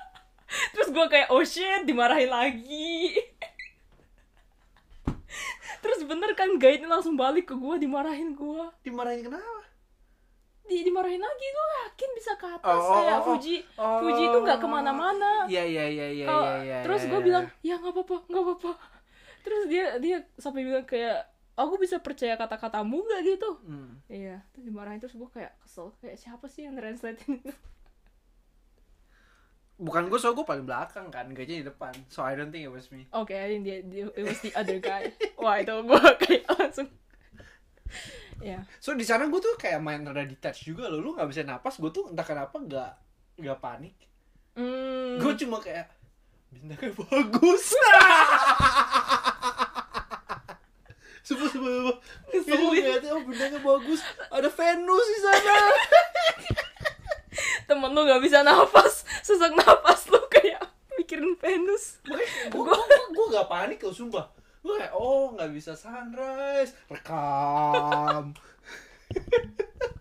[0.72, 3.14] terus gue kayak oh shit dimarahin lagi
[5.80, 9.60] terus bener kan guide-nya langsung balik ke gue dimarahin gue Dimarahin kenapa?
[10.64, 13.26] Di dimarahin lagi lu yakin bisa ke atas Oh, oh, kayak oh, oh.
[13.36, 14.00] Fuji Oh.
[14.00, 16.78] Fuji itu nggak ke mana-mana Iya, iya, iya, iya, iya, iya.
[16.80, 17.26] terus iya, gue iya.
[17.28, 18.72] bilang ya nggak apa-apa nggak apa-apa
[19.44, 21.20] terus dia dia sampai bilang kayak
[21.54, 24.00] aku bisa percaya kata-katamu gak gitu Hmm.
[24.08, 27.52] iya terus dimarahin terus gue kayak kesel kayak siapa sih yang translatein itu
[29.74, 32.72] bukan gue soal gue paling belakang kan gajah di depan so I don't think it
[32.72, 35.10] was me oke I think dia, dia it was the other guy
[35.42, 36.88] wah itu gue kayak langsung
[38.40, 41.42] ya so di sana gue tuh kayak main rada detach juga loh lu nggak bisa
[41.46, 42.92] napas gue tuh entah kenapa nggak
[43.42, 43.94] nggak panik
[44.58, 45.20] hmm.
[45.20, 45.90] gue cuma kayak
[46.50, 47.64] bintangnya bagus
[51.24, 51.96] Sumpah, sumpah, sumpah.
[52.36, 52.68] Itu Ngeselin.
[52.68, 54.04] ngeliatnya, oh bintangnya bagus.
[54.28, 55.56] Ada Venus di sana.
[57.68, 60.62] temen lu gak bisa nafas sesak nafas lu kayak
[61.00, 62.20] mikirin Venus gue
[62.52, 62.76] gue
[63.10, 64.26] gue gak panik loh, sumpah.
[64.64, 66.72] Gue kayak, oh nggak bisa sunrise.
[66.88, 68.32] Rekam.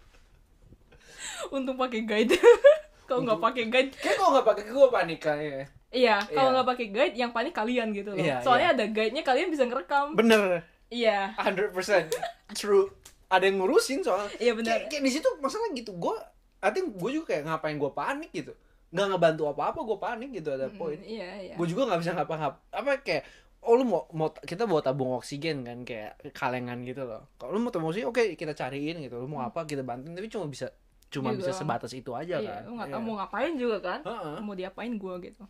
[1.52, 2.34] untung pakai guide
[3.06, 5.66] kalau nggak pakai guide Kayak kalau nggak pakai gue panik kayaknya.
[5.92, 6.54] iya kalau Iya.
[6.56, 8.76] nggak pakai guide yang panik kalian gitu loh Iya, soalnya iya.
[8.76, 10.66] ada guide-nya kalian bisa ngerekam Bener.
[10.90, 12.10] iya 100%
[12.54, 12.90] true.
[13.28, 14.30] Ada yang ngurusin soalnya.
[14.40, 15.90] iya benar Kayak, kayak di situ masalah gitu.
[15.92, 16.14] Gue,
[16.60, 18.54] I think gue juga kayak ngapain gue panik gitu.
[18.90, 21.00] Nggak ngebantu apa-apa gue panik gitu ada Mm, poin.
[21.00, 23.24] iya iya gue juga nggak bisa ngapa-ngapa apa kayak
[23.64, 27.32] oh lu mau mau kita bawa tabung oksigen kan kayak kalengan gitu loh.
[27.36, 29.18] Kalau lu mau tabung oksigen oke kita cariin gitu.
[29.18, 30.12] Lu mau apa kita bantuin.
[30.12, 30.68] Tapi cuma bisa
[31.08, 32.62] cuma Iya bisa sebatas itu aja iya kan.
[32.66, 32.96] lu nggak Iya.
[32.98, 34.00] tahu mau ngapain juga kan?
[34.02, 34.36] Heeh.
[34.40, 35.44] mau diapain gue gitu.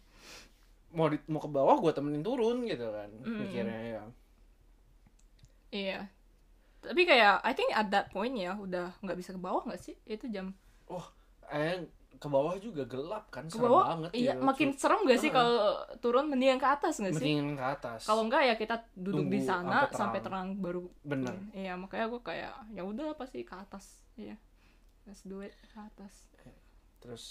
[0.91, 3.38] Mau di- mau ke bawah gue temenin turun gitu kan Mm.
[3.40, 4.03] mikirnya ya.
[5.72, 5.99] Iya.
[6.84, 9.95] Tapi kayak I think at that point ya udah nggak bisa ke bawah nggak sih?
[10.03, 10.52] Itu jam
[11.49, 11.85] eh
[12.24, 13.84] ke bawah juga gelap kan ke serem bawah?
[13.84, 14.48] banget iya gitu.
[14.48, 15.36] makin serem gak sih Heeh.
[15.36, 15.60] kalau
[16.00, 16.26] turun?
[16.32, 17.20] Mendingan ke atas nggak sih?
[17.20, 18.02] Mendingan ke atas.
[18.08, 20.48] Kalau enggak ya kita duduk di Tunggu sana sampai sampai terang.
[20.56, 21.36] terang baru bener.
[21.52, 24.00] iya makanya gue kayak ya udah pasti ke atas.
[24.16, 24.40] Iya
[25.04, 26.32] let's do it ke atas.
[26.98, 27.24] Terus?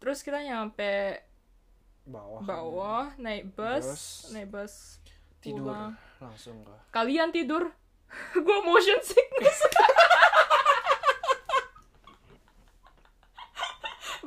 [0.00, 1.20] Terus kita nyampe
[2.02, 2.40] bawah.
[2.40, 4.04] bawah naik bus Bus.
[4.32, 4.96] naik bus
[5.38, 5.92] tidur pulang.
[6.16, 7.68] langsung ke kalian tidur?
[8.34, 9.60] Gue motion sickness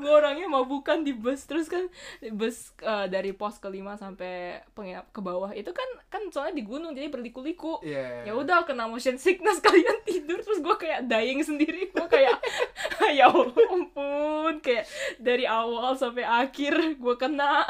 [0.04, 1.48] gue orangnya mabukan di bus.
[1.48, 1.88] Terus kan
[2.36, 6.92] bus eh, dari pos kelima sampai penginapan ke bawah itu kan kan soalnya di gunung
[6.92, 7.80] jadi berliku-liku.
[7.80, 8.28] Iya.
[8.28, 10.44] ya udah kena motion sickness kalian tidur.
[10.44, 11.90] Terus gue kayak dying sendiri.
[11.96, 12.36] Gue kayak
[13.18, 14.84] ya ampun kayak
[15.16, 17.64] dari awal sampai akhir gue kena.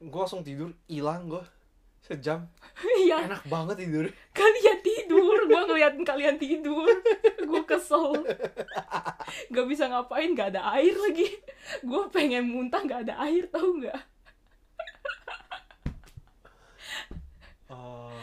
[0.00, 1.57] Gue langsung tidur hilang gue
[2.08, 2.48] sejam?
[2.78, 3.26] Iya.
[3.26, 4.06] Enak banget tidur.
[4.38, 6.86] Kalian tidur gue ngeliatin kalian tidur.
[7.42, 8.22] Gue kesel.
[9.54, 11.26] Gak bisa ngapain gak ada air lagi.
[11.82, 13.98] Gue pengen muntah gak ada air tau nggak?
[17.68, 18.14] Oh.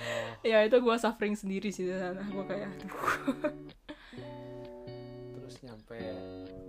[0.42, 2.24] Ya itu gue suffering sendiri sih di sana.
[2.26, 3.52] Gue kayak aduh.
[5.36, 6.00] terus nyampe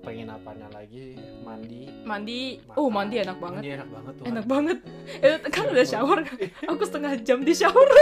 [0.06, 1.18] penginapannya lagi?
[1.42, 1.90] Mandi.
[2.06, 2.40] Mandi.
[2.62, 2.78] Makan.
[2.78, 3.58] oh mandi enak banget.
[3.58, 4.78] Mandi enak banget tuh enak banget.
[5.18, 6.18] Itu kan udah shower.
[6.22, 6.36] kan
[6.70, 7.88] aku setengah jam di shower.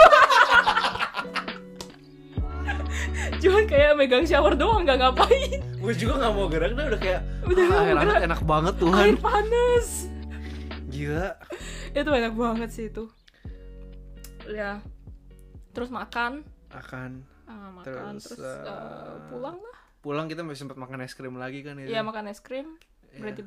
[3.40, 5.60] Cuman kayak megang shower doang nggak ngapain.
[5.80, 6.84] Gue juga nggak mau gerak dah.
[6.92, 8.20] Udah kayak Udah ah, air gerak.
[8.24, 9.00] enak banget Tuhan.
[9.04, 9.88] Air panas.
[10.88, 11.28] Gila.
[11.92, 13.04] Itu enak banget sih itu.
[14.48, 14.80] Ya.
[15.72, 16.44] Terus makan.
[16.68, 18.16] Akan Ah, makan.
[18.16, 21.80] Terus, terus, eh, eh, pulang lah pulang kita masih sempat makan es krim lagi kan
[21.80, 22.76] itu ya makan es krim
[23.08, 23.20] Iya.
[23.22, 23.42] berhenti